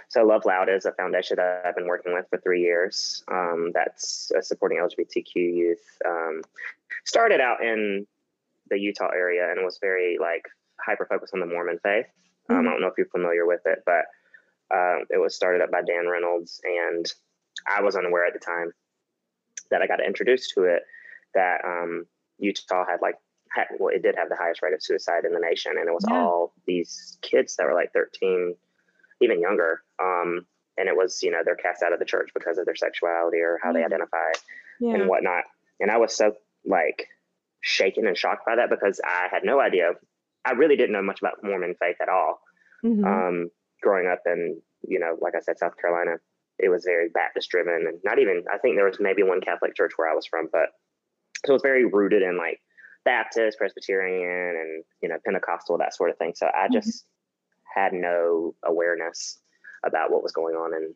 So 0.09 0.23
Love 0.23 0.43
Loud 0.45 0.69
is 0.69 0.85
a 0.85 0.91
foundation 0.91 1.37
that 1.37 1.63
I've 1.65 1.75
been 1.75 1.87
working 1.87 2.13
with 2.13 2.25
for 2.29 2.37
three 2.39 2.61
years. 2.61 3.23
Um, 3.31 3.71
that's 3.73 4.31
uh, 4.37 4.41
supporting 4.41 4.79
LGBTQ 4.79 5.35
youth. 5.35 5.97
Um, 6.05 6.41
started 7.05 7.39
out 7.39 7.63
in 7.63 8.05
the 8.69 8.77
Utah 8.77 9.09
area 9.15 9.49
and 9.49 9.63
was 9.63 9.79
very 9.79 10.17
like 10.19 10.45
hyper 10.79 11.05
focused 11.05 11.33
on 11.33 11.39
the 11.39 11.45
Mormon 11.45 11.79
faith. 11.81 12.07
Um, 12.49 12.57
mm-hmm. 12.57 12.67
I 12.67 12.71
don't 12.71 12.81
know 12.81 12.87
if 12.87 12.97
you're 12.97 13.07
familiar 13.07 13.45
with 13.45 13.61
it, 13.65 13.83
but 13.85 14.05
uh, 14.73 14.99
it 15.09 15.19
was 15.19 15.35
started 15.35 15.61
up 15.61 15.71
by 15.71 15.81
Dan 15.81 16.07
Reynolds, 16.07 16.61
and 16.63 17.11
I 17.67 17.81
was 17.81 17.95
unaware 17.95 18.25
at 18.25 18.33
the 18.33 18.39
time 18.39 18.71
that 19.71 19.81
I 19.81 19.87
got 19.87 20.03
introduced 20.03 20.53
to 20.55 20.63
it 20.63 20.83
that 21.33 21.61
um, 21.65 22.05
Utah 22.37 22.85
had 22.85 23.01
like 23.01 23.15
had, 23.51 23.65
well, 23.79 23.93
it 23.93 24.03
did 24.03 24.15
have 24.15 24.29
the 24.29 24.35
highest 24.35 24.61
rate 24.61 24.73
of 24.73 24.83
suicide 24.83 25.25
in 25.25 25.33
the 25.33 25.39
nation, 25.39 25.73
and 25.77 25.87
it 25.87 25.93
was 25.93 26.05
yeah. 26.07 26.15
all 26.15 26.53
these 26.65 27.17
kids 27.21 27.55
that 27.55 27.65
were 27.65 27.73
like 27.73 27.91
13, 27.93 28.55
even 29.21 29.41
younger. 29.41 29.81
Um, 30.01 30.45
and 30.77 30.87
it 30.87 30.95
was 30.95 31.21
you 31.21 31.31
know 31.31 31.39
they're 31.43 31.55
cast 31.55 31.83
out 31.83 31.93
of 31.93 31.99
the 31.99 32.05
church 32.05 32.29
because 32.33 32.57
of 32.57 32.65
their 32.65 32.75
sexuality 32.75 33.39
or 33.39 33.59
how 33.61 33.73
they 33.73 33.83
identify 33.83 34.31
yeah. 34.79 34.93
and 34.93 35.09
whatnot. 35.09 35.43
And 35.79 35.91
I 35.91 35.97
was 35.97 36.15
so 36.15 36.33
like 36.65 37.07
shaken 37.61 38.07
and 38.07 38.17
shocked 38.17 38.45
by 38.45 38.55
that 38.55 38.69
because 38.69 39.01
I 39.03 39.27
had 39.29 39.43
no 39.43 39.59
idea. 39.59 39.91
I 40.49 40.53
really 40.53 40.75
didn't 40.75 40.93
know 40.93 41.01
much 41.01 41.19
about 41.21 41.43
Mormon 41.43 41.75
faith 41.79 41.97
at 42.01 42.09
all. 42.09 42.41
Mm-hmm. 42.83 43.05
Um, 43.05 43.49
growing 43.81 44.07
up 44.07 44.21
in 44.25 44.61
you 44.87 44.99
know, 44.99 45.17
like 45.21 45.35
I 45.35 45.41
said, 45.41 45.59
South 45.59 45.77
Carolina, 45.79 46.17
it 46.57 46.69
was 46.69 46.83
very 46.85 47.09
Baptist 47.09 47.49
driven, 47.49 47.85
and 47.87 47.99
not 48.03 48.19
even. 48.19 48.43
I 48.51 48.57
think 48.57 48.75
there 48.75 48.85
was 48.85 48.97
maybe 48.99 49.23
one 49.23 49.41
Catholic 49.41 49.75
church 49.75 49.93
where 49.95 50.09
I 50.09 50.15
was 50.15 50.25
from, 50.25 50.47
but 50.51 50.69
so 51.45 51.51
it 51.51 51.53
was 51.53 51.61
very 51.61 51.85
rooted 51.85 52.21
in 52.21 52.37
like 52.37 52.59
Baptist, 53.05 53.57
Presbyterian, 53.57 54.55
and 54.55 54.83
you 55.01 55.09
know 55.09 55.17
Pentecostal, 55.25 55.77
that 55.77 55.95
sort 55.95 56.09
of 56.09 56.17
thing. 56.17 56.33
So 56.35 56.47
I 56.47 56.65
mm-hmm. 56.65 56.73
just 56.73 57.05
mm-hmm. 57.05 57.81
had 57.81 57.93
no 57.93 58.55
awareness 58.65 59.39
about 59.85 60.11
what 60.11 60.23
was 60.23 60.31
going 60.31 60.55
on 60.55 60.73
in 60.73 60.93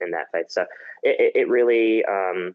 in 0.00 0.10
that 0.12 0.26
faith. 0.32 0.46
So 0.48 0.62
it, 1.02 1.32
it 1.34 1.48
really 1.48 2.04
um, 2.04 2.54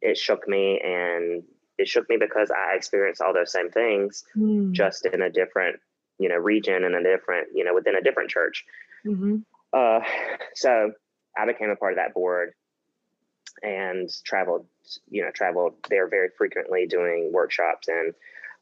it 0.00 0.16
shook 0.16 0.46
me, 0.48 0.80
and 0.82 1.42
it 1.78 1.88
shook 1.88 2.08
me 2.08 2.16
because 2.18 2.50
I 2.50 2.74
experienced 2.74 3.20
all 3.20 3.34
those 3.34 3.52
same 3.52 3.70
things, 3.70 4.24
mm. 4.36 4.72
just 4.72 5.06
in 5.06 5.22
a 5.22 5.30
different 5.30 5.80
you 6.18 6.28
know 6.28 6.36
region 6.36 6.84
and 6.84 6.94
a 6.94 7.02
different 7.02 7.48
you 7.54 7.64
know 7.64 7.74
within 7.74 7.96
a 7.96 8.02
different 8.02 8.30
church. 8.30 8.64
Mm-hmm. 9.04 9.38
Uh, 9.72 10.00
so 10.54 10.92
I 11.36 11.46
became 11.46 11.70
a 11.70 11.76
part 11.76 11.92
of 11.92 11.96
that 11.96 12.14
board 12.14 12.54
and 13.62 14.10
traveled, 14.24 14.66
you 15.10 15.22
know, 15.22 15.30
traveled 15.30 15.74
there 15.88 16.08
very 16.08 16.28
frequently 16.36 16.86
doing 16.86 17.30
workshops 17.32 17.88
and 17.88 18.14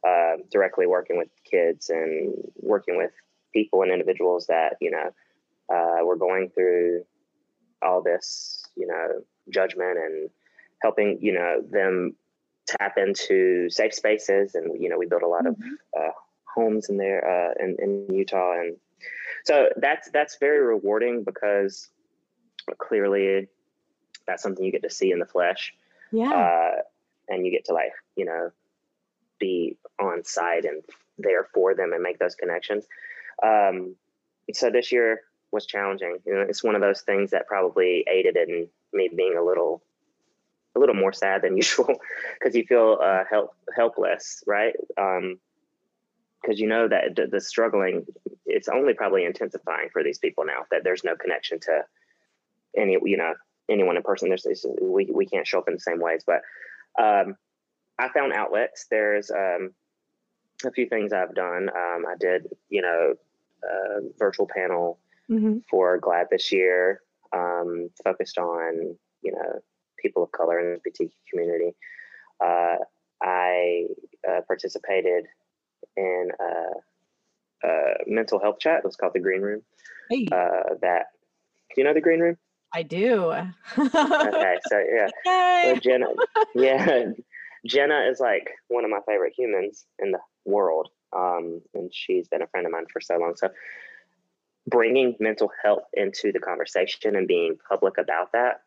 uh, 0.05 0.41
directly 0.51 0.87
working 0.87 1.17
with 1.17 1.29
kids 1.49 1.89
and 1.89 2.33
working 2.57 2.97
with 2.97 3.11
people 3.53 3.81
and 3.81 3.91
individuals 3.91 4.47
that, 4.47 4.75
you 4.81 4.91
know, 4.91 5.11
uh, 5.73 6.03
were 6.03 6.15
going 6.15 6.49
through 6.49 7.03
all 7.81 8.01
this, 8.01 8.65
you 8.75 8.87
know, 8.87 9.21
judgment 9.49 9.97
and 9.97 10.29
helping, 10.81 11.17
you 11.21 11.33
know, 11.33 11.61
them 11.69 12.15
tap 12.67 12.97
into 12.97 13.69
safe 13.69 13.93
spaces. 13.93 14.55
And, 14.55 14.81
you 14.81 14.89
know, 14.89 14.97
we 14.97 15.05
built 15.05 15.23
a 15.23 15.27
lot 15.27 15.45
mm-hmm. 15.45 15.61
of 15.61 16.01
uh, 16.01 16.11
homes 16.53 16.89
in 16.89 16.97
there 16.97 17.23
uh, 17.25 17.53
in, 17.63 17.77
in 17.79 18.15
Utah 18.15 18.59
and 18.59 18.77
so 19.45 19.69
that's 19.77 20.09
that's 20.09 20.37
very 20.39 20.59
rewarding 20.59 21.23
because 21.23 21.89
clearly 22.79 23.47
that's 24.25 24.41
something 24.41 24.65
you 24.65 24.71
get 24.71 24.81
to 24.83 24.89
see 24.89 25.11
in 25.11 25.19
the 25.19 25.25
flesh. 25.25 25.73
Yeah. 26.11 26.31
Uh, 26.31 26.81
and 27.29 27.45
you 27.45 27.51
get 27.51 27.65
to 27.65 27.73
like, 27.73 27.91
you 28.15 28.25
know, 28.25 28.51
be 29.39 29.77
on 29.99 30.23
site 30.23 30.65
and 30.65 30.81
there 31.19 31.47
for 31.53 31.75
them 31.75 31.93
and 31.93 32.01
make 32.01 32.17
those 32.17 32.33
connections. 32.33 32.85
Um, 33.43 33.95
so 34.51 34.71
this 34.71 34.91
year 34.91 35.21
was 35.51 35.67
challenging. 35.67 36.17
You 36.25 36.33
know, 36.33 36.41
it's 36.41 36.63
one 36.63 36.73
of 36.73 36.81
those 36.81 37.01
things 37.01 37.31
that 37.31 37.47
probably 37.47 38.03
aided 38.11 38.37
in 38.37 38.67
me 38.93 39.09
being 39.15 39.37
a 39.37 39.43
little, 39.43 39.83
a 40.75 40.79
little 40.79 40.95
more 40.95 41.13
sad 41.13 41.41
than 41.41 41.55
usual 41.63 41.95
because 42.39 42.55
you 42.55 42.65
feel 42.65 42.99
uh, 43.01 43.23
help 43.29 43.55
helpless, 43.75 44.43
right? 44.45 44.73
Um, 44.97 45.39
because 46.45 46.59
you 46.59 46.67
know 46.67 46.87
that 46.87 47.15
the, 47.15 47.27
the 47.27 47.41
struggling 47.41 48.05
it's 48.45 48.67
only 48.67 48.93
probably 48.93 49.25
intensifying 49.25 49.89
for 49.91 50.03
these 50.03 50.19
people 50.19 50.45
now 50.45 50.65
that 50.71 50.83
there's 50.83 51.03
no 51.03 51.15
connection 51.15 51.59
to 51.59 51.81
any 52.77 52.97
you 53.03 53.17
know 53.17 53.33
anyone 53.69 53.97
in 53.97 54.03
person 54.03 54.29
there's, 54.29 54.43
there's 54.43 54.65
we, 54.81 55.09
we 55.11 55.25
can't 55.25 55.47
show 55.47 55.59
up 55.59 55.67
in 55.67 55.73
the 55.73 55.79
same 55.79 55.99
ways 55.99 56.23
but 56.25 56.41
um, 57.01 57.35
i 57.97 58.07
found 58.09 58.33
outlets 58.33 58.85
there's 58.89 59.31
um, 59.31 59.71
a 60.65 60.71
few 60.71 60.87
things 60.87 61.13
i've 61.13 61.33
done 61.33 61.69
um, 61.69 62.05
i 62.07 62.13
did 62.19 62.47
you 62.69 62.81
know 62.81 63.13
a 63.63 64.01
virtual 64.19 64.47
panel 64.47 64.99
mm-hmm. 65.29 65.57
for 65.69 65.99
GLAAD 65.99 66.29
this 66.29 66.51
year 66.51 67.01
um, 67.33 67.89
focused 68.03 68.37
on 68.37 68.95
you 69.23 69.31
know 69.31 69.61
people 69.97 70.23
of 70.23 70.31
color 70.31 70.59
in 70.59 70.79
the 70.83 70.89
lgbt 70.89 71.11
community 71.29 71.75
uh, 72.43 72.75
i 73.21 73.85
uh, 74.27 74.41
participated 74.47 75.25
in 75.97 76.31
a, 76.39 77.67
a, 77.67 77.93
mental 78.07 78.39
health 78.39 78.59
chat. 78.59 78.79
It 78.79 78.85
was 78.85 78.95
called 78.95 79.13
the 79.13 79.19
Green 79.19 79.41
Room. 79.41 79.61
Hey. 80.09 80.27
Uh, 80.31 80.75
that 80.81 81.07
do 81.73 81.81
you 81.81 81.83
know 81.83 81.93
the 81.93 82.01
Green 82.01 82.19
Room? 82.19 82.37
I 82.73 82.83
do. 82.83 83.31
okay, 83.31 84.57
so 84.67 84.83
yeah, 85.25 85.79
Jenna, 85.81 86.07
yeah, 86.55 87.05
Jenna 87.65 88.01
is 88.09 88.19
like 88.19 88.49
one 88.67 88.83
of 88.83 88.91
my 88.91 88.99
favorite 89.07 89.33
humans 89.37 89.85
in 89.99 90.11
the 90.11 90.19
world, 90.45 90.89
um, 91.13 91.61
and 91.73 91.93
she's 91.93 92.27
been 92.27 92.41
a 92.41 92.47
friend 92.47 92.65
of 92.65 92.71
mine 92.71 92.85
for 92.91 92.99
so 92.99 93.17
long. 93.17 93.35
So 93.35 93.49
bringing 94.67 95.15
mental 95.19 95.51
health 95.63 95.83
into 95.93 96.31
the 96.31 96.39
conversation 96.39 97.15
and 97.15 97.27
being 97.27 97.57
public 97.69 97.97
about 97.97 98.31
that 98.33 98.61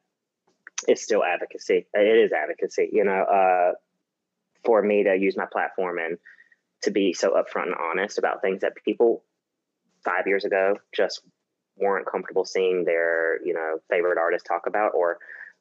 is 0.86 1.02
still 1.02 1.24
advocacy. 1.24 1.86
It 1.92 2.24
is 2.24 2.32
advocacy, 2.32 2.90
you 2.92 3.04
know, 3.04 3.22
uh, 3.22 3.72
for 4.64 4.82
me 4.82 5.04
to 5.04 5.16
use 5.16 5.36
my 5.36 5.46
platform 5.50 5.98
and 5.98 6.18
to 6.82 6.90
be 6.90 7.12
so 7.12 7.30
upfront 7.30 7.66
and 7.66 7.74
honest 7.74 8.18
about 8.18 8.42
things 8.42 8.60
that 8.60 8.74
people 8.84 9.24
five 10.04 10.26
years 10.26 10.44
ago 10.44 10.76
just 10.94 11.22
weren't 11.76 12.06
comfortable 12.06 12.44
seeing 12.44 12.84
their 12.84 13.44
you 13.44 13.54
know 13.54 13.78
favorite 13.90 14.18
artist 14.18 14.46
talk 14.46 14.66
about 14.66 14.92
or 14.94 15.18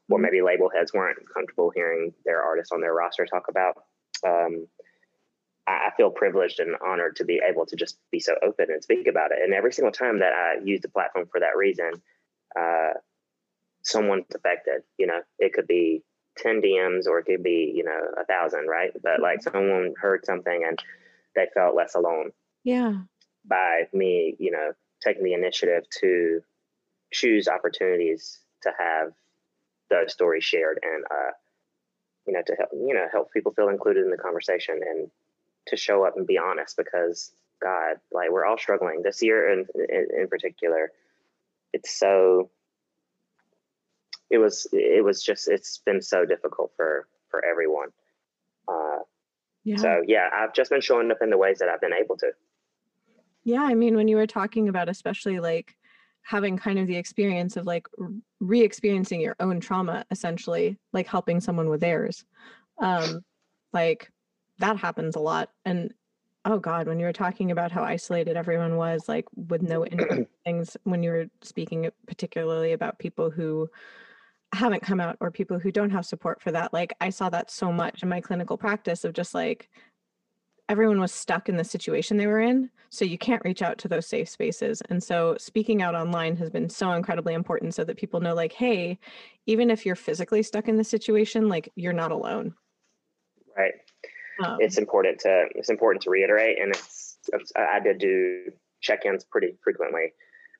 or 0.09 0.17
mm-hmm. 0.17 0.23
maybe 0.23 0.41
label 0.41 0.69
heads 0.69 0.93
weren't 0.93 1.17
comfortable 1.33 1.71
hearing 1.73 2.13
their 2.25 2.41
artist 2.41 2.71
on 2.71 2.81
their 2.81 2.93
roster 2.93 3.25
talk 3.25 3.47
about 3.49 3.75
um, 4.25 4.67
I, 5.67 5.87
I 5.87 5.91
feel 5.95 6.09
privileged 6.09 6.59
and 6.59 6.75
honored 6.85 7.17
to 7.17 7.25
be 7.25 7.39
able 7.47 7.65
to 7.67 7.75
just 7.75 7.99
be 8.11 8.19
so 8.19 8.35
open 8.43 8.67
and 8.69 8.83
speak 8.83 9.07
about 9.07 9.31
it 9.31 9.39
and 9.43 9.53
every 9.53 9.73
single 9.73 9.91
time 9.91 10.19
that 10.19 10.33
i 10.33 10.55
use 10.63 10.81
the 10.81 10.89
platform 10.89 11.27
for 11.31 11.39
that 11.39 11.55
reason 11.55 11.91
uh, 12.57 12.93
someone's 13.87 14.25
affected 14.35 14.81
you 14.97 15.07
know 15.07 15.19
it 15.39 15.53
could 15.53 15.67
be 15.67 16.03
10 16.37 16.61
dms 16.61 17.07
or 17.07 17.19
it 17.19 17.25
could 17.25 17.43
be 17.43 17.71
you 17.75 17.83
know 17.83 17.99
a 18.19 18.25
thousand 18.25 18.67
right 18.67 18.91
but 19.01 19.21
like 19.21 19.41
someone 19.41 19.93
heard 19.99 20.25
something 20.25 20.63
and 20.67 20.81
they 21.37 21.47
felt 21.53 21.75
less 21.75 21.95
alone. 21.95 22.31
Yeah. 22.63 22.95
By 23.45 23.87
me, 23.93 24.35
you 24.39 24.51
know, 24.51 24.73
taking 25.01 25.23
the 25.23 25.33
initiative 25.33 25.83
to 26.01 26.41
choose 27.13 27.47
opportunities 27.47 28.39
to 28.63 28.71
have 28.77 29.13
those 29.89 30.11
stories 30.11 30.43
shared 30.43 30.77
and 30.83 31.05
uh 31.09 31.31
you 32.25 32.33
know 32.33 32.41
to 32.45 32.53
help 32.55 32.69
you 32.73 32.93
know 32.93 33.05
help 33.09 33.31
people 33.31 33.53
feel 33.53 33.69
included 33.69 34.03
in 34.03 34.11
the 34.11 34.17
conversation 34.17 34.81
and 34.85 35.09
to 35.67 35.77
show 35.77 36.03
up 36.03 36.17
and 36.17 36.27
be 36.27 36.37
honest 36.37 36.75
because 36.75 37.31
god 37.61 37.95
like 38.11 38.29
we're 38.29 38.43
all 38.43 38.57
struggling 38.57 39.01
this 39.01 39.23
year 39.23 39.49
in 39.49 39.65
in, 39.87 40.07
in 40.19 40.27
particular 40.27 40.91
it's 41.71 41.97
so 41.97 42.49
it 44.29 44.37
was 44.37 44.67
it 44.71 45.03
was 45.03 45.23
just 45.23 45.47
it's 45.47 45.79
been 45.79 46.01
so 46.01 46.25
difficult 46.25 46.71
for 46.75 47.07
for 47.29 47.43
everyone 47.45 47.89
uh 48.67 48.99
yeah. 49.67 49.75
So 49.75 50.01
yeah, 50.07 50.29
I've 50.33 50.53
just 50.53 50.69
been 50.69 50.79
showing 50.79 51.11
up 51.11 51.17
in 51.21 51.29
the 51.29 51.37
ways 51.37 51.59
that 51.59 51.67
I've 51.67 51.81
been 51.81 51.91
able 51.91 52.15
to. 52.19 52.31
Yeah, 53.43 53.63
I 53.63 53.73
mean, 53.73 53.97
when 53.97 54.07
you 54.07 54.15
were 54.15 54.25
talking 54.25 54.69
about 54.69 54.87
especially 54.87 55.41
like 55.41 55.75
having 56.21 56.57
kind 56.57 56.79
of 56.79 56.87
the 56.87 56.95
experience 56.95 57.57
of 57.57 57.65
like 57.65 57.85
re-experiencing 58.39 59.19
your 59.19 59.35
own 59.41 59.59
trauma, 59.59 60.05
essentially, 60.09 60.77
like 60.93 61.05
helping 61.05 61.41
someone 61.41 61.67
with 61.67 61.81
theirs, 61.81 62.23
um, 62.77 63.25
like 63.73 64.09
that 64.59 64.77
happens 64.77 65.17
a 65.17 65.19
lot. 65.19 65.49
And 65.65 65.93
oh 66.45 66.59
god, 66.59 66.87
when 66.87 66.97
you 66.97 67.05
were 67.05 67.11
talking 67.11 67.51
about 67.51 67.73
how 67.73 67.83
isolated 67.83 68.37
everyone 68.37 68.77
was, 68.77 69.09
like 69.09 69.25
with 69.35 69.63
no 69.63 69.85
things, 70.45 70.77
when 70.85 71.03
you 71.03 71.11
were 71.11 71.25
speaking 71.41 71.89
particularly 72.07 72.71
about 72.71 72.99
people 72.99 73.29
who 73.29 73.69
haven't 74.53 74.81
come 74.81 74.99
out 74.99 75.17
or 75.19 75.29
people 75.29 75.59
who 75.59 75.71
don't 75.71 75.89
have 75.89 76.05
support 76.05 76.41
for 76.41 76.51
that 76.51 76.71
like 76.73 76.93
i 77.01 77.09
saw 77.09 77.29
that 77.29 77.51
so 77.51 77.71
much 77.71 78.01
in 78.01 78.09
my 78.09 78.21
clinical 78.21 78.57
practice 78.57 79.03
of 79.03 79.13
just 79.13 79.33
like 79.33 79.69
everyone 80.69 80.99
was 80.99 81.11
stuck 81.11 81.49
in 81.49 81.57
the 81.57 81.63
situation 81.63 82.17
they 82.17 82.27
were 82.27 82.39
in 82.39 82.69
so 82.89 83.03
you 83.03 83.17
can't 83.17 83.43
reach 83.43 83.61
out 83.61 83.77
to 83.77 83.87
those 83.87 84.07
safe 84.07 84.29
spaces 84.29 84.81
and 84.89 85.03
so 85.03 85.35
speaking 85.37 85.81
out 85.81 85.95
online 85.95 86.35
has 86.35 86.49
been 86.49 86.69
so 86.69 86.93
incredibly 86.93 87.33
important 87.33 87.73
so 87.73 87.83
that 87.83 87.97
people 87.97 88.19
know 88.19 88.33
like 88.33 88.53
hey 88.53 88.97
even 89.47 89.71
if 89.71 89.85
you're 89.85 89.95
physically 89.95 90.43
stuck 90.43 90.67
in 90.67 90.75
the 90.75 90.83
situation 90.83 91.49
like 91.49 91.71
you're 91.75 91.93
not 91.93 92.11
alone. 92.11 92.53
Right. 93.57 93.73
Um, 94.43 94.57
it's 94.59 94.77
important 94.77 95.19
to 95.21 95.47
it's 95.55 95.69
important 95.69 96.03
to 96.03 96.11
reiterate, 96.11 96.61
and 96.61 96.69
it's 96.69 97.17
I 97.55 97.79
did 97.79 97.97
do 97.97 98.51
check-ins 98.81 99.23
pretty 99.23 99.57
frequently 99.63 100.13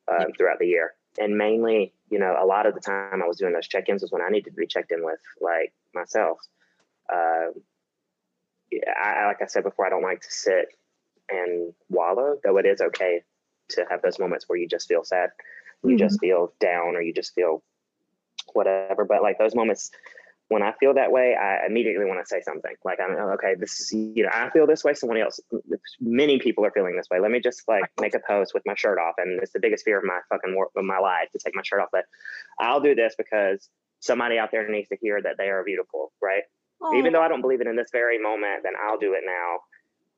uh, 0.07 0.25
throughout 0.35 0.57
the 0.57 0.65
year, 0.65 0.95
and 1.17 1.37
mainly, 1.37 1.93
you 2.09 2.19
know, 2.19 2.35
a 2.39 2.45
lot 2.45 2.65
of 2.65 2.73
the 2.73 2.81
time 2.81 3.21
I 3.23 3.27
was 3.27 3.37
doing 3.37 3.53
those 3.53 3.67
check-ins 3.67 4.01
was 4.01 4.11
when 4.11 4.21
I 4.21 4.29
needed 4.29 4.51
to 4.51 4.55
be 4.55 4.67
checked 4.67 4.91
in 4.91 5.03
with, 5.03 5.19
like 5.41 5.73
myself. 5.93 6.39
Uh, 7.11 7.51
I, 9.01 9.25
like 9.27 9.41
I 9.41 9.47
said 9.47 9.63
before, 9.63 9.85
I 9.85 9.89
don't 9.89 10.03
like 10.03 10.21
to 10.21 10.31
sit 10.31 10.67
and 11.29 11.73
wallow, 11.89 12.37
though 12.43 12.57
it 12.57 12.65
is 12.65 12.81
okay 12.81 13.21
to 13.69 13.85
have 13.89 14.01
those 14.01 14.19
moments 14.19 14.45
where 14.47 14.57
you 14.57 14.67
just 14.67 14.87
feel 14.87 15.03
sad, 15.03 15.29
you 15.83 15.91
mm-hmm. 15.91 15.97
just 15.97 16.19
feel 16.19 16.53
down, 16.59 16.95
or 16.95 17.01
you 17.01 17.13
just 17.13 17.33
feel 17.33 17.63
whatever. 18.53 19.05
But 19.05 19.21
like 19.21 19.37
those 19.37 19.55
moments, 19.55 19.91
when 20.49 20.63
I 20.63 20.71
feel 20.79 20.93
that 20.93 21.11
way, 21.11 21.35
I 21.35 21.65
immediately 21.65 22.05
want 22.05 22.19
to 22.21 22.25
say 22.25 22.41
something. 22.41 22.73
Like 22.85 22.99
I'm 23.01 23.15
oh, 23.17 23.31
okay. 23.31 23.55
This 23.59 23.79
is 23.79 23.91
you 23.93 24.23
know 24.23 24.29
I 24.31 24.49
feel 24.49 24.65
this 24.65 24.83
way. 24.83 24.93
Someone 24.93 25.17
else, 25.17 25.39
many 25.99 26.39
people 26.39 26.65
are 26.65 26.71
feeling 26.71 26.95
this 26.95 27.07
way. 27.11 27.19
Let 27.19 27.31
me 27.31 27.39
just 27.39 27.67
like 27.67 27.91
make 27.99 28.15
a 28.15 28.19
post 28.19 28.53
with 28.53 28.63
my 28.65 28.75
shirt 28.75 28.97
off, 28.97 29.15
and 29.17 29.41
it's 29.41 29.51
the 29.51 29.59
biggest 29.59 29.83
fear 29.83 29.97
of 29.97 30.05
my 30.05 30.19
fucking 30.29 30.55
work 30.55 30.69
of 30.75 30.85
my 30.85 30.99
life 30.99 31.29
to 31.33 31.39
take 31.43 31.55
my 31.55 31.63
shirt 31.63 31.81
off. 31.81 31.89
But 31.91 32.05
I'll 32.59 32.81
do 32.81 32.95
this 32.95 33.15
because 33.17 33.69
somebody 33.99 34.37
out 34.37 34.51
there 34.51 34.67
needs 34.69 34.89
to 34.89 34.97
hear 35.01 35.21
that 35.21 35.35
they 35.37 35.49
are 35.49 35.63
beautiful, 35.63 36.11
right? 36.21 36.43
Even 36.95 37.11
though 37.11 37.21
I 37.23 37.27
don't 37.27 37.41
believe 37.41 37.59
it 37.59 37.65
in 37.65 37.75
this 37.75 37.89
very 37.91 38.19
moment, 38.19 38.61
then 38.61 38.73
I'll 38.79 38.99
do 38.99 39.13
it 39.13 39.23
now. 39.25 39.57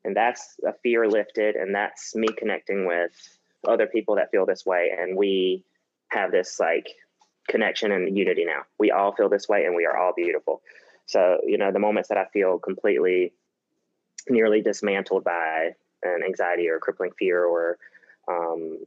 And 0.03 0.15
that's 0.15 0.57
a 0.67 0.73
fear 0.83 1.07
lifted, 1.07 1.55
and 1.55 1.73
that's 1.73 2.15
me 2.15 2.27
connecting 2.37 2.85
with 2.85 3.11
other 3.65 3.87
people 3.87 4.15
that 4.15 4.29
feel 4.29 4.45
this 4.45 4.65
way. 4.65 4.91
And 4.97 5.17
we 5.17 5.63
have 6.09 6.31
this 6.31 6.59
like 6.59 6.87
connection 7.49 7.91
and 7.91 8.17
unity 8.17 8.45
now. 8.45 8.61
We 8.77 8.91
all 8.91 9.13
feel 9.13 9.27
this 9.27 9.49
way 9.49 9.65
and 9.65 9.75
we 9.75 9.85
are 9.85 9.97
all 9.97 10.13
beautiful. 10.15 10.61
So, 11.05 11.39
you 11.45 11.57
know, 11.57 11.71
the 11.71 11.79
moments 11.79 12.07
that 12.09 12.17
I 12.17 12.25
feel 12.31 12.59
completely 12.59 13.33
nearly 14.29 14.61
dismantled 14.61 15.23
by 15.23 15.71
an 16.03 16.21
anxiety 16.23 16.69
or 16.69 16.79
crippling 16.79 17.11
fear 17.17 17.43
or 17.43 17.77
um, 18.27 18.77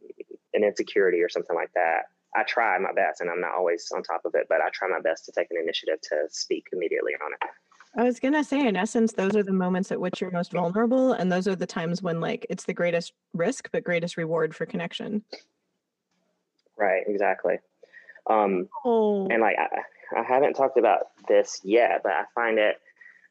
an 0.54 0.64
insecurity 0.64 1.20
or 1.20 1.28
something 1.28 1.56
like 1.56 1.72
that, 1.74 2.04
I 2.34 2.44
try 2.44 2.78
my 2.78 2.92
best 2.92 3.20
and 3.20 3.28
I'm 3.28 3.40
not 3.40 3.52
always 3.54 3.90
on 3.94 4.02
top 4.02 4.22
of 4.24 4.34
it, 4.34 4.46
but 4.48 4.60
I 4.60 4.70
try 4.72 4.88
my 4.88 5.00
best 5.00 5.26
to 5.26 5.32
take 5.32 5.48
an 5.50 5.58
initiative 5.62 6.00
to 6.02 6.26
speak 6.30 6.66
immediately 6.72 7.12
on 7.22 7.32
it. 7.32 7.50
I 7.94 8.04
was 8.04 8.18
going 8.18 8.32
to 8.32 8.44
say, 8.44 8.66
in 8.66 8.74
essence, 8.74 9.12
those 9.12 9.36
are 9.36 9.42
the 9.42 9.52
moments 9.52 9.92
at 9.92 10.00
which 10.00 10.20
you're 10.20 10.30
most 10.30 10.52
vulnerable. 10.52 11.12
And 11.12 11.30
those 11.30 11.46
are 11.46 11.56
the 11.56 11.66
times 11.66 12.02
when, 12.02 12.20
like, 12.20 12.46
it's 12.48 12.64
the 12.64 12.72
greatest 12.72 13.12
risk, 13.34 13.68
but 13.70 13.84
greatest 13.84 14.16
reward 14.16 14.54
for 14.56 14.64
connection. 14.64 15.22
Right, 16.78 17.02
exactly. 17.06 17.58
Um, 18.29 18.68
oh. 18.85 19.27
And, 19.29 19.41
like, 19.41 19.57
I, 19.59 20.18
I 20.18 20.23
haven't 20.23 20.55
talked 20.55 20.79
about 20.79 21.07
this 21.29 21.61
yet, 21.64 22.01
but 22.03 22.12
I 22.12 22.25
find 22.35 22.59
it, 22.59 22.77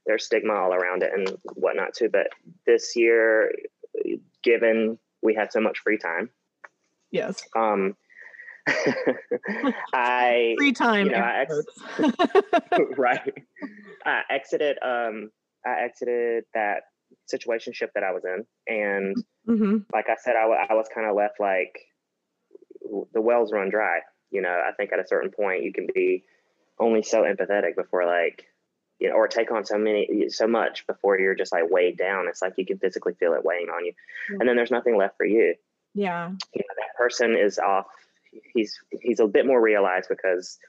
there's 0.05 0.25
stigma 0.25 0.53
all 0.53 0.73
around 0.73 1.03
it 1.03 1.11
and 1.13 1.37
whatnot, 1.55 1.93
too. 1.93 2.09
But 2.09 2.27
this 2.65 2.95
year, 2.95 3.51
given 4.43 4.97
we 5.21 5.35
had 5.35 5.51
so 5.51 5.59
much 5.59 5.79
free 5.79 5.97
time, 5.97 6.29
yes. 7.11 7.43
Um, 7.55 7.95
I 9.93 10.55
free 10.57 10.71
time. 10.71 11.07
You 11.07 11.11
know, 11.13 11.17
I 11.17 11.45
ex- 11.45 12.17
right. 12.97 13.33
I 14.05 14.21
exited. 14.29 14.77
Um, 14.83 15.31
I 15.65 15.81
exited 15.83 16.45
that 16.53 16.83
situationship 17.31 17.89
that 17.95 18.03
I 18.03 18.11
was 18.11 18.23
in, 18.25 18.45
and 18.67 19.15
mm-hmm. 19.47 19.77
like 19.93 20.09
I 20.09 20.15
said, 20.23 20.35
I, 20.35 20.43
w- 20.43 20.59
I 20.69 20.73
was 20.73 20.87
kind 20.93 21.07
of 21.07 21.15
left 21.15 21.39
like 21.39 21.77
the 23.13 23.21
wells 23.21 23.51
run 23.51 23.69
dry. 23.69 23.99
You 24.31 24.41
know, 24.41 24.49
I 24.49 24.71
think 24.73 24.91
at 24.93 24.99
a 24.99 25.07
certain 25.07 25.31
point 25.31 25.63
you 25.63 25.73
can 25.73 25.87
be 25.93 26.23
only 26.79 27.03
so 27.03 27.23
empathetic 27.23 27.75
before 27.75 28.05
like 28.05 28.47
you 28.99 29.09
know, 29.09 29.15
or 29.15 29.27
take 29.27 29.51
on 29.51 29.65
so 29.65 29.79
many, 29.79 30.29
so 30.29 30.45
much 30.45 30.85
before 30.85 31.19
you're 31.19 31.33
just 31.33 31.51
like 31.51 31.71
weighed 31.71 31.97
down. 31.97 32.27
It's 32.27 32.39
like 32.41 32.53
you 32.57 32.67
can 32.67 32.77
physically 32.77 33.13
feel 33.15 33.33
it 33.33 33.43
weighing 33.43 33.67
on 33.69 33.83
you, 33.83 33.93
and 34.29 34.47
then 34.47 34.55
there's 34.55 34.69
nothing 34.69 34.95
left 34.95 35.17
for 35.17 35.25
you. 35.25 35.55
Yeah, 35.95 36.29
you 36.29 36.61
know, 36.61 36.75
that 36.77 36.95
person 36.97 37.35
is 37.35 37.57
off 37.57 37.87
he's 38.53 38.79
he's 39.01 39.19
a 39.19 39.27
bit 39.27 39.45
more 39.45 39.61
realized 39.61 40.07
because 40.09 40.59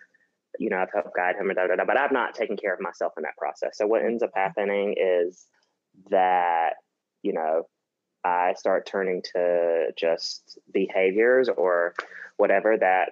you 0.59 0.71
know 0.71 0.79
I've 0.79 0.93
helped 0.93 1.15
guide 1.15 1.37
him, 1.37 1.49
da, 1.49 1.67
da, 1.67 1.77
da, 1.77 1.85
but 1.85 1.99
I've 1.99 2.13
not 2.13 2.35
taken 2.35 2.57
care 2.57 2.75
of 2.75 2.81
myself 2.81 3.13
in 3.17 3.23
that 3.23 3.37
process. 3.37 3.77
So 3.77 3.87
what 3.87 4.03
ends 4.03 4.23
up 4.23 4.33
happening 4.35 4.95
is 4.99 5.47
that 6.11 6.75
you 7.23 7.33
know 7.33 7.69
I 8.25 8.55
start 8.55 8.87
turning 8.87 9.23
to 9.35 9.93
just 9.97 10.59
behaviors 10.73 11.49
or 11.49 11.95
whatever 12.37 12.77
that 12.79 13.11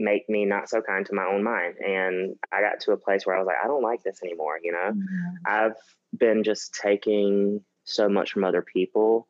make 0.00 0.28
me 0.28 0.44
not 0.44 0.68
so 0.68 0.80
kind 0.82 1.04
to 1.06 1.14
my 1.14 1.24
own 1.24 1.44
mind. 1.44 1.76
And 1.78 2.36
I 2.52 2.60
got 2.60 2.80
to 2.80 2.92
a 2.92 2.96
place 2.96 3.26
where 3.26 3.36
I 3.36 3.38
was 3.38 3.46
like, 3.46 3.62
I 3.62 3.66
don't 3.66 3.82
like 3.82 4.02
this 4.02 4.20
anymore. 4.22 4.58
You 4.62 4.72
know, 4.72 4.92
mm-hmm. 4.92 5.36
I've 5.46 5.76
been 6.16 6.42
just 6.42 6.74
taking 6.74 7.62
so 7.84 8.08
much 8.08 8.32
from 8.32 8.44
other 8.44 8.62
people 8.62 9.28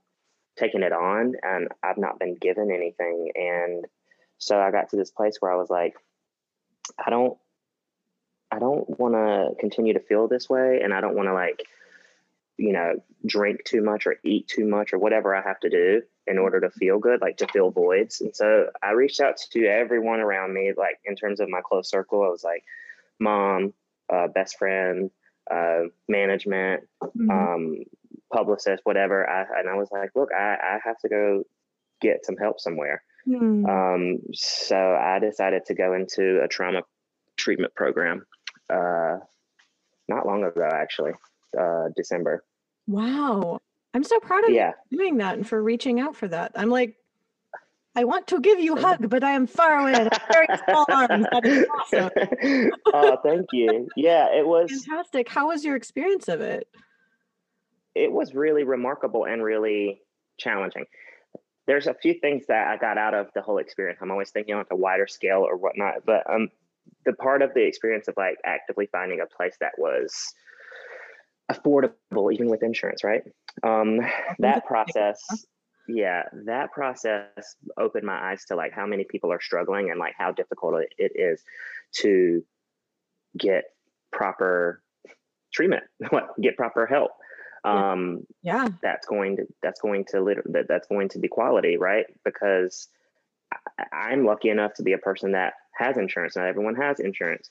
taking 0.59 0.83
it 0.83 0.93
on 0.93 1.35
and 1.43 1.69
I've 1.83 1.99
not 1.99 2.19
been 2.19 2.37
given 2.37 2.71
anything. 2.71 3.31
And 3.35 3.87
so 4.39 4.59
I 4.59 4.71
got 4.71 4.91
to 4.91 4.97
this 4.97 5.11
place 5.11 5.37
where 5.41 5.53
I 5.53 5.57
was 5.57 5.71
like, 5.71 5.95
I 7.05 7.11
don't, 7.11 7.37
I 8.51 8.59
don't 8.59 8.99
want 8.99 9.15
to 9.15 9.55
continue 9.61 9.95
to 9.95 10.01
feel 10.01 10.29
this 10.29 10.51
way. 10.51 10.81
And 10.83 10.93
I 10.93 11.01
don't 11.01 11.15
want 11.15 11.29
to 11.29 11.35
like, 11.35 11.65
you 12.61 12.75
know, 12.75 13.03
drink 13.25 13.65
too 13.65 13.83
much 13.83 14.07
or 14.07 14.17
eat 14.23 14.47
too 14.47 14.67
much 14.67 14.93
or 14.93 14.99
whatever 14.99 15.35
I 15.35 15.43
have 15.43 15.59
to 15.61 15.71
do 15.71 16.03
in 16.27 16.37
order 16.37 16.61
to 16.61 16.71
feel 16.71 16.99
good, 16.99 17.23
like 17.23 17.39
to 17.39 17.47
fill 17.49 17.71
voids. 17.71 18.21
And 18.21 18.37
so 18.37 18.67
I 18.83 18.91
reached 18.91 19.21
out 19.21 19.39
to 19.53 19.67
everyone 19.67 20.21
around 20.21 20.53
me, 20.53 20.73
like 20.77 21.01
in 21.05 21.17
terms 21.17 21.41
of 21.41 21.49
my 21.49 21.61
close 21.65 21.89
circle, 21.89 22.23
I 22.23 22.29
was 22.29 22.45
like, 22.45 22.63
mom, 23.19 23.73
uh, 24.13 24.29
best 24.29 24.59
friend, 24.59 25.11
uh, 25.51 25.85
management, 26.07 26.85
mm-hmm. 27.03 27.31
um, 27.31 27.79
publicist, 28.33 28.83
whatever. 28.85 29.29
I, 29.29 29.47
and 29.59 29.69
I 29.69 29.75
was 29.75 29.89
like, 29.91 30.11
look, 30.15 30.29
I, 30.33 30.57
I 30.63 30.79
have 30.85 30.99
to 30.99 31.09
go 31.09 31.45
get 32.03 32.27
some 32.27 32.37
help 32.37 32.61
somewhere. 32.61 33.03
Mm. 33.27 33.69
Um, 33.69 34.21
so 34.35 34.77
I 34.77 35.19
decided 35.19 35.65
to 35.67 35.75
go 35.75 35.95
into 35.95 36.43
a 36.43 36.49
trauma 36.49 36.83
treatment 37.37 37.75
program 37.75 38.27
uh, 38.69 39.17
not 40.09 40.27
long 40.27 40.45
ago, 40.45 40.69
actually, 40.71 41.13
uh, 41.59 41.89
December. 41.97 42.45
Wow. 42.87 43.61
I'm 43.95 44.05
so 44.05 44.21
proud 44.21 44.45
of 44.45 44.51
yeah. 44.51 44.73
you 44.91 44.99
doing 44.99 45.17
that 45.19 45.37
and 45.37 45.47
for 45.47 45.63
reaching 45.63 46.01
out 46.01 46.15
for 46.15 46.29
that. 46.29 46.53
I'm 46.55 46.71
like, 46.71 46.97
I 47.97 48.05
want 48.05 48.29
to 48.29 48.41
give 48.41 48.61
you 48.61 48.77
a 48.77 48.81
hug, 48.81 49.09
but 49.09 49.25
I 49.25 49.33
am 49.33 49.49
far 49.49 49.81
away. 49.81 50.09
very 50.33 50.47
small 50.65 50.87
arms. 50.89 51.27
That 51.33 51.45
is 51.45 51.67
awesome. 51.67 52.71
oh, 52.95 53.19
thank 53.25 53.47
you. 53.53 53.89
Yeah, 53.97 54.29
it 54.33 54.47
was 54.47 54.71
fantastic. 54.71 55.29
How 55.29 55.49
was 55.49 55.65
your 55.65 55.75
experience 55.75 56.29
of 56.29 56.41
it? 56.41 56.69
it 57.95 58.13
was 58.13 58.35
really 58.35 58.65
remarkable 58.65 59.25
and 59.25 59.43
really 59.43 60.01
challenging. 60.39 60.85
There's 61.67 61.87
a 61.87 61.95
few 61.95 62.15
things 62.15 62.45
that 62.49 62.69
I 62.69 62.77
got 62.77 62.99
out 62.99 63.15
of 63.15 63.29
the 63.35 63.43
whole 63.43 63.59
experience. 63.59 63.99
I'm 64.03 64.11
always 64.11 64.31
thinking 64.31 64.55
on 64.55 64.65
a 64.71 64.77
wider 64.77 65.07
scale 65.07 65.45
or 65.47 65.57
whatnot, 65.57 66.07
but 66.07 66.29
um, 66.33 66.49
the 67.05 67.13
part 67.13 67.43
of 67.43 67.55
the 67.55 67.63
experience 67.63 68.09
of 68.09 68.15
like 68.17 68.37
actively 68.45 68.89
finding 68.91 69.21
a 69.21 69.27
place 69.27 69.57
that 69.61 69.73
was 69.79 70.35
affordable, 71.51 72.33
even 72.33 72.49
with 72.49 72.63
insurance, 72.63 73.03
right? 73.03 73.23
Um, 73.63 74.01
that 74.39 74.67
process, 74.67 75.21
yeah, 75.89 76.25
that 76.47 76.73
process 76.73 77.57
opened 77.77 78.05
my 78.05 78.31
eyes 78.31 78.45
to 78.47 78.57
like 78.57 78.73
how 78.73 78.87
many 78.87 79.05
people 79.05 79.33
are 79.33 79.41
struggling 79.41 79.91
and 79.91 79.99
like 79.99 80.15
how 80.17 80.33
difficult 80.33 80.83
it 80.99 81.13
is 81.15 81.43
to 81.97 82.45
get 83.37 83.65
proper 84.13 84.83
treatment, 85.53 85.85
get 86.41 86.57
proper 86.57 86.87
help. 86.87 87.13
Um 87.63 88.27
yeah. 88.43 88.69
that's 88.83 89.07
going 89.07 89.37
to 89.37 89.47
that's 89.63 89.83
going 89.83 90.07
to 90.13 90.35
that, 90.47 90.67
that's 90.67 90.89
going 90.89 91.11
to 91.11 91.19
be 91.19 91.29
quality 91.29 91.77
right? 91.77 92.07
Because 92.25 92.89
I, 93.53 93.85
i'm 93.93 94.25
lucky 94.25 94.49
enough 94.49 94.73
to 94.75 94.83
be 94.83 94.95
a 94.95 94.99
person 94.99 95.33
that 95.33 95.53
has 95.77 95.99
insurance. 95.99 96.37
Not 96.37 96.47
everyone 96.47 96.77
has 96.77 97.01
insurance 97.01 97.51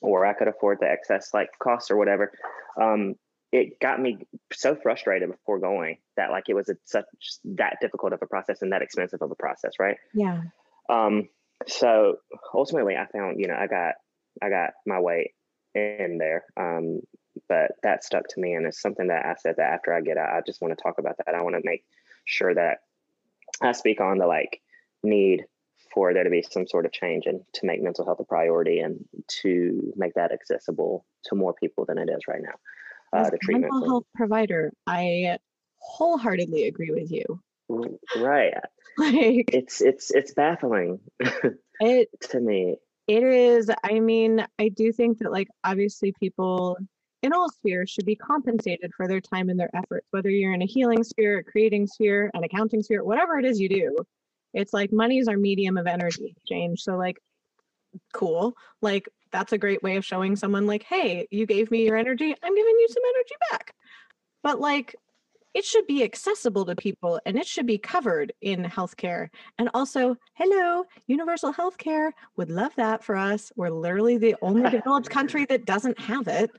or 0.00 0.26
i 0.26 0.32
could 0.32 0.48
afford 0.48 0.78
the 0.80 0.90
excess 0.90 1.32
like 1.34 1.50
costs 1.58 1.90
or 1.90 1.96
whatever 1.96 2.32
um 2.80 3.14
it 3.52 3.80
got 3.80 4.00
me 4.00 4.18
so 4.52 4.76
frustrated 4.76 5.30
before 5.30 5.58
going 5.58 5.98
that 6.16 6.30
like 6.30 6.44
it 6.48 6.54
was 6.54 6.68
a, 6.68 6.76
such 6.84 7.04
that 7.44 7.78
difficult 7.80 8.12
of 8.12 8.22
a 8.22 8.26
process 8.26 8.62
and 8.62 8.72
that 8.72 8.82
expensive 8.82 9.20
of 9.22 9.30
a 9.30 9.34
process 9.34 9.72
right? 9.80 9.96
Yeah. 10.14 10.42
Um 10.88 11.28
so 11.66 12.16
ultimately 12.54 12.96
i 12.96 13.06
found 13.06 13.38
you 13.38 13.46
know 13.46 13.54
i 13.54 13.66
got 13.66 13.94
i 14.40 14.48
got 14.48 14.70
my 14.86 14.98
way 14.98 15.34
in 15.74 16.16
there 16.18 16.44
um 16.56 17.00
but 17.48 17.72
that 17.82 18.02
stuck 18.02 18.26
to 18.28 18.40
me 18.40 18.54
and 18.54 18.66
it's 18.66 18.80
something 18.80 19.08
that 19.08 19.26
i 19.26 19.34
said 19.34 19.56
that 19.56 19.72
after 19.72 19.92
i 19.92 20.00
get 20.00 20.16
out 20.16 20.32
i 20.32 20.40
just 20.40 20.62
want 20.62 20.76
to 20.76 20.82
talk 20.82 20.98
about 20.98 21.16
that. 21.18 21.34
I 21.34 21.42
want 21.42 21.54
to 21.56 21.62
make 21.62 21.84
sure 22.24 22.54
that 22.54 22.78
i 23.60 23.72
speak 23.72 24.00
on 24.00 24.18
the 24.18 24.26
like 24.26 24.62
need 25.02 25.44
for 25.92 26.14
there 26.14 26.24
to 26.24 26.30
be 26.30 26.42
some 26.42 26.66
sort 26.66 26.86
of 26.86 26.92
change 26.92 27.26
and 27.26 27.40
to 27.52 27.66
make 27.66 27.82
mental 27.82 28.04
health 28.04 28.20
a 28.20 28.24
priority 28.24 28.80
and 28.80 29.04
to 29.28 29.92
make 29.96 30.14
that 30.14 30.32
accessible 30.32 31.04
to 31.24 31.34
more 31.34 31.54
people 31.54 31.84
than 31.84 31.98
it 31.98 32.08
is 32.08 32.20
right 32.28 32.42
now 32.42 32.54
uh, 33.12 33.22
As 33.22 33.30
the 33.30 33.38
treatment 33.38 33.72
mental 33.72 33.88
health 33.88 34.04
provider 34.14 34.72
i 34.86 35.38
wholeheartedly 35.80 36.64
agree 36.64 36.90
with 36.90 37.10
you. 37.10 37.24
Right. 38.16 38.54
Like 38.98 39.48
it's 39.54 39.80
it's 39.80 40.10
it's 40.10 40.34
baffling 40.34 40.98
it 41.80 42.08
to 42.30 42.40
me. 42.40 42.76
It 43.06 43.22
is. 43.22 43.70
I 43.84 44.00
mean 44.00 44.44
i 44.58 44.68
do 44.68 44.92
think 44.92 45.18
that 45.18 45.30
like 45.30 45.46
obviously 45.62 46.12
people 46.18 46.76
in 47.22 47.32
all 47.32 47.48
spheres 47.48 47.88
should 47.88 48.04
be 48.04 48.16
compensated 48.16 48.90
for 48.94 49.06
their 49.06 49.20
time 49.20 49.48
and 49.48 49.58
their 49.58 49.70
efforts, 49.74 50.08
whether 50.10 50.28
you're 50.28 50.52
in 50.52 50.60
a 50.60 50.66
healing 50.66 51.04
sphere, 51.04 51.38
a 51.38 51.44
creating 51.44 51.86
sphere, 51.86 52.30
an 52.34 52.42
accounting 52.42 52.82
sphere, 52.82 53.04
whatever 53.04 53.38
it 53.38 53.44
is 53.44 53.60
you 53.60 53.68
do. 53.68 53.96
It's 54.54 54.72
like 54.72 54.92
money 54.92 55.18
is 55.18 55.28
our 55.28 55.36
medium 55.36 55.76
of 55.76 55.86
energy 55.86 56.34
exchange. 56.36 56.82
So, 56.82 56.96
like, 56.96 57.18
cool. 58.12 58.56
Like, 58.82 59.08
that's 59.32 59.52
a 59.52 59.58
great 59.58 59.82
way 59.82 59.96
of 59.96 60.04
showing 60.04 60.36
someone, 60.36 60.66
like, 60.66 60.82
hey, 60.82 61.28
you 61.30 61.46
gave 61.46 61.70
me 61.70 61.84
your 61.84 61.96
energy, 61.96 62.34
I'm 62.42 62.54
giving 62.54 62.76
you 62.78 62.88
some 62.88 63.02
energy 63.14 63.34
back. 63.50 63.74
But, 64.42 64.60
like, 64.60 64.96
it 65.54 65.64
should 65.64 65.86
be 65.86 66.04
accessible 66.04 66.64
to 66.64 66.76
people 66.76 67.20
and 67.26 67.36
it 67.36 67.46
should 67.46 67.66
be 67.66 67.78
covered 67.78 68.32
in 68.40 68.62
healthcare. 68.64 69.28
And 69.58 69.68
also, 69.74 70.16
hello, 70.34 70.84
universal 71.06 71.52
healthcare 71.52 72.12
would 72.36 72.50
love 72.50 72.72
that 72.76 73.02
for 73.02 73.16
us. 73.16 73.50
We're 73.56 73.70
literally 73.70 74.16
the 74.16 74.36
only 74.42 74.68
developed 74.70 75.10
country 75.10 75.46
that 75.46 75.64
doesn't 75.64 75.98
have 75.98 76.28
it. 76.28 76.50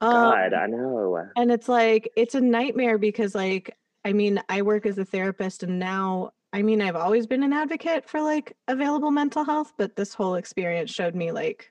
God, 0.00 0.54
um, 0.54 0.60
I 0.60 0.66
know. 0.66 1.28
And 1.36 1.50
it's 1.50 1.68
like, 1.68 2.10
it's 2.16 2.36
a 2.36 2.40
nightmare 2.40 2.98
because, 2.98 3.34
like, 3.34 3.76
I 4.04 4.12
mean, 4.12 4.40
I 4.48 4.62
work 4.62 4.86
as 4.86 4.98
a 4.98 5.04
therapist 5.04 5.64
and 5.64 5.78
now, 5.78 6.30
I 6.52 6.62
mean, 6.62 6.80
I've 6.80 6.96
always 6.96 7.26
been 7.26 7.42
an 7.42 7.52
advocate 7.52 8.08
for 8.08 8.22
like 8.22 8.56
available 8.68 9.10
mental 9.10 9.44
health, 9.44 9.72
but 9.76 9.96
this 9.96 10.14
whole 10.14 10.36
experience 10.36 10.90
showed 10.90 11.14
me 11.14 11.30
like, 11.30 11.70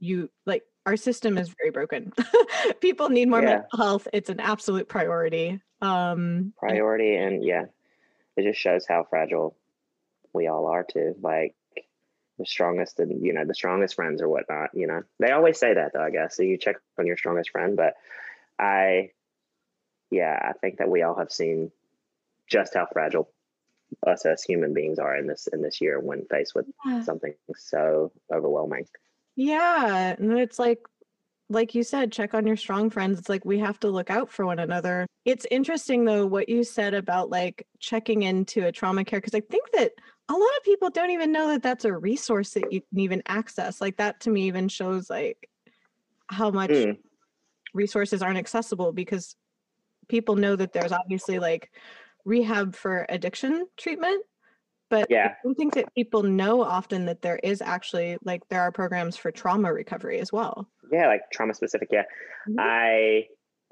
you 0.00 0.30
like 0.46 0.64
our 0.86 0.96
system 0.96 1.38
is 1.38 1.54
very 1.58 1.70
broken. 1.70 2.12
People 2.80 3.10
need 3.10 3.28
more 3.28 3.42
yeah. 3.42 3.58
mental 3.58 3.78
health. 3.78 4.08
It's 4.12 4.30
an 4.30 4.40
absolute 4.40 4.88
priority. 4.88 5.60
Um, 5.80 6.52
priority, 6.58 7.14
and 7.14 7.44
yeah, 7.44 7.66
it 8.36 8.42
just 8.42 8.58
shows 8.60 8.86
how 8.88 9.04
fragile 9.08 9.56
we 10.32 10.48
all 10.48 10.66
are 10.66 10.84
too. 10.84 11.14
Like 11.20 11.54
the 12.38 12.46
strongest 12.46 13.00
and 13.00 13.24
you 13.24 13.32
know 13.32 13.44
the 13.44 13.54
strongest 13.54 13.96
friends 13.96 14.22
or 14.22 14.28
whatnot 14.28 14.70
you 14.72 14.86
know 14.86 15.02
they 15.18 15.32
always 15.32 15.58
say 15.58 15.74
that 15.74 15.92
though 15.92 16.02
i 16.02 16.10
guess 16.10 16.36
so 16.36 16.44
you 16.44 16.56
check 16.56 16.76
on 16.96 17.04
your 17.04 17.16
strongest 17.16 17.50
friend 17.50 17.76
but 17.76 17.94
i 18.58 19.10
yeah 20.10 20.38
i 20.40 20.52
think 20.52 20.78
that 20.78 20.88
we 20.88 21.02
all 21.02 21.16
have 21.16 21.32
seen 21.32 21.72
just 22.46 22.74
how 22.74 22.86
fragile 22.92 23.28
us 24.06 24.24
as 24.26 24.42
human 24.42 24.74
beings 24.74 24.98
are 24.98 25.16
in 25.16 25.26
this 25.26 25.48
in 25.52 25.62
this 25.62 25.80
year 25.80 26.00
when 26.00 26.24
faced 26.26 26.54
with 26.54 26.66
yeah. 26.86 27.02
something 27.02 27.34
so 27.56 28.12
overwhelming 28.32 28.86
yeah 29.36 30.14
and 30.18 30.38
it's 30.38 30.58
like 30.58 30.80
like 31.50 31.74
you 31.74 31.82
said 31.82 32.12
check 32.12 32.34
on 32.34 32.46
your 32.46 32.56
strong 32.56 32.90
friends 32.90 33.18
it's 33.18 33.28
like 33.28 33.44
we 33.44 33.58
have 33.58 33.80
to 33.80 33.88
look 33.88 34.10
out 34.10 34.30
for 34.30 34.44
one 34.44 34.58
another 34.58 35.06
it's 35.24 35.46
interesting 35.50 36.04
though 36.04 36.26
what 36.26 36.48
you 36.48 36.62
said 36.62 36.94
about 36.94 37.30
like 37.30 37.66
checking 37.78 38.22
into 38.22 38.66
a 38.66 38.72
trauma 38.72 39.04
care 39.04 39.20
because 39.20 39.34
i 39.34 39.40
think 39.40 39.64
that 39.72 39.92
a 40.28 40.32
lot 40.32 40.56
of 40.58 40.62
people 40.62 40.90
don't 40.90 41.10
even 41.10 41.32
know 41.32 41.48
that 41.48 41.62
that's 41.62 41.86
a 41.86 41.92
resource 41.92 42.50
that 42.50 42.70
you 42.72 42.82
can 42.82 43.00
even 43.00 43.22
access. 43.26 43.80
Like 43.80 43.96
that 43.96 44.20
to 44.20 44.30
me 44.30 44.42
even 44.42 44.68
shows 44.68 45.08
like 45.08 45.48
how 46.26 46.50
much 46.50 46.70
mm. 46.70 46.98
resources 47.72 48.20
aren't 48.20 48.38
accessible 48.38 48.92
because 48.92 49.36
people 50.08 50.36
know 50.36 50.54
that 50.54 50.72
there's 50.72 50.92
obviously 50.92 51.38
like 51.38 51.70
rehab 52.28 52.74
for 52.74 53.06
addiction 53.08 53.66
treatment 53.76 54.24
but 54.90 55.06
yeah. 55.10 55.32
I 55.32 55.36
don't 55.44 55.54
think 55.54 55.74
that 55.74 55.94
people 55.94 56.22
know 56.22 56.62
often 56.62 57.04
that 57.06 57.20
there 57.20 57.38
is 57.42 57.60
actually 57.60 58.16
like 58.24 58.40
there 58.48 58.62
are 58.62 58.72
programs 58.72 59.18
for 59.18 59.30
trauma 59.30 59.70
recovery 59.70 60.18
as 60.18 60.32
well. 60.32 60.66
Yeah, 60.90 61.08
like 61.08 61.20
trauma 61.30 61.52
specific. 61.52 61.90
Yeah, 61.92 62.04
mm-hmm. 62.48 62.58
I 62.58 63.26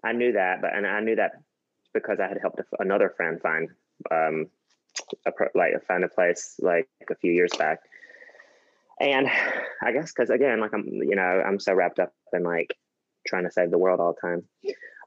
I 0.04 0.12
knew 0.12 0.32
that, 0.32 0.60
but 0.60 0.74
and 0.74 0.86
I 0.86 1.00
knew 1.00 1.16
that 1.16 1.40
because 1.94 2.20
I 2.20 2.28
had 2.28 2.38
helped 2.38 2.60
another 2.78 3.14
friend 3.16 3.40
find 3.40 3.70
um, 4.10 4.48
a 5.24 5.32
pro, 5.32 5.48
like 5.54 5.72
found 5.86 6.04
a 6.04 6.08
place 6.08 6.56
like 6.60 6.88
a 7.10 7.14
few 7.14 7.32
years 7.32 7.50
back 7.58 7.80
and 9.00 9.28
i 9.82 9.92
guess 9.92 10.12
because 10.12 10.30
again 10.30 10.60
like 10.60 10.72
i'm 10.72 10.86
you 10.86 11.14
know 11.14 11.42
i'm 11.46 11.60
so 11.60 11.74
wrapped 11.74 11.98
up 11.98 12.12
in 12.32 12.42
like 12.42 12.74
trying 13.26 13.44
to 13.44 13.50
save 13.50 13.70
the 13.70 13.78
world 13.78 14.00
all 14.00 14.14
the 14.14 14.28
time 14.28 14.42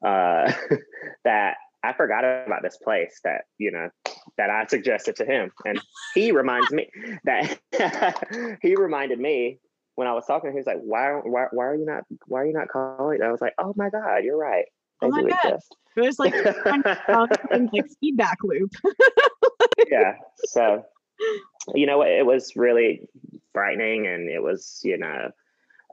uh 0.05 0.51
that 1.23 1.55
i 1.83 1.93
forgot 1.93 2.23
about 2.23 2.61
this 2.61 2.77
place 2.77 3.19
that 3.23 3.41
you 3.57 3.71
know 3.71 3.89
that 4.37 4.49
i 4.49 4.65
suggested 4.65 5.15
to 5.15 5.25
him 5.25 5.51
and 5.65 5.79
he 6.13 6.31
reminds 6.41 6.71
me 6.71 6.89
that 7.23 7.59
he 8.61 8.75
reminded 8.75 9.19
me 9.19 9.59
when 9.95 10.07
i 10.07 10.13
was 10.13 10.25
talking 10.25 10.51
he 10.51 10.57
was 10.57 10.67
like 10.67 10.79
why, 10.81 11.11
why 11.23 11.45
why 11.51 11.65
are 11.65 11.75
you 11.75 11.85
not 11.85 12.03
why 12.27 12.41
are 12.41 12.45
you 12.45 12.53
not 12.53 12.67
calling 12.67 13.21
i 13.21 13.31
was 13.31 13.41
like 13.41 13.53
oh 13.59 13.73
my 13.75 13.89
god 13.89 14.23
you're 14.23 14.37
right 14.37 14.65
they 15.01 15.07
oh 15.07 15.11
my 15.11 15.23
god 15.23 15.53
exist. 15.53 15.75
it 15.95 16.01
was 16.01 16.19
like 16.19 16.33
like 17.73 17.85
feedback 18.01 18.37
loop 18.43 18.71
yeah. 19.89 20.13
So, 20.45 20.85
you 21.73 21.85
know, 21.85 22.01
it 22.01 22.25
was 22.25 22.55
really 22.55 23.01
frightening 23.53 24.07
and 24.07 24.29
it 24.29 24.41
was, 24.41 24.79
you 24.83 24.97
know, 24.97 25.29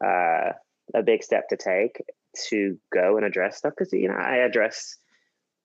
uh, 0.04 0.52
a 0.94 1.02
big 1.02 1.22
step 1.22 1.48
to 1.48 1.56
take 1.56 2.02
to 2.48 2.78
go 2.92 3.16
and 3.16 3.24
address 3.24 3.58
stuff 3.58 3.72
because, 3.76 3.92
you 3.92 4.08
know, 4.08 4.14
I 4.14 4.36
address, 4.36 4.96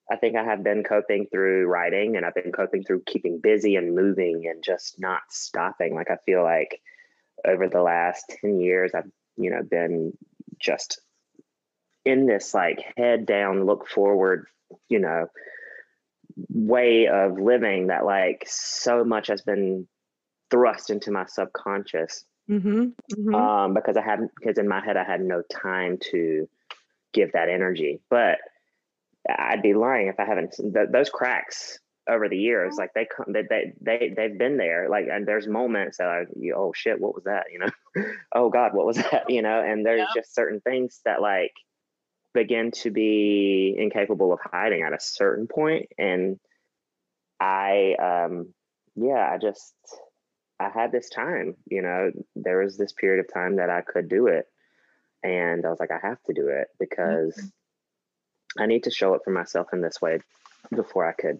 I 0.10 0.18
think 0.18 0.36
I 0.36 0.44
have 0.44 0.64
been 0.64 0.84
coping 0.84 1.28
through 1.32 1.68
writing 1.68 2.18
and 2.18 2.26
I've 2.26 2.36
been 2.36 2.52
coping 2.52 2.84
through 2.84 3.04
keeping 3.06 3.40
busy 3.40 3.76
and 3.76 3.96
moving 3.96 4.48
and 4.48 4.64
just 4.64 5.00
not 5.00 5.22
stopping. 5.30 5.96
Like, 5.96 6.12
I 6.12 6.18
feel 6.26 6.44
like 6.44 6.82
over 7.46 7.68
the 7.68 7.82
last 7.82 8.26
10 8.42 8.60
years, 8.60 8.92
I've, 8.94 9.10
you 9.38 9.52
know, 9.52 9.64
been 9.64 10.18
just 10.60 11.00
in 12.04 12.26
this 12.26 12.54
like 12.54 12.84
head 12.98 13.26
down, 13.26 13.66
look 13.66 13.88
forward, 13.88 14.48
you 14.90 15.00
know, 15.00 15.28
way 16.50 17.08
of 17.08 17.40
living 17.40 17.88
that 17.88 18.06
like 18.06 18.44
so 18.48 19.04
much 19.04 19.28
has 19.28 19.42
been 19.42 19.88
thrust 20.50 20.90
into 20.90 21.12
my 21.12 21.26
subconscious 21.26 22.26
mm-hmm, 22.50 22.86
mm-hmm. 23.14 23.36
Um, 23.36 23.74
because 23.74 23.98
i 23.98 24.02
hadn't 24.02 24.32
because 24.38 24.58
in 24.58 24.68
my 24.68 24.84
head 24.84 24.98
i 24.98 25.04
had 25.04 25.22
no 25.22 25.42
time 25.42 25.98
to 26.12 26.48
give 27.14 27.34
that 27.34 27.50
energy 27.50 28.00
but 28.10 28.38
i'd 29.30 29.62
be 29.62 29.74
lying 29.74 30.08
if 30.08 30.20
i 30.20 30.26
haven't 30.26 30.52
th- 30.52 30.90
those 30.92 31.10
cracks 31.10 31.80
over 32.10 32.28
the 32.28 32.38
years 32.38 32.76
like 32.78 32.94
they 32.94 33.06
come 33.06 33.32
they, 33.32 33.44
they 33.44 33.74
they 33.80 34.14
they've 34.16 34.38
been 34.38 34.58
there 34.58 34.90
like 34.90 35.06
and 35.12 35.28
there's 35.28 35.48
moments 35.48 35.98
that 35.98 36.08
I, 36.08 36.24
you, 36.36 36.56
oh 36.58 36.74
shit 36.76 37.00
what 37.00 37.14
was 37.14 37.26
that? 37.26 37.46
You 37.52 37.60
know? 37.60 37.70
Oh 38.34 38.50
god 38.50 38.74
what 38.74 38.86
was 38.86 38.96
that? 39.12 39.30
You 39.30 39.42
know? 39.42 39.62
And 39.62 39.86
there's 39.86 40.00
yeah. 40.00 40.22
just 40.22 40.34
certain 40.34 40.62
things 40.62 41.02
that 41.06 41.22
like 41.22 41.54
begin 42.34 42.72
to 42.72 42.90
be 42.90 43.76
incapable 43.78 44.34
of 44.34 44.40
hiding 44.44 44.84
at 44.84 44.94
a 44.94 45.00
certain 45.00 45.48
point 45.48 45.88
and 45.98 46.40
i 47.42 47.96
um 48.02 48.54
yeah 48.96 49.30
i 49.30 49.38
just 49.38 49.74
i 50.60 50.70
had 50.70 50.92
this 50.92 51.10
time 51.10 51.56
you 51.68 51.82
know? 51.82 52.12
There 52.36 52.60
was 52.60 52.78
this 52.78 52.94
period 52.94 53.24
of 53.24 53.34
time 53.34 53.58
that 53.58 53.70
i 53.70 53.82
could 53.82 54.10
do 54.10 54.28
it 54.28 54.46
and 55.24 55.66
i 55.66 55.70
was 55.70 55.80
like 55.80 55.92
i 55.92 56.08
have 56.08 56.22
to 56.24 56.34
do 56.34 56.48
it 56.48 56.68
because 56.80 57.36
mm-hmm. 57.38 57.48
I 58.60 58.66
need 58.66 58.84
to 58.84 58.92
show 58.92 59.14
it 59.14 59.22
for 59.24 59.32
myself 59.32 59.68
in 59.74 59.82
this 59.82 60.02
way 60.02 60.20
before 60.76 61.08
i 61.08 61.14
could 61.14 61.40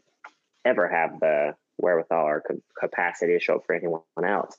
ever 0.66 0.88
have 0.88 1.20
the 1.20 1.56
wherewithal 1.78 2.26
or 2.26 2.44
capacity 2.80 3.34
to 3.34 3.40
show 3.40 3.56
it 3.56 3.66
for 3.66 3.74
anyone 3.74 4.02
else 4.24 4.56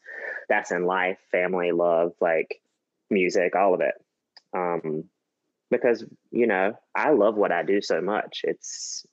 that's 0.49 0.73
in 0.73 0.85
life 0.85 1.19
family 1.31 1.71
love 1.71 2.13
like 2.21 2.61
music 3.11 3.55
all 3.55 3.75
of 3.75 3.81
it 3.81 3.95
um 4.55 5.05
because 5.73 6.05
you 6.31 6.47
know 6.47 6.75
I 6.95 7.11
love 7.11 7.35
what 7.35 7.51
I 7.51 7.65
do 7.65 7.81
so 7.81 8.01
much. 8.01 8.43
It's 8.45 9.05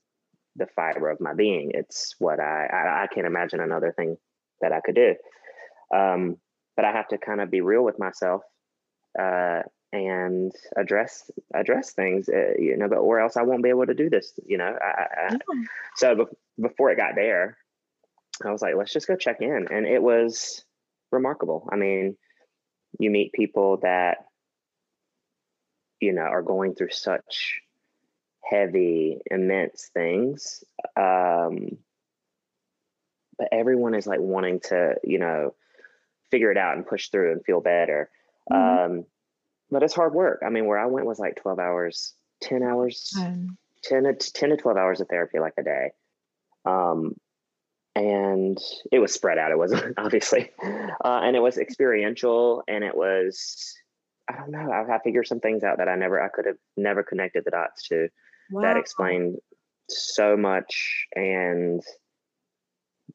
the 0.55 0.67
fiber 0.75 1.09
of 1.09 1.21
my 1.21 1.33
being. 1.33 1.71
It's 1.73 2.13
what 2.19 2.39
I 2.39 2.67
I, 2.67 3.03
I 3.03 3.07
can't 3.07 3.25
imagine 3.25 3.61
another 3.61 3.93
thing 3.97 4.17
that 4.61 4.73
I 4.73 4.81
could 4.81 4.95
do. 4.95 5.15
Um, 5.95 6.37
but 6.75 6.85
I 6.85 6.91
have 6.91 7.07
to 7.07 7.17
kind 7.17 7.41
of 7.41 7.49
be 7.49 7.61
real 7.61 7.83
with 7.83 7.97
myself 7.97 8.43
uh, 9.17 9.61
and 9.91 10.51
address 10.77 11.31
address 11.53 11.91
things, 11.91 12.29
uh, 12.29 12.53
you 12.57 12.77
know. 12.77 12.87
But 12.87 12.99
or 12.99 13.19
else 13.19 13.37
I 13.37 13.43
won't 13.43 13.63
be 13.63 13.69
able 13.69 13.85
to 13.87 13.93
do 13.93 14.09
this, 14.09 14.33
you 14.45 14.57
know. 14.57 14.77
I, 14.81 14.87
I, 14.87 15.31
yeah. 15.31 15.37
So 15.95 16.15
be- 16.15 16.63
before 16.67 16.91
it 16.91 16.97
got 16.97 17.15
there, 17.15 17.57
I 18.45 18.51
was 18.51 18.61
like, 18.61 18.75
let's 18.75 18.93
just 18.93 19.07
go 19.07 19.15
check 19.15 19.41
in, 19.41 19.67
and 19.71 19.85
it 19.85 20.01
was 20.01 20.63
remarkable. 21.11 21.67
I 21.71 21.75
mean, 21.75 22.17
you 22.99 23.09
meet 23.09 23.33
people 23.33 23.77
that 23.77 24.25
you 25.99 26.13
know 26.13 26.21
are 26.21 26.41
going 26.41 26.75
through 26.75 26.91
such 26.91 27.61
heavy 28.41 29.19
immense 29.29 29.89
things 29.93 30.63
um 30.95 31.77
but 33.37 33.49
everyone 33.51 33.93
is 33.93 34.07
like 34.07 34.19
wanting 34.19 34.59
to 34.59 34.95
you 35.03 35.19
know 35.19 35.53
figure 36.31 36.51
it 36.51 36.57
out 36.57 36.75
and 36.75 36.87
push 36.87 37.09
through 37.09 37.31
and 37.31 37.45
feel 37.45 37.61
better 37.61 38.09
mm-hmm. 38.51 38.97
um 38.97 39.05
but 39.71 39.83
it's 39.83 39.93
hard 39.93 40.13
work 40.13 40.41
i 40.45 40.49
mean 40.49 40.65
where 40.65 40.79
i 40.79 40.85
went 40.85 41.05
was 41.05 41.19
like 41.19 41.35
12 41.41 41.59
hours 41.59 42.13
10 42.41 42.63
hours 42.63 43.13
um, 43.19 43.57
10 43.83 44.03
to 44.03 44.13
10 44.33 44.49
to 44.49 44.57
12 44.57 44.77
hours 44.77 45.01
of 45.01 45.07
therapy 45.07 45.39
like 45.39 45.53
a 45.57 45.63
day 45.63 45.91
um 46.65 47.13
and 47.95 48.57
it 48.91 48.99
was 48.99 49.13
spread 49.13 49.37
out 49.37 49.51
it 49.51 49.57
wasn't 49.57 49.93
obviously 49.97 50.51
uh, 50.61 51.21
and 51.23 51.35
it 51.35 51.41
was 51.41 51.57
experiential 51.57 52.63
and 52.67 52.83
it 52.83 52.95
was 52.95 53.75
I 54.29 54.37
don't 54.37 54.51
know. 54.51 54.71
I, 54.71 54.95
I 54.95 54.99
figured 54.99 55.27
some 55.27 55.39
things 55.39 55.63
out 55.63 55.79
that 55.79 55.89
I 55.89 55.95
never, 55.95 56.21
I 56.21 56.27
could 56.27 56.45
have 56.45 56.57
never 56.77 57.01
connected 57.03 57.45
the 57.45 57.51
dots 57.51 57.87
to. 57.87 58.09
Wow. 58.51 58.61
That 58.61 58.77
explained 58.77 59.37
so 59.89 60.37
much 60.37 61.07
and 61.15 61.81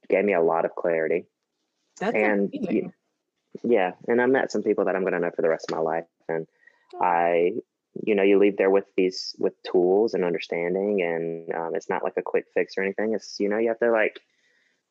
gave 0.09 0.25
me 0.25 0.35
a 0.35 0.43
lot 0.43 0.65
of 0.65 0.75
clarity. 0.75 1.27
That's 2.01 2.15
and 2.15 2.53
amazing. 2.53 2.93
yeah, 3.63 3.93
and 4.09 4.21
I 4.21 4.27
met 4.27 4.51
some 4.51 4.63
people 4.63 4.87
that 4.87 4.97
I'm 4.97 5.03
going 5.03 5.13
to 5.13 5.21
know 5.21 5.31
for 5.35 5.43
the 5.43 5.49
rest 5.49 5.71
of 5.71 5.77
my 5.77 5.83
life, 5.83 6.05
and 6.29 6.47
oh. 6.95 7.05
I 7.05 7.53
you 8.03 8.15
know 8.15 8.23
you 8.23 8.39
leave 8.39 8.57
there 8.57 8.71
with 8.71 8.87
these 8.97 9.35
with 9.39 9.55
tools 9.63 10.15
and 10.15 10.25
understanding 10.25 11.03
and 11.03 11.55
um, 11.55 11.75
it's 11.75 11.89
not 11.89 12.03
like 12.03 12.17
a 12.17 12.23
quick 12.23 12.47
fix 12.55 12.75
or 12.77 12.83
anything. 12.83 13.15
It's 13.15 13.37
you 13.39 13.49
know 13.49 13.59
you 13.59 13.69
have 13.69 13.79
to 13.79 13.91
like 13.91 14.21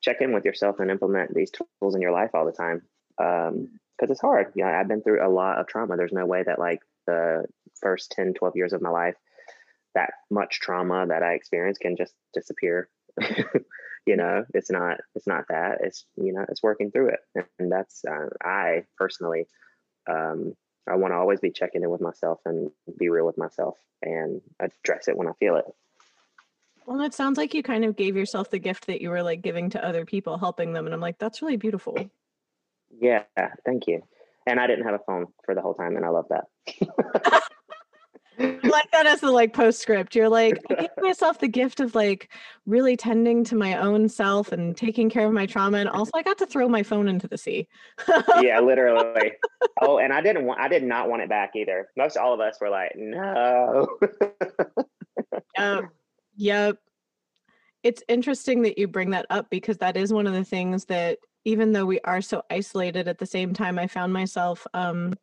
check 0.01 0.21
in 0.21 0.33
with 0.33 0.45
yourself 0.45 0.79
and 0.79 0.91
implement 0.91 1.33
these 1.33 1.51
tools 1.51 1.95
in 1.95 2.01
your 2.01 2.11
life 2.11 2.31
all 2.33 2.45
the 2.45 2.51
time 2.51 2.81
because 3.17 3.51
um, 3.51 4.11
it's 4.11 4.21
hard. 4.21 4.53
You 4.55 4.65
know 4.65 4.71
i've 4.71 4.87
been 4.87 5.01
through 5.01 5.25
a 5.25 5.29
lot 5.29 5.59
of 5.59 5.67
trauma. 5.67 5.97
There's 5.97 6.13
no 6.13 6.25
way 6.25 6.43
that 6.43 6.59
like 6.59 6.79
the 7.05 7.45
first 7.81 8.11
10 8.11 8.33
12 8.33 8.55
years 8.55 8.73
of 8.73 8.81
my 8.81 8.89
life 8.89 9.15
that 9.93 10.11
much 10.31 10.59
trauma 10.61 11.05
that 11.07 11.21
i 11.21 11.33
experienced 11.33 11.81
can 11.81 11.97
just 11.97 12.13
disappear. 12.33 12.89
You 14.05 14.17
know 14.17 14.43
it's 14.53 14.69
not 14.69 14.97
it's 15.15 15.27
not 15.27 15.45
that. 15.49 15.77
It's 15.81 16.05
you 16.17 16.33
know 16.33 16.45
it's 16.49 16.63
working 16.63 16.91
through 16.91 17.09
it. 17.09 17.19
And 17.57 17.71
that's 17.71 18.03
uh, 18.05 18.29
i 18.43 18.83
personally 18.97 19.47
um, 20.09 20.55
I 20.87 20.95
want 20.95 21.11
to 21.13 21.17
always 21.17 21.39
be 21.39 21.51
checking 21.51 21.83
in 21.83 21.89
with 21.89 22.01
myself 22.01 22.39
and 22.45 22.71
be 22.97 23.09
real 23.09 23.25
with 23.25 23.37
myself 23.37 23.77
and 24.01 24.41
address 24.59 25.07
it 25.07 25.17
when 25.17 25.27
I 25.27 25.33
feel 25.33 25.55
it. 25.55 25.65
Well, 26.85 27.01
it 27.01 27.13
sounds 27.13 27.37
like 27.37 27.53
you 27.53 27.63
kind 27.63 27.85
of 27.85 27.95
gave 27.95 28.17
yourself 28.17 28.49
the 28.49 28.59
gift 28.59 28.87
that 28.87 29.01
you 29.01 29.09
were 29.09 29.23
like 29.23 29.41
giving 29.41 29.69
to 29.71 29.85
other 29.85 30.05
people, 30.05 30.37
helping 30.37 30.73
them. 30.73 30.85
And 30.85 30.93
I'm 30.93 30.99
like, 30.99 31.17
that's 31.17 31.41
really 31.41 31.55
beautiful. 31.55 31.97
Yeah, 32.99 33.23
thank 33.65 33.87
you. 33.87 34.03
And 34.45 34.59
I 34.59 34.67
didn't 34.67 34.83
have 34.83 34.95
a 34.95 35.03
phone 35.05 35.27
for 35.45 35.55
the 35.55 35.61
whole 35.61 35.73
time, 35.73 35.95
and 35.95 36.05
I 36.05 36.09
love 36.09 36.25
that. 36.29 37.43
like 38.73 38.91
that 38.91 39.05
as 39.05 39.21
the 39.21 39.31
like 39.31 39.53
postscript. 39.53 40.15
You're 40.15 40.27
like, 40.27 40.59
I 40.69 40.73
gave 40.75 40.89
myself 41.01 41.39
the 41.39 41.47
gift 41.47 41.79
of 41.79 41.95
like 41.95 42.29
really 42.65 42.97
tending 42.97 43.45
to 43.45 43.55
my 43.55 43.77
own 43.77 44.09
self 44.09 44.51
and 44.51 44.75
taking 44.75 45.09
care 45.09 45.25
of 45.25 45.31
my 45.31 45.45
trauma. 45.45 45.77
And 45.77 45.87
also 45.87 46.11
I 46.15 46.23
got 46.23 46.37
to 46.39 46.45
throw 46.45 46.67
my 46.67 46.83
phone 46.83 47.07
into 47.07 47.27
the 47.27 47.37
sea. 47.37 47.67
yeah, 48.41 48.59
literally. 48.59 49.33
Oh, 49.81 49.97
and 49.97 50.13
I 50.13 50.21
didn't 50.21 50.45
want 50.45 50.59
I 50.59 50.67
did 50.67 50.83
not 50.83 51.09
want 51.09 51.23
it 51.23 51.29
back 51.29 51.55
either. 51.55 51.89
Most 51.97 52.15
all 52.15 52.33
of 52.33 52.39
us 52.39 52.57
were 52.61 52.69
like, 52.69 52.91
no. 52.95 53.87
yep. 55.57 55.85
Yep. 56.35 56.77
It's 57.81 58.03
interesting 58.07 58.61
that 58.63 58.77
you 58.77 58.87
bring 58.87 59.11
that 59.11 59.25
up 59.29 59.49
because 59.49 59.77
that 59.77 59.97
is 59.97 60.13
one 60.13 60.27
of 60.27 60.33
the 60.33 60.43
things 60.43 60.85
that 60.85 61.17
even 61.45 61.71
though 61.71 61.85
we 61.85 61.99
are 62.01 62.21
so 62.21 62.43
isolated 62.49 63.07
at 63.07 63.17
the 63.17 63.25
same 63.25 63.53
time, 63.53 63.79
I 63.79 63.87
found 63.87 64.13
myself 64.13 64.65
um 64.73 65.15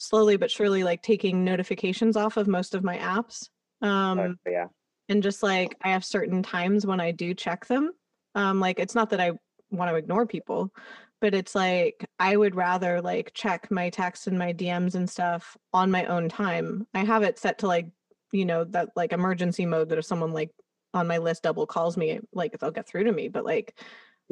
slowly 0.00 0.38
but 0.38 0.50
surely 0.50 0.82
like 0.82 1.02
taking 1.02 1.44
notifications 1.44 2.16
off 2.16 2.38
of 2.38 2.48
most 2.48 2.74
of 2.74 2.82
my 2.82 2.96
apps. 2.96 3.48
Um, 3.82 4.18
oh, 4.18 4.34
yeah. 4.50 4.66
And 5.08 5.22
just 5.22 5.42
like 5.42 5.76
I 5.82 5.90
have 5.90 6.04
certain 6.04 6.42
times 6.42 6.86
when 6.86 7.00
I 7.00 7.10
do 7.10 7.34
check 7.34 7.66
them. 7.66 7.92
Um, 8.34 8.60
like 8.60 8.78
it's 8.78 8.94
not 8.94 9.10
that 9.10 9.20
I 9.20 9.32
want 9.70 9.90
to 9.90 9.96
ignore 9.96 10.24
people, 10.24 10.72
but 11.20 11.34
it's 11.34 11.54
like 11.54 12.04
I 12.18 12.36
would 12.36 12.54
rather 12.54 13.02
like 13.02 13.32
check 13.34 13.70
my 13.70 13.90
texts 13.90 14.26
and 14.26 14.38
my 14.38 14.54
DMs 14.54 14.94
and 14.94 15.08
stuff 15.08 15.56
on 15.74 15.90
my 15.90 16.06
own 16.06 16.28
time. 16.28 16.86
I 16.94 17.04
have 17.04 17.22
it 17.22 17.38
set 17.38 17.58
to 17.58 17.66
like, 17.66 17.88
you 18.32 18.46
know, 18.46 18.64
that 18.64 18.88
like 18.96 19.12
emergency 19.12 19.66
mode 19.66 19.90
that 19.90 19.98
if 19.98 20.06
someone 20.06 20.32
like 20.32 20.50
on 20.94 21.08
my 21.08 21.18
list 21.18 21.42
double 21.42 21.66
calls 21.66 21.98
me, 21.98 22.20
like 22.32 22.58
they'll 22.58 22.70
get 22.70 22.88
through 22.88 23.04
to 23.04 23.12
me. 23.12 23.28
But 23.28 23.44
like, 23.44 23.78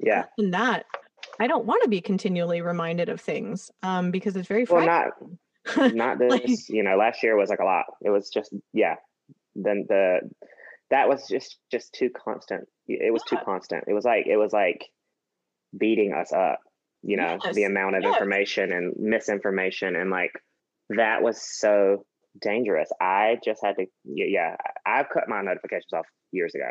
yeah, 0.02 0.26
and 0.38 0.54
that 0.54 0.86
I 1.38 1.46
don't 1.46 1.66
want 1.66 1.82
to 1.82 1.90
be 1.90 2.00
continually 2.00 2.62
reminded 2.62 3.08
of 3.10 3.20
things 3.20 3.70
um, 3.82 4.10
because 4.10 4.34
it's 4.36 4.48
very 4.48 4.64
well, 4.64 4.86
not 4.86 5.12
not 5.94 6.18
this 6.18 6.30
like, 6.30 6.68
you 6.68 6.82
know 6.82 6.96
last 6.96 7.22
year 7.22 7.36
was 7.36 7.50
like 7.50 7.60
a 7.60 7.64
lot 7.64 7.84
it 8.00 8.10
was 8.10 8.30
just 8.30 8.54
yeah 8.72 8.94
then 9.54 9.84
the 9.88 10.20
that 10.90 11.08
was 11.08 11.26
just 11.28 11.58
just 11.70 11.92
too 11.92 12.10
constant 12.10 12.66
it 12.86 13.12
was 13.12 13.22
yeah. 13.30 13.38
too 13.38 13.44
constant 13.44 13.84
it 13.86 13.92
was 13.92 14.04
like 14.04 14.26
it 14.26 14.36
was 14.36 14.52
like 14.52 14.86
beating 15.76 16.12
us 16.12 16.32
up 16.32 16.60
you 17.02 17.16
know 17.16 17.38
yes. 17.44 17.54
the 17.54 17.64
amount 17.64 17.96
of 17.96 18.02
yes. 18.02 18.12
information 18.14 18.72
and 18.72 18.94
misinformation 18.98 19.96
and 19.96 20.10
like 20.10 20.32
that 20.90 21.22
was 21.22 21.40
so 21.40 22.04
dangerous 22.40 22.88
i 23.00 23.36
just 23.44 23.60
had 23.62 23.76
to 23.76 23.86
yeah 24.04 24.56
i've 24.86 25.08
cut 25.10 25.28
my 25.28 25.42
notifications 25.42 25.92
off 25.92 26.06
years 26.32 26.54
ago 26.54 26.70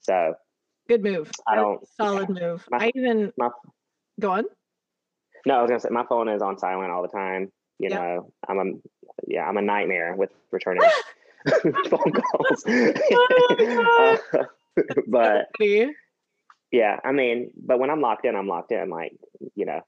so 0.00 0.34
good 0.88 1.02
move 1.02 1.30
i 1.46 1.54
don't 1.54 1.86
solid 1.96 2.28
yeah. 2.28 2.48
move 2.48 2.66
my, 2.70 2.78
i 2.78 2.90
even 2.94 3.32
my, 3.36 3.48
go 4.20 4.32
on 4.32 4.44
no 5.46 5.54
i 5.54 5.62
was 5.62 5.68
gonna 5.68 5.80
say 5.80 5.88
my 5.90 6.04
phone 6.08 6.28
is 6.28 6.42
on 6.42 6.58
silent 6.58 6.90
all 6.90 7.02
the 7.02 7.08
time 7.08 7.50
you 7.78 7.88
yep. 7.90 7.98
know 7.98 8.32
i'm 8.48 8.58
a 8.58 8.64
yeah 9.26 9.46
i'm 9.46 9.56
a 9.56 9.62
nightmare 9.62 10.14
with 10.16 10.30
returning 10.50 10.82
phone 11.88 12.12
calls. 12.12 12.64
Oh 12.66 14.18
uh, 14.38 14.44
but 15.06 15.46
yeah 16.70 16.98
i 17.04 17.12
mean 17.12 17.50
but 17.56 17.78
when 17.78 17.90
i'm 17.90 18.00
locked 18.00 18.24
in 18.24 18.34
i'm 18.34 18.48
locked 18.48 18.72
in 18.72 18.90
like 18.90 19.12
you 19.54 19.66
know. 19.66 19.80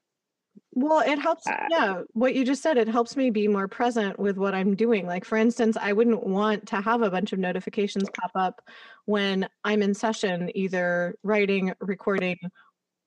Well 0.73 1.01
it 1.05 1.19
helps 1.19 1.47
uh, 1.47 1.67
yeah 1.69 2.01
what 2.13 2.35
you 2.35 2.45
just 2.45 2.61
said 2.61 2.77
it 2.77 2.87
helps 2.87 3.15
me 3.15 3.29
be 3.29 3.47
more 3.47 3.67
present 3.67 4.17
with 4.19 4.37
what 4.37 4.53
i'm 4.53 4.75
doing. 4.75 5.05
Like 5.05 5.25
for 5.25 5.37
instance 5.37 5.77
i 5.79 5.93
wouldn't 5.93 6.25
want 6.25 6.67
to 6.67 6.81
have 6.81 7.01
a 7.01 7.11
bunch 7.11 7.33
of 7.33 7.39
notifications 7.39 8.09
pop 8.19 8.31
up 8.35 8.61
when 9.05 9.47
i'm 9.63 9.81
in 9.81 9.93
session 9.93 10.49
either 10.55 11.15
writing 11.23 11.73
recording 11.79 12.37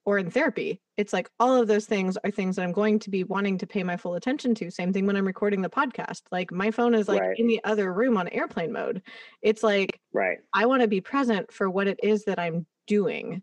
or 0.06 0.18
in 0.18 0.30
therapy. 0.30 0.80
It's 0.96 1.12
like 1.12 1.30
all 1.40 1.60
of 1.60 1.66
those 1.66 1.86
things 1.86 2.16
are 2.22 2.30
things 2.30 2.56
that 2.56 2.62
I'm 2.62 2.72
going 2.72 2.98
to 3.00 3.10
be 3.10 3.24
wanting 3.24 3.58
to 3.58 3.66
pay 3.66 3.82
my 3.82 3.96
full 3.96 4.14
attention 4.14 4.54
to. 4.56 4.70
Same 4.70 4.92
thing 4.92 5.06
when 5.06 5.16
I'm 5.16 5.26
recording 5.26 5.62
the 5.62 5.70
podcast. 5.70 6.22
Like 6.30 6.52
my 6.52 6.70
phone 6.70 6.94
is 6.94 7.08
like 7.08 7.22
right. 7.22 7.38
in 7.38 7.46
the 7.46 7.60
other 7.64 7.92
room 7.92 8.16
on 8.16 8.28
airplane 8.28 8.72
mode. 8.72 9.02
It's 9.42 9.62
like 9.62 10.00
right. 10.12 10.38
I 10.52 10.66
want 10.66 10.82
to 10.82 10.88
be 10.88 11.00
present 11.00 11.52
for 11.52 11.70
what 11.70 11.88
it 11.88 12.00
is 12.02 12.24
that 12.24 12.38
I'm 12.38 12.66
doing. 12.86 13.42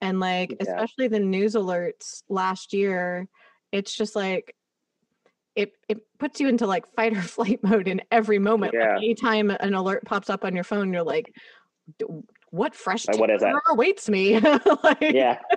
And 0.00 0.20
like 0.20 0.50
yeah. 0.60 0.72
especially 0.72 1.08
the 1.08 1.20
news 1.20 1.54
alerts 1.54 2.22
last 2.28 2.72
year, 2.72 3.28
it's 3.70 3.94
just 3.94 4.14
like 4.14 4.54
it 5.56 5.72
it 5.88 6.00
puts 6.18 6.40
you 6.40 6.48
into 6.48 6.66
like 6.66 6.92
fight 6.94 7.16
or 7.16 7.22
flight 7.22 7.60
mode 7.62 7.88
in 7.88 8.02
every 8.10 8.38
moment. 8.38 8.74
Yeah. 8.74 8.94
Like 8.94 8.98
anytime 8.98 9.50
an 9.50 9.74
alert 9.74 10.04
pops 10.04 10.28
up 10.28 10.44
on 10.44 10.54
your 10.54 10.64
phone, 10.64 10.92
you're 10.92 11.02
like 11.02 11.34
what 12.52 12.74
fresh 12.74 13.08
like, 13.08 13.18
what 13.18 13.30
is 13.30 13.40
that? 13.40 13.54
awaits 13.70 14.10
me? 14.10 14.38
Like... 14.84 15.00
yeah. 15.00 15.38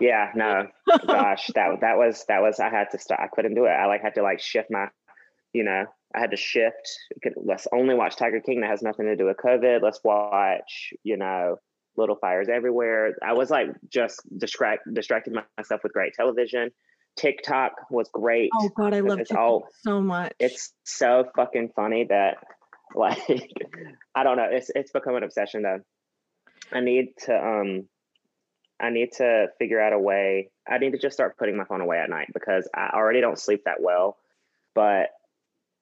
Yeah 0.00 0.30
no. 0.34 0.66
Gosh 1.06 1.50
that 1.54 1.80
that 1.80 1.96
was 1.96 2.24
that 2.28 2.40
was 2.40 2.60
i 2.60 2.68
had 2.68 2.90
to 2.90 2.98
start 2.98 3.20
i 3.20 3.26
couldn't 3.26 3.54
do 3.54 3.64
it. 3.64 3.70
I 3.70 3.86
like 3.86 4.02
had 4.02 4.14
to 4.14 4.22
like 4.22 4.40
shift 4.40 4.68
my 4.70 4.88
you 5.52 5.64
know 5.64 5.86
i 6.14 6.18
had 6.20 6.30
to 6.30 6.36
shift. 6.36 6.88
Let's 7.36 7.66
only 7.72 7.94
watch 7.94 8.16
tiger 8.16 8.40
king. 8.40 8.60
That 8.60 8.70
has 8.70 8.82
nothing 8.82 9.06
to 9.06 9.16
do 9.16 9.26
with 9.26 9.36
covid. 9.38 9.82
Let's 9.82 10.00
watch 10.04 10.92
you 11.02 11.16
know 11.16 11.56
little 11.96 12.16
fires 12.16 12.48
everywhere. 12.48 13.16
I 13.22 13.32
was 13.32 13.50
like 13.50 13.68
just 13.88 14.20
distract 14.38 14.82
distracting 14.92 15.34
myself 15.56 15.82
with 15.82 15.92
great 15.92 16.14
television. 16.14 16.70
Tiktok 17.16 17.72
was 17.90 18.08
great 18.12 18.50
oh 18.54 18.70
god 18.76 18.94
i 18.94 19.00
love 19.00 19.18
it 19.18 19.32
all 19.32 19.66
so 19.82 20.00
much. 20.00 20.32
it's 20.38 20.72
so 20.84 21.24
fucking 21.34 21.70
funny 21.74 22.04
that 22.08 22.36
like 22.94 23.18
i 24.14 24.22
don't 24.22 24.36
know. 24.36 24.48
It's 24.50 24.70
it's 24.74 24.92
become 24.92 25.16
an 25.16 25.24
obsession 25.24 25.62
though 25.62 25.80
I 26.72 26.80
need 26.80 27.14
to 27.26 27.36
um 27.36 27.88
I 28.80 28.90
need 28.90 29.12
to 29.12 29.48
figure 29.58 29.80
out 29.80 29.92
a 29.92 29.98
way. 29.98 30.50
I 30.68 30.78
need 30.78 30.92
to 30.92 30.98
just 30.98 31.14
start 31.14 31.36
putting 31.36 31.56
my 31.56 31.64
phone 31.64 31.80
away 31.80 31.98
at 31.98 32.10
night 32.10 32.28
because 32.32 32.68
I 32.74 32.90
already 32.94 33.20
don't 33.20 33.38
sleep 33.38 33.64
that 33.64 33.80
well. 33.80 34.16
But 34.74 35.10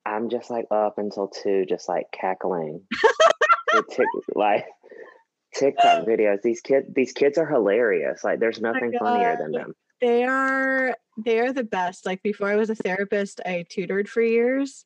I'm 0.07 0.31
just 0.31 0.51
like 0.51 0.67
up 0.71 0.99
until 0.99 1.29
two, 1.29 1.67
just 1.67 1.89
like 1.89 2.07
cackling. 2.13 2.83
tick, 3.91 4.07
like 4.35 4.67
TikTok 5.55 6.07
videos. 6.07 6.41
These 6.43 6.61
kids, 6.61 6.87
these 6.95 7.13
kids 7.13 7.37
are 7.39 7.47
hilarious. 7.47 8.25
Like 8.25 8.41
there's 8.41 8.59
oh 8.59 8.73
nothing 8.73 8.93
oh 8.95 9.05
funnier 9.05 9.37
than 9.39 9.53
them. 9.53 9.75
They 10.01 10.25
are 10.25 10.97
they 11.25 11.41
are 11.41 11.53
the 11.53 11.65
best. 11.65 12.07
Like 12.07 12.23
before 12.23 12.49
I 12.49 12.57
was 12.57 12.71
a 12.71 12.75
therapist, 12.75 13.41
I 13.45 13.67
tutored 13.69 14.09
for 14.09 14.23
years. 14.23 14.85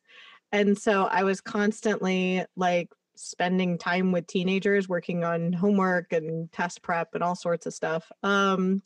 And 0.51 0.77
so 0.77 1.05
I 1.05 1.23
was 1.23 1.39
constantly 1.39 2.45
like 2.57 2.89
spending 3.21 3.77
time 3.77 4.11
with 4.11 4.27
teenagers 4.27 4.89
working 4.89 5.23
on 5.23 5.53
homework 5.53 6.13
and 6.13 6.51
test 6.51 6.81
prep 6.81 7.13
and 7.13 7.23
all 7.23 7.35
sorts 7.35 7.65
of 7.65 7.73
stuff. 7.73 8.11
Um, 8.23 8.81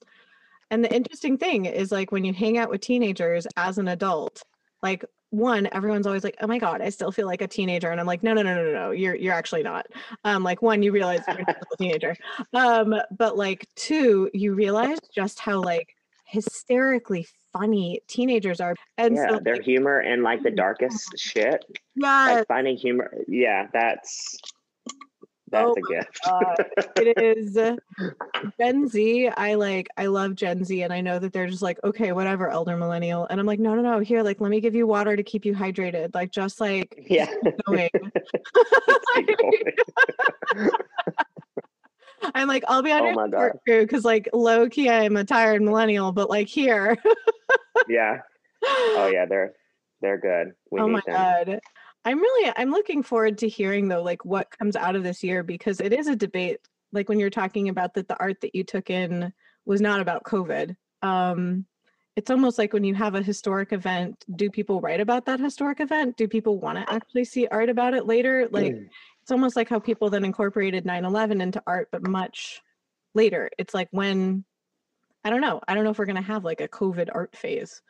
and 0.72 0.84
the 0.84 0.94
interesting 0.94 1.38
thing 1.38 1.66
is 1.66 1.92
like 1.92 2.12
when 2.12 2.26
you 2.26 2.34
hang 2.34 2.58
out 2.58 2.70
with 2.70 2.82
teenagers 2.82 3.48
as 3.56 3.78
an 3.78 3.88
adult, 3.88 4.44
like 4.82 5.06
one, 5.30 5.68
everyone's 5.74 6.08
always 6.08 6.24
like, 6.24 6.38
"Oh 6.42 6.48
my 6.48 6.58
god, 6.58 6.82
I 6.82 6.90
still 6.90 7.12
feel 7.12 7.28
like 7.28 7.42
a 7.42 7.48
teenager," 7.48 7.90
and 7.90 8.00
I'm 8.00 8.06
like, 8.06 8.24
"No, 8.24 8.34
no, 8.34 8.42
no, 8.42 8.56
no, 8.56 8.72
no, 8.72 8.92
you're 8.92 9.16
you're 9.16 9.34
actually 9.34 9.64
not." 9.64 9.86
Um, 10.24 10.44
like 10.44 10.62
one, 10.62 10.82
you 10.82 10.92
realize 10.92 11.22
you're 11.28 11.38
not 11.40 11.58
a 11.58 11.78
teenager, 11.78 12.16
um, 12.54 12.96
but 13.18 13.38
like 13.38 13.68
two, 13.76 14.30
you 14.34 14.54
realize 14.54 15.00
just 15.14 15.40
how 15.40 15.62
like 15.62 15.96
hysterically 16.26 17.28
funny 17.58 18.02
teenagers 18.08 18.60
are. 18.60 18.76
And 18.98 19.16
yeah, 19.16 19.30
so, 19.30 19.40
their 19.40 19.56
like, 19.56 19.64
humor 19.64 20.00
and 20.00 20.24
like 20.24 20.44
the 20.44 20.50
mm-hmm. 20.50 20.58
darkest 20.58 21.18
shit. 21.18 21.64
Yeah. 21.96 22.36
Like 22.36 22.48
finding 22.48 22.78
humor. 22.78 23.12
Yeah, 23.28 23.68
that's 23.74 24.38
that's 25.52 25.70
oh 25.70 25.76
a 25.78 25.82
gift. 25.94 26.20
it 26.98 27.38
is 27.38 27.56
uh, 27.56 27.76
Gen 28.60 28.88
Z. 28.88 29.30
I 29.30 29.54
like 29.56 29.88
I 29.96 30.08
love 30.08 30.36
Gen 30.36 30.64
Z 30.64 30.82
and 30.82 30.92
I 30.92 31.02
know 31.02 31.20
that 31.20 31.34
they're 31.34 31.48
just 31.48 31.62
like, 31.62 31.80
okay, 31.84 32.12
whatever, 32.12 32.50
elder 32.50 32.76
millennial. 32.76 33.28
And 33.30 33.40
I'm 33.40 33.46
like, 33.46 33.60
no, 33.60 33.76
no, 33.76 33.82
no, 33.82 34.00
here, 34.00 34.22
like 34.22 34.42
let 34.42 34.50
me 34.50 34.60
give 34.60 34.76
you 34.76 34.88
water 34.88 35.16
to 35.16 35.24
keep 35.24 35.46
you 35.46 35.54
hydrated. 35.54 36.14
Like 36.14 36.32
just 36.32 36.60
like 36.60 37.06
yeah. 37.08 37.32
going. 37.68 37.90
I'm 42.34 42.48
like, 42.48 42.64
I'll 42.68 42.82
be 42.82 42.92
on 42.92 43.02
oh 43.18 43.28
your 43.28 43.60
crew 43.68 43.82
because 43.82 44.06
like 44.06 44.30
low 44.34 44.70
key 44.70 44.90
I'm 44.90 45.18
a 45.18 45.24
tired 45.24 45.62
millennial, 45.62 46.12
but 46.12 46.30
like 46.30 46.48
here. 46.48 46.98
yeah. 47.88 48.20
Oh 48.64 49.10
yeah, 49.12 49.26
they're 49.26 49.54
they're 50.02 50.20
good. 50.20 50.54
We 50.72 50.80
oh 50.80 50.88
my 50.88 51.02
them. 51.06 51.16
god. 51.16 51.60
I'm 52.06 52.20
really 52.20 52.54
I'm 52.56 52.72
looking 52.72 53.04
forward 53.04 53.40
to 53.40 53.50
hearing 53.50 53.88
though 53.88 54.04
like 54.04 54.24
what 54.24 54.56
comes 54.58 54.76
out 54.76 54.96
of 54.96 55.04
this 55.04 55.24
year 55.24 55.44
because 55.44 55.82
it 55.82 55.92
is 55.92 56.08
a 56.08 56.16
debate 56.16 56.60
like 56.92 57.10
when 57.10 57.20
you're 57.20 57.30
talking 57.30 57.68
about 57.70 57.96
that 57.96 58.08
the 58.08 58.20
art 58.20 58.42
that 58.42 58.56
you 58.56 58.64
took 58.64 58.90
in 58.90 59.34
was 59.66 59.82
not 59.82 60.00
about 60.00 60.24
covid 60.24 60.76
um 61.02 61.66
it's 62.16 62.32
almost 62.32 62.58
like 62.58 62.72
when 62.72 62.84
you 62.84 62.96
have 62.96 63.16
a 63.16 63.22
historic 63.22 63.74
event 63.74 64.24
do 64.36 64.50
people 64.50 64.80
write 64.82 65.02
about 65.02 65.26
that 65.26 65.40
historic 65.40 65.80
event 65.80 66.16
do 66.16 66.28
people 66.28 66.60
want 66.60 66.78
to 66.78 66.94
actually 66.94 67.26
see 67.26 67.48
art 67.48 67.70
about 67.70 67.94
it 67.94 68.06
later 68.06 68.48
like 68.52 68.74
mm. 68.74 68.88
It's 69.26 69.32
almost 69.32 69.56
like 69.56 69.68
how 69.68 69.80
people 69.80 70.12
then 70.12 70.24
incorporated 70.24 70.86
9-11 70.86 71.42
into 71.42 71.60
art 71.66 71.88
but 71.92 72.08
much 72.08 72.62
later. 73.16 73.50
It's 73.58 73.74
like 73.74 73.88
when 73.90 74.46
i 75.24 75.32
don't 75.32 75.42
know 75.42 75.60
i 75.68 75.74
don't 75.74 75.84
know 75.84 75.90
if 75.90 75.98
we're 75.98 76.06
going 76.06 76.16
to 76.16 76.22
have 76.22 76.46
like 76.46 76.62
a 76.62 76.68
covid 76.68 77.10
art 77.12 77.36
phase. 77.36 77.82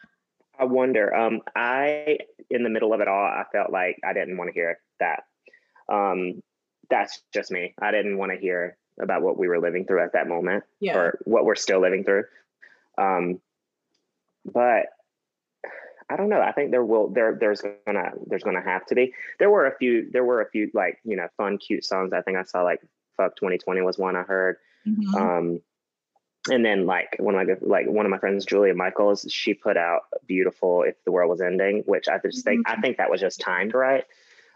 I 0.58 0.64
wonder 0.64 1.14
um 1.14 1.42
i 1.54 2.20
in 2.50 2.64
the 2.64 2.70
middle 2.70 2.94
of 2.94 3.02
it 3.02 3.10
all 3.10 3.26
i 3.26 3.44
felt 3.52 3.70
like 3.70 4.00
i 4.06 4.14
didn't 4.14 4.38
want 4.38 4.48
to 4.48 4.54
hear 4.54 4.80
that. 5.02 5.24
Um 5.92 6.42
that's 6.90 7.22
just 7.34 7.52
me. 7.52 7.74
I 7.82 7.92
didn't 7.92 8.18
want 8.18 8.32
to 8.32 8.38
hear 8.38 8.78
about 9.02 9.22
what 9.22 9.38
we 9.38 9.50
were 9.50 9.60
living 9.60 9.86
through 9.86 10.04
at 10.04 10.14
that 10.14 10.30
moment 10.30 10.64
yeah. 10.80 10.96
or 10.96 11.20
what 11.26 11.44
we're 11.44 11.56
still 11.56 11.82
living 11.82 12.06
through. 12.06 12.24
Um 12.98 13.42
but 14.46 14.86
I 16.10 16.18
don't 16.18 16.30
know. 16.30 16.42
I 16.42 16.52
think 16.52 16.72
there 16.72 16.86
will 16.86 17.10
there 17.10 17.36
there's 17.40 17.64
gonna 17.86 18.12
there's 18.28 18.44
gonna 18.44 18.62
have 18.62 18.86
to 18.88 18.96
be. 18.96 19.14
There 19.40 19.50
were 19.50 19.66
a 19.66 19.76
few 19.78 20.10
there 20.12 20.24
were 20.24 20.42
a 20.42 20.50
few 20.50 20.70
like 20.74 21.00
you 21.04 21.16
know 21.16 21.28
fun 21.38 21.58
cute 21.58 21.84
songs. 21.84 22.14
I 22.14 22.22
think 22.22 22.38
I 22.38 22.44
saw 22.44 22.62
like 22.62 22.82
"Fuck 23.18 23.36
2020" 23.38 23.82
was 23.82 23.98
one 23.98 24.16
I 24.16 24.22
heard. 24.22 24.58
Mm-hmm. 24.88 25.16
Um, 25.16 25.62
and 26.50 26.64
then 26.64 26.86
like 26.86 27.16
one 27.18 27.34
of 27.34 27.48
my 27.48 27.56
like 27.62 27.88
one 27.88 28.06
of 28.06 28.12
my 28.12 28.20
friends, 28.20 28.46
Julia 28.46 28.76
Michaels, 28.76 29.26
she 29.30 29.56
put 29.56 29.78
out 29.78 30.02
"Beautiful 30.28 30.84
If 30.84 30.96
the 31.06 31.12
World 31.12 31.32
Was 31.32 31.42
Ending," 31.42 31.84
which 31.86 32.08
I 32.08 32.20
just 32.20 32.46
think 32.46 32.68
mm-hmm. 32.68 32.80
I 32.80 32.82
think 32.82 32.98
that 32.98 33.10
was 33.10 33.22
just 33.22 33.40
timed 33.40 33.74
right. 33.74 34.04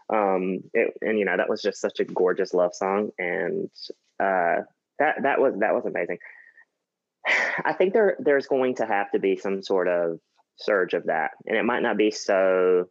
Um, 0.08 0.64
it, 0.72 0.94
and 1.02 1.18
you 1.18 1.24
know 1.24 1.36
that 1.36 1.48
was 1.48 1.62
just 1.62 1.80
such 1.80 1.98
a 1.98 2.04
gorgeous 2.04 2.54
love 2.54 2.74
song, 2.74 3.10
and 3.18 3.70
uh, 4.20 4.62
that 5.00 5.22
that 5.22 5.40
was 5.40 5.54
that 5.58 5.74
was 5.74 5.84
amazing. 5.84 6.18
I 7.64 7.72
think 7.72 7.92
there 7.92 8.16
there's 8.20 8.46
going 8.46 8.76
to 8.76 8.86
have 8.86 9.10
to 9.12 9.18
be 9.18 9.36
some 9.36 9.62
sort 9.62 9.88
of 9.88 10.20
surge 10.60 10.94
of 10.94 11.06
that, 11.06 11.32
and 11.46 11.56
it 11.56 11.64
might 11.64 11.82
not 11.82 11.96
be 11.96 12.10
so 12.10 12.88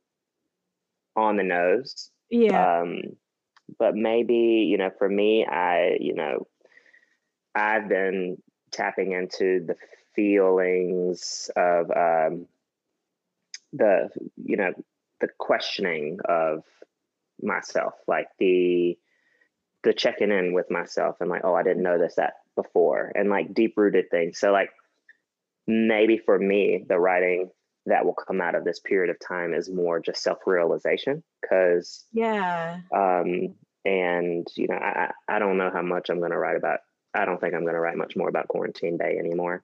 on 1.16 1.38
the 1.38 1.44
nose. 1.44 2.12
Yeah. 2.30 2.82
Um, 2.82 3.02
but 3.78 3.96
maybe 3.96 4.68
you 4.70 4.78
know, 4.78 4.92
for 4.98 5.08
me, 5.08 5.46
I 5.46 5.98
you 6.00 6.14
know, 6.14 6.48
I've 7.56 7.88
been 7.88 8.42
tapping 8.72 9.12
into 9.12 9.66
the 9.66 9.76
feelings 10.16 11.50
of 11.56 11.92
um, 11.92 12.48
the 13.74 14.10
you 14.44 14.58
know 14.58 14.74
the 15.22 15.30
questioning 15.38 16.20
of 16.26 16.64
myself, 17.42 17.94
like 18.08 18.28
the 18.40 18.98
the 19.84 19.94
checking 19.94 20.32
in 20.32 20.54
with 20.54 20.70
myself 20.70 21.18
and 21.22 21.30
like, 21.30 21.42
oh, 21.44 21.56
I 21.56 21.64
didn't 21.64 21.84
know 21.84 21.98
this 21.98 22.16
that 22.16 22.34
before 22.56 23.12
and 23.16 23.30
like 23.30 23.54
deep 23.54 23.76
rooted 23.78 24.10
things. 24.10 24.38
So 24.38 24.52
like 24.52 24.72
maybe 25.68 26.18
for 26.18 26.38
me, 26.38 26.84
the 26.88 27.00
writing 27.00 27.50
that 27.90 28.06
will 28.06 28.14
come 28.14 28.42
out 28.42 28.56
of 28.56 28.64
this 28.64 28.80
period 28.80 29.10
of 29.10 29.18
time 29.20 29.54
is 29.54 29.70
more 29.70 30.00
just 30.00 30.24
self 30.24 30.40
realization 30.46 31.24
because 31.42 32.06
yeah. 32.12 32.80
Um, 32.96 33.56
and 33.86 34.48
you 34.56 34.68
know, 34.68 34.76
I 34.76 35.12
I 35.28 35.40
don't 35.40 35.58
know 35.58 35.70
how 35.72 35.82
much 35.82 36.10
I'm 36.10 36.20
going 36.20 36.32
to 36.32 36.38
write 36.38 36.58
about. 36.58 36.80
I 37.14 37.26
don't 37.26 37.42
think 37.42 37.54
I'm 37.54 37.64
going 37.64 37.74
to 37.74 37.80
write 37.80 37.98
much 37.98 38.16
more 38.16 38.30
about 38.30 38.48
quarantine 38.48 38.98
bay 38.98 39.18
anymore. 39.18 39.64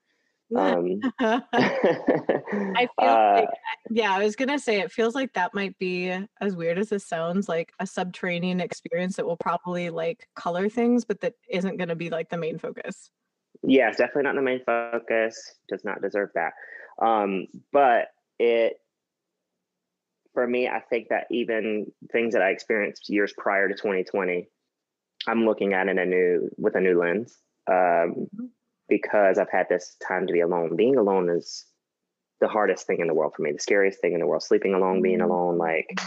Um, 0.56 1.00
I 1.20 2.88
feel 3.00 3.10
uh, 3.10 3.34
like, 3.36 3.50
yeah, 3.90 4.14
I 4.14 4.24
was 4.24 4.36
gonna 4.36 4.60
say 4.60 4.80
it 4.80 4.92
feels 4.92 5.16
like 5.16 5.34
that 5.34 5.54
might 5.54 5.78
be 5.80 6.12
as 6.42 6.56
weird 6.56 6.78
as 6.78 6.90
this 6.90 7.08
sounds, 7.08 7.50
like 7.50 7.74
a 7.80 7.88
subterranean 7.88 8.62
experience 8.62 9.16
that 9.16 9.26
will 9.26 9.38
probably 9.38 9.90
like 9.90 10.28
color 10.36 10.70
things, 10.70 11.06
but 11.06 11.22
that 11.22 11.34
isn't 11.50 11.78
gonna 11.78 11.96
be 11.96 12.10
like 12.10 12.30
the 12.30 12.38
main 12.38 12.60
focus. 12.60 13.10
Yeah, 13.64 13.90
it's 13.90 13.98
definitely 13.98 14.24
not 14.24 14.36
the 14.36 14.42
main 14.42 14.62
focus. 14.64 15.56
Does 15.68 15.84
not 15.84 16.02
deserve 16.02 16.30
that. 16.36 16.54
Um, 17.02 17.48
but 17.72 18.10
it 18.40 18.78
for 20.34 20.46
me, 20.46 20.68
I 20.68 20.82
think 20.82 21.10
that 21.10 21.28
even 21.32 21.92
things 22.12 22.34
that 22.34 22.42
I 22.42 22.50
experienced 22.50 23.10
years 23.10 23.34
prior 23.38 23.70
to 23.70 23.74
2020, 23.74 24.48
I'm 25.28 25.46
looking 25.46 25.74
at 25.74 25.88
in 25.88 25.98
a 25.98 26.06
new 26.06 26.50
with 26.58 26.76
a 26.76 26.82
new 26.82 27.00
lens. 27.00 27.38
Um, 27.68 27.76
mm-hmm 27.76 28.46
because 28.88 29.38
I've 29.38 29.52
had 29.52 29.68
this 29.70 29.96
time 30.06 30.28
to 30.28 30.34
be 30.34 30.42
alone. 30.42 30.76
Being 30.76 30.98
alone 30.98 31.30
is 31.30 31.66
the 32.42 32.48
hardest 32.48 32.86
thing 32.86 33.00
in 33.00 33.08
the 33.08 33.14
world 33.14 33.34
for 33.36 33.42
me, 33.42 33.52
the 33.52 33.60
scariest 33.60 34.00
thing 34.00 34.14
in 34.14 34.20
the 34.20 34.28
world. 34.28 34.44
Sleeping 34.44 34.74
alone, 34.74 35.02
being 35.02 35.20
mm-hmm. 35.20 35.32
alone, 35.32 35.58
like, 35.58 36.00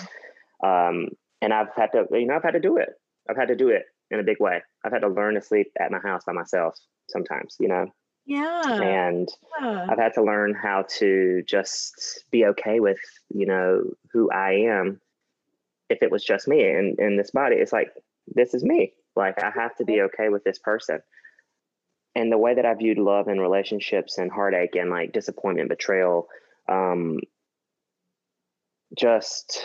um, 0.64 1.08
and 1.40 1.52
I've 1.52 1.74
had 1.74 1.92
to, 1.92 2.06
you 2.12 2.26
know, 2.26 2.36
I've 2.36 2.42
had 2.42 2.52
to 2.52 2.60
do 2.60 2.76
it. 2.76 2.90
I've 3.28 3.36
had 3.36 3.48
to 3.48 3.56
do 3.56 3.68
it 3.68 3.84
in 4.10 4.20
a 4.20 4.24
big 4.24 4.40
way. 4.40 4.60
I've 4.84 4.92
had 4.92 5.00
to 5.00 5.08
learn 5.08 5.34
to 5.34 5.42
sleep 5.42 5.68
at 5.78 5.90
my 5.90 5.98
house 5.98 6.24
by 6.24 6.32
myself 6.32 6.74
sometimes, 7.08 7.56
you 7.60 7.68
know. 7.68 7.86
Yeah. 8.28 8.80
And 8.82 9.28
yeah. 9.60 9.86
I've 9.88 9.98
had 9.98 10.12
to 10.14 10.22
learn 10.22 10.54
how 10.54 10.84
to 10.98 11.42
just 11.46 12.24
be 12.30 12.44
okay 12.44 12.78
with, 12.78 12.98
you 13.34 13.46
know, 13.46 13.84
who 14.12 14.30
I 14.30 14.52
am. 14.68 15.00
If 15.88 16.02
it 16.02 16.12
was 16.12 16.22
just 16.22 16.46
me 16.46 16.68
and 16.68 16.98
in 16.98 17.16
this 17.16 17.30
body, 17.30 17.56
it's 17.56 17.72
like 17.72 17.90
this 18.26 18.52
is 18.52 18.62
me. 18.62 18.92
Like 19.16 19.42
I 19.42 19.50
have 19.50 19.74
to 19.76 19.84
be 19.84 20.02
okay 20.02 20.28
with 20.28 20.44
this 20.44 20.58
person 20.58 21.00
and 22.14 22.30
the 22.30 22.38
way 22.38 22.54
that 22.54 22.66
I 22.66 22.74
viewed 22.74 22.98
love 22.98 23.28
and 23.28 23.40
relationships 23.40 24.18
and 24.18 24.30
heartache 24.30 24.74
and 24.74 24.90
like 24.90 25.12
disappointment, 25.12 25.70
betrayal, 25.70 26.28
um, 26.68 27.20
just 28.94 29.64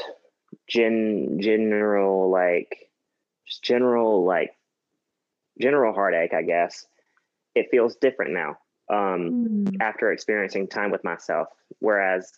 gen 0.70 1.40
general 1.42 2.30
like 2.30 2.90
just 3.46 3.64
general 3.64 4.24
like 4.24 4.52
general 5.60 5.94
heartache, 5.94 6.34
I 6.34 6.44
guess. 6.44 6.86
It 7.56 7.68
feels 7.72 7.96
different 7.98 8.34
now 8.34 8.58
um, 8.90 9.66
mm. 9.66 9.78
after 9.82 10.12
experiencing 10.12 10.68
time 10.68 10.92
with 10.92 11.04
myself. 11.04 11.48
Whereas 11.80 12.32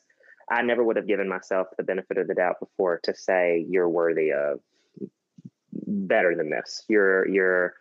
I 0.49 0.61
never 0.61 0.83
would 0.83 0.95
have 0.97 1.07
given 1.07 1.27
myself 1.27 1.67
the 1.77 1.83
benefit 1.83 2.17
of 2.17 2.27
the 2.27 2.35
doubt 2.35 2.59
before 2.59 2.99
to 3.03 3.15
say 3.15 3.65
you're 3.67 3.89
worthy 3.89 4.31
of 4.31 4.59
better 5.71 6.35
than 6.35 6.49
this. 6.49 6.83
You're 6.87 7.27
you're 7.27 7.73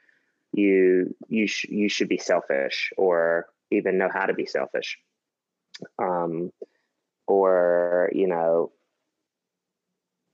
you 0.52 1.14
you 1.28 1.46
sh- 1.46 1.68
you 1.68 1.88
should 1.88 2.08
be 2.08 2.18
selfish 2.18 2.92
or 2.96 3.46
even 3.70 3.98
know 3.98 4.08
how 4.12 4.26
to 4.26 4.34
be 4.34 4.46
selfish 4.46 4.98
um 6.00 6.52
or 7.26 8.10
you 8.12 8.28
know 8.28 8.70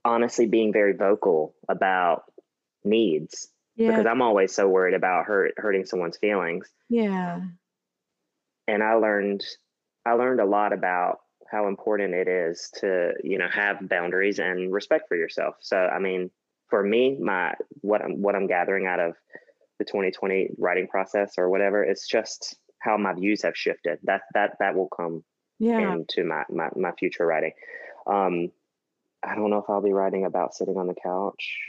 honestly 0.05 0.47
being 0.47 0.73
very 0.73 0.93
vocal 0.93 1.55
about 1.69 2.25
needs 2.85 3.49
yeah. 3.81 3.91
because 3.91 4.07
i'm 4.07 4.23
always 4.23 4.55
so 4.55 4.69
worried 4.69 4.95
about 4.95 5.25
hurt 5.25 5.53
hurting 5.57 5.85
someone's 5.85 6.17
feelings 6.17 6.69
yeah 6.89 7.41
and 8.69 8.83
i 8.83 8.95
learned 8.95 9.45
i 10.07 10.13
learned 10.13 10.41
a 10.41 10.45
lot 10.45 10.73
about 10.73 11.19
how 11.51 11.67
important 11.67 12.15
it 12.15 12.29
is 12.29 12.71
to 12.75 13.13
you 13.25 13.39
know 13.39 13.49
have 13.53 13.89
boundaries 13.89 14.39
and 14.39 14.73
respect 14.73 15.09
for 15.09 15.17
yourself 15.17 15.57
so 15.61 15.77
i 15.77 15.99
mean 15.99 16.31
for 16.69 16.83
me 16.83 17.17
my 17.21 17.53
what 17.81 18.03
i'm 18.03 18.23
what 18.23 18.37
i'm 18.37 18.47
gathering 18.47 18.87
out 18.87 19.01
of 19.01 19.15
the 19.81 19.85
2020 19.85 20.51
writing 20.59 20.87
process 20.87 21.35
or 21.37 21.49
whatever. 21.51 21.83
It's 21.83 22.07
just 22.07 22.57
how 22.79 22.97
my 22.97 23.15
views 23.15 23.43
have 23.43 23.57
shifted. 23.57 23.99
That 24.05 24.21
that 24.35 24.53
that 24.61 24.77
will 24.77 24.89
come 24.89 25.25
yeah. 25.59 25.93
into 25.93 26.23
my, 26.23 26.45
my 26.49 26.69
my 26.77 26.93
future 26.93 27.27
writing. 27.27 27.53
Um, 28.07 28.53
I 29.23 29.35
don't 29.35 29.51
know 29.51 29.59
if 29.59 29.69
I'll 29.69 29.83
be 29.83 29.93
writing 29.93 30.25
about 30.25 30.55
sitting 30.55 30.77
on 30.77 30.87
the 30.87 30.95
couch 30.95 31.59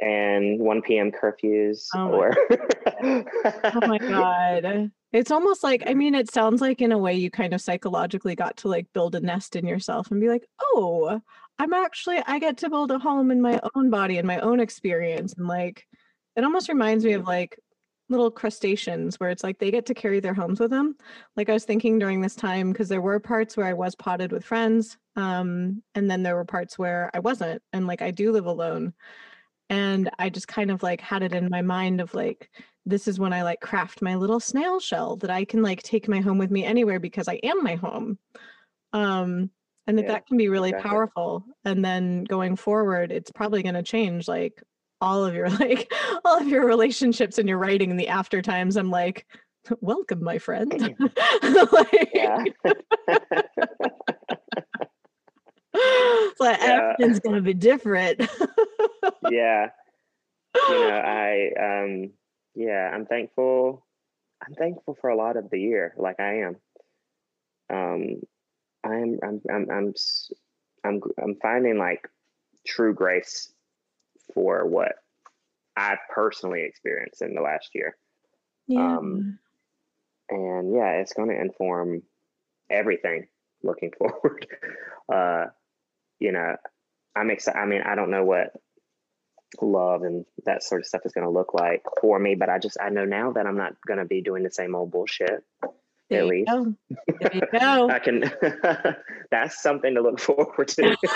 and, 0.00 0.44
and 0.44 0.60
1 0.60 0.82
p.m. 0.82 1.12
curfews 1.12 1.86
oh 1.94 2.08
or. 2.10 2.32
oh 3.02 3.86
my 3.86 3.98
god! 4.00 4.90
It's 5.12 5.30
almost 5.30 5.62
like 5.62 5.84
I 5.86 5.94
mean, 5.94 6.14
it 6.14 6.30
sounds 6.32 6.60
like 6.60 6.80
in 6.80 6.92
a 6.92 6.98
way 6.98 7.14
you 7.14 7.30
kind 7.30 7.54
of 7.54 7.60
psychologically 7.60 8.34
got 8.34 8.56
to 8.58 8.68
like 8.68 8.92
build 8.92 9.14
a 9.14 9.20
nest 9.20 9.56
in 9.56 9.66
yourself 9.66 10.10
and 10.10 10.20
be 10.20 10.28
like, 10.28 10.46
oh, 10.60 11.20
I'm 11.58 11.72
actually 11.72 12.18
I 12.26 12.38
get 12.38 12.58
to 12.58 12.70
build 12.70 12.90
a 12.90 12.98
home 12.98 13.30
in 13.30 13.40
my 13.40 13.60
own 13.74 13.90
body 13.90 14.18
and 14.18 14.26
my 14.26 14.40
own 14.40 14.60
experience 14.60 15.34
and 15.34 15.46
like 15.46 15.86
it 16.36 16.42
almost 16.42 16.68
reminds 16.68 17.04
me 17.04 17.12
of 17.12 17.26
like 17.26 17.58
little 18.08 18.30
crustaceans 18.30 19.18
where 19.18 19.30
it's 19.30 19.42
like 19.42 19.58
they 19.58 19.70
get 19.70 19.86
to 19.86 19.94
carry 19.94 20.20
their 20.20 20.34
homes 20.34 20.60
with 20.60 20.70
them. 20.70 20.96
Like 21.36 21.48
I 21.48 21.54
was 21.54 21.64
thinking 21.64 21.98
during 21.98 22.20
this 22.20 22.34
time 22.34 22.70
because 22.72 22.88
there 22.88 23.00
were 23.00 23.18
parts 23.20 23.56
where 23.56 23.66
I 23.66 23.72
was 23.72 23.94
potted 23.94 24.32
with 24.32 24.44
friends 24.44 24.98
um 25.16 25.82
and 25.94 26.10
then 26.10 26.24
there 26.24 26.34
were 26.34 26.44
parts 26.44 26.76
where 26.76 27.08
I 27.14 27.20
wasn't 27.20 27.62
and 27.72 27.86
like 27.86 28.02
I 28.02 28.10
do 28.10 28.32
live 28.32 28.46
alone. 28.46 28.94
And 29.70 30.10
I 30.18 30.28
just 30.28 30.48
kind 30.48 30.70
of 30.70 30.82
like 30.82 31.00
had 31.00 31.22
it 31.22 31.32
in 31.32 31.48
my 31.50 31.62
mind 31.62 32.00
of 32.00 32.14
like 32.14 32.50
this 32.86 33.08
is 33.08 33.18
when 33.18 33.32
I 33.32 33.42
like 33.42 33.60
craft 33.60 34.02
my 34.02 34.14
little 34.14 34.40
snail 34.40 34.78
shell 34.78 35.16
that 35.16 35.30
I 35.30 35.44
can 35.44 35.62
like 35.62 35.82
take 35.82 36.08
my 36.08 36.20
home 36.20 36.38
with 36.38 36.50
me 36.50 36.64
anywhere 36.64 37.00
because 37.00 37.28
I 37.28 37.40
am 37.42 37.62
my 37.62 37.76
home. 37.76 38.18
Um 38.92 39.50
and 39.86 39.98
that 39.98 40.02
yeah, 40.02 40.12
that 40.12 40.26
can 40.26 40.36
be 40.36 40.48
really 40.48 40.70
exactly. 40.70 40.88
powerful 40.88 41.44
and 41.64 41.84
then 41.84 42.24
going 42.24 42.56
forward 42.56 43.12
it's 43.12 43.30
probably 43.30 43.62
going 43.62 43.74
to 43.74 43.82
change 43.82 44.28
like 44.28 44.62
all 45.00 45.24
of 45.24 45.34
your 45.34 45.48
like 45.60 45.92
all 46.24 46.38
of 46.38 46.48
your 46.48 46.66
relationships 46.66 47.38
and 47.38 47.48
your 47.48 47.58
writing 47.58 47.90
in 47.90 47.96
the 47.96 48.08
after 48.08 48.40
times 48.42 48.76
i'm 48.76 48.90
like 48.90 49.26
welcome 49.80 50.22
my 50.22 50.38
friend 50.38 50.72
like, 51.72 52.52
like 56.40 56.60
Yeah. 56.60 56.94
everything's 56.96 57.20
gonna 57.20 57.40
be 57.42 57.54
different. 57.54 58.20
yeah. 59.30 59.70
You 60.68 60.74
know, 60.74 61.02
I 61.04 61.50
um 61.60 62.10
yeah, 62.54 62.90
I'm 62.92 63.06
thankful 63.06 63.84
I'm 64.46 64.54
thankful 64.54 64.96
for 65.00 65.10
a 65.10 65.16
lot 65.16 65.36
of 65.36 65.50
the 65.50 65.60
year, 65.60 65.94
like 65.96 66.20
I 66.20 66.40
am. 66.40 66.56
Um 67.70 68.22
I'm 68.84 69.18
I'm 69.22 69.40
I'm 69.50 69.70
I'm 69.70 69.94
I'm 70.84 71.00
I'm 71.22 71.34
finding 71.42 71.78
like 71.78 72.08
true 72.66 72.94
grace 72.94 73.52
for 74.34 74.66
what 74.66 74.92
I 75.76 75.96
personally 76.14 76.62
experienced 76.62 77.20
in 77.22 77.34
the 77.34 77.40
last 77.42 77.70
year. 77.74 77.96
yeah. 78.68 78.96
Um, 78.98 79.38
and 80.30 80.72
yeah, 80.74 80.92
it's 81.00 81.12
going 81.12 81.28
to 81.28 81.38
inform 81.40 82.02
everything 82.70 83.26
looking 83.62 83.92
forward. 83.98 84.46
Uh, 85.12 85.46
you 86.24 86.32
know, 86.32 86.56
I'm 87.14 87.30
excited. 87.30 87.58
I 87.58 87.66
mean, 87.66 87.82
I 87.82 87.94
don't 87.94 88.10
know 88.10 88.24
what 88.24 88.54
love 89.60 90.02
and 90.02 90.24
that 90.46 90.62
sort 90.62 90.80
of 90.80 90.86
stuff 90.86 91.02
is 91.04 91.12
going 91.12 91.26
to 91.26 91.30
look 91.30 91.52
like 91.52 91.82
for 92.00 92.18
me, 92.18 92.34
but 92.34 92.48
I 92.48 92.58
just 92.58 92.78
I 92.80 92.88
know 92.88 93.04
now 93.04 93.32
that 93.32 93.46
I'm 93.46 93.58
not 93.58 93.74
going 93.86 93.98
to 93.98 94.06
be 94.06 94.22
doing 94.22 94.42
the 94.42 94.50
same 94.50 94.74
old 94.74 94.90
bullshit. 94.90 95.44
there 96.08 96.22
at 96.22 96.26
least. 96.26 96.50
go. 96.50 96.74
There 97.20 97.34
you 97.34 97.42
go. 97.52 97.90
I 97.90 97.98
can. 97.98 98.32
that's 99.30 99.62
something 99.62 99.94
to 99.94 100.00
look 100.00 100.18
forward 100.18 100.68
to. 100.68 100.96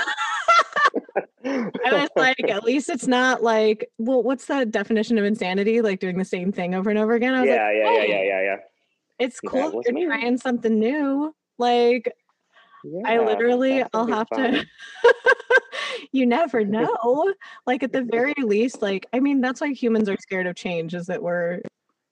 I 1.44 1.70
was 1.92 2.10
like, 2.14 2.50
at 2.50 2.64
least 2.64 2.90
it's 2.90 3.06
not 3.06 3.42
like, 3.42 3.90
well, 3.96 4.22
what's 4.22 4.44
the 4.44 4.66
definition 4.66 5.16
of 5.16 5.24
insanity? 5.24 5.80
Like 5.80 6.00
doing 6.00 6.18
the 6.18 6.24
same 6.24 6.52
thing 6.52 6.74
over 6.74 6.90
and 6.90 6.98
over 6.98 7.14
again. 7.14 7.32
I 7.32 7.40
was 7.40 7.48
yeah, 7.48 7.64
like, 7.64 7.74
yeah, 7.76 7.92
yeah, 7.92 8.00
"Hey, 8.00 8.08
yeah, 8.08 8.22
yeah, 8.22 8.42
yeah, 8.42 8.56
It's 9.18 9.40
cool. 9.40 9.82
You're 9.86 10.06
trying 10.06 10.36
something 10.36 10.78
new. 10.78 11.34
Like 11.56 12.14
yeah. 12.84 13.02
I 13.04 13.18
literally, 13.18 13.84
I'll 13.92 14.06
have 14.06 14.28
be 14.30 14.36
to. 14.36 14.66
you 16.12 16.26
never 16.26 16.64
know. 16.64 17.32
Like 17.66 17.82
at 17.82 17.92
the 17.92 18.02
very 18.02 18.34
least, 18.38 18.82
like 18.82 19.06
I 19.12 19.20
mean, 19.20 19.40
that's 19.40 19.60
why 19.60 19.72
humans 19.72 20.08
are 20.08 20.16
scared 20.20 20.46
of 20.46 20.56
change. 20.56 20.94
Is 20.94 21.06
that 21.06 21.22
we're 21.22 21.60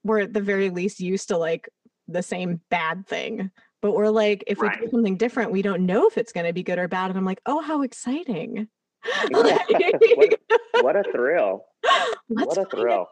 we're 0.04 0.20
at 0.20 0.32
the 0.32 0.40
very 0.40 0.70
least 0.70 1.00
used 1.00 1.28
to 1.28 1.38
like 1.38 1.68
the 2.08 2.22
same 2.22 2.60
bad 2.70 3.06
thing. 3.06 3.50
But 3.82 3.92
we're 3.92 4.10
like, 4.10 4.42
if 4.46 4.58
we 4.58 4.68
do 4.70 4.88
something 4.90 5.16
different, 5.16 5.52
we 5.52 5.62
don't 5.62 5.86
know 5.86 6.06
if 6.08 6.16
it's 6.18 6.32
going 6.32 6.46
to 6.46 6.52
be 6.52 6.62
good 6.62 6.78
or 6.78 6.88
bad. 6.88 7.10
And 7.10 7.18
I'm 7.18 7.24
like, 7.24 7.40
oh, 7.46 7.60
how 7.60 7.82
exciting! 7.82 8.68
Like, 9.30 10.40
what, 10.72 10.82
what 10.82 10.96
a 10.96 11.04
thrill! 11.12 11.64
What 12.26 12.58
a 12.58 12.64
thrill. 12.64 13.06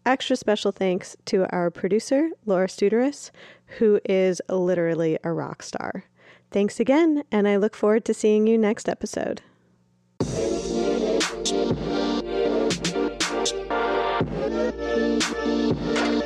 Extra 0.04 0.36
special 0.36 0.72
thanks 0.72 1.16
to 1.26 1.46
our 1.54 1.70
producer, 1.70 2.30
Laura 2.46 2.66
Studeris, 2.66 3.30
who 3.78 4.00
is 4.04 4.42
literally 4.48 5.16
a 5.22 5.32
rock 5.32 5.62
star. 5.62 6.02
Thanks 6.50 6.80
again, 6.80 7.22
and 7.30 7.46
I 7.46 7.56
look 7.56 7.76
forward 7.76 8.06
to 8.06 8.14
seeing 8.14 8.46
you 8.46 8.56
next 8.56 8.88
episode. 8.88 9.42
Thank 15.70 16.17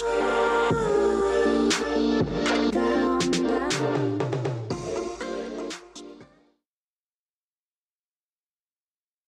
Cause 0.00 1.07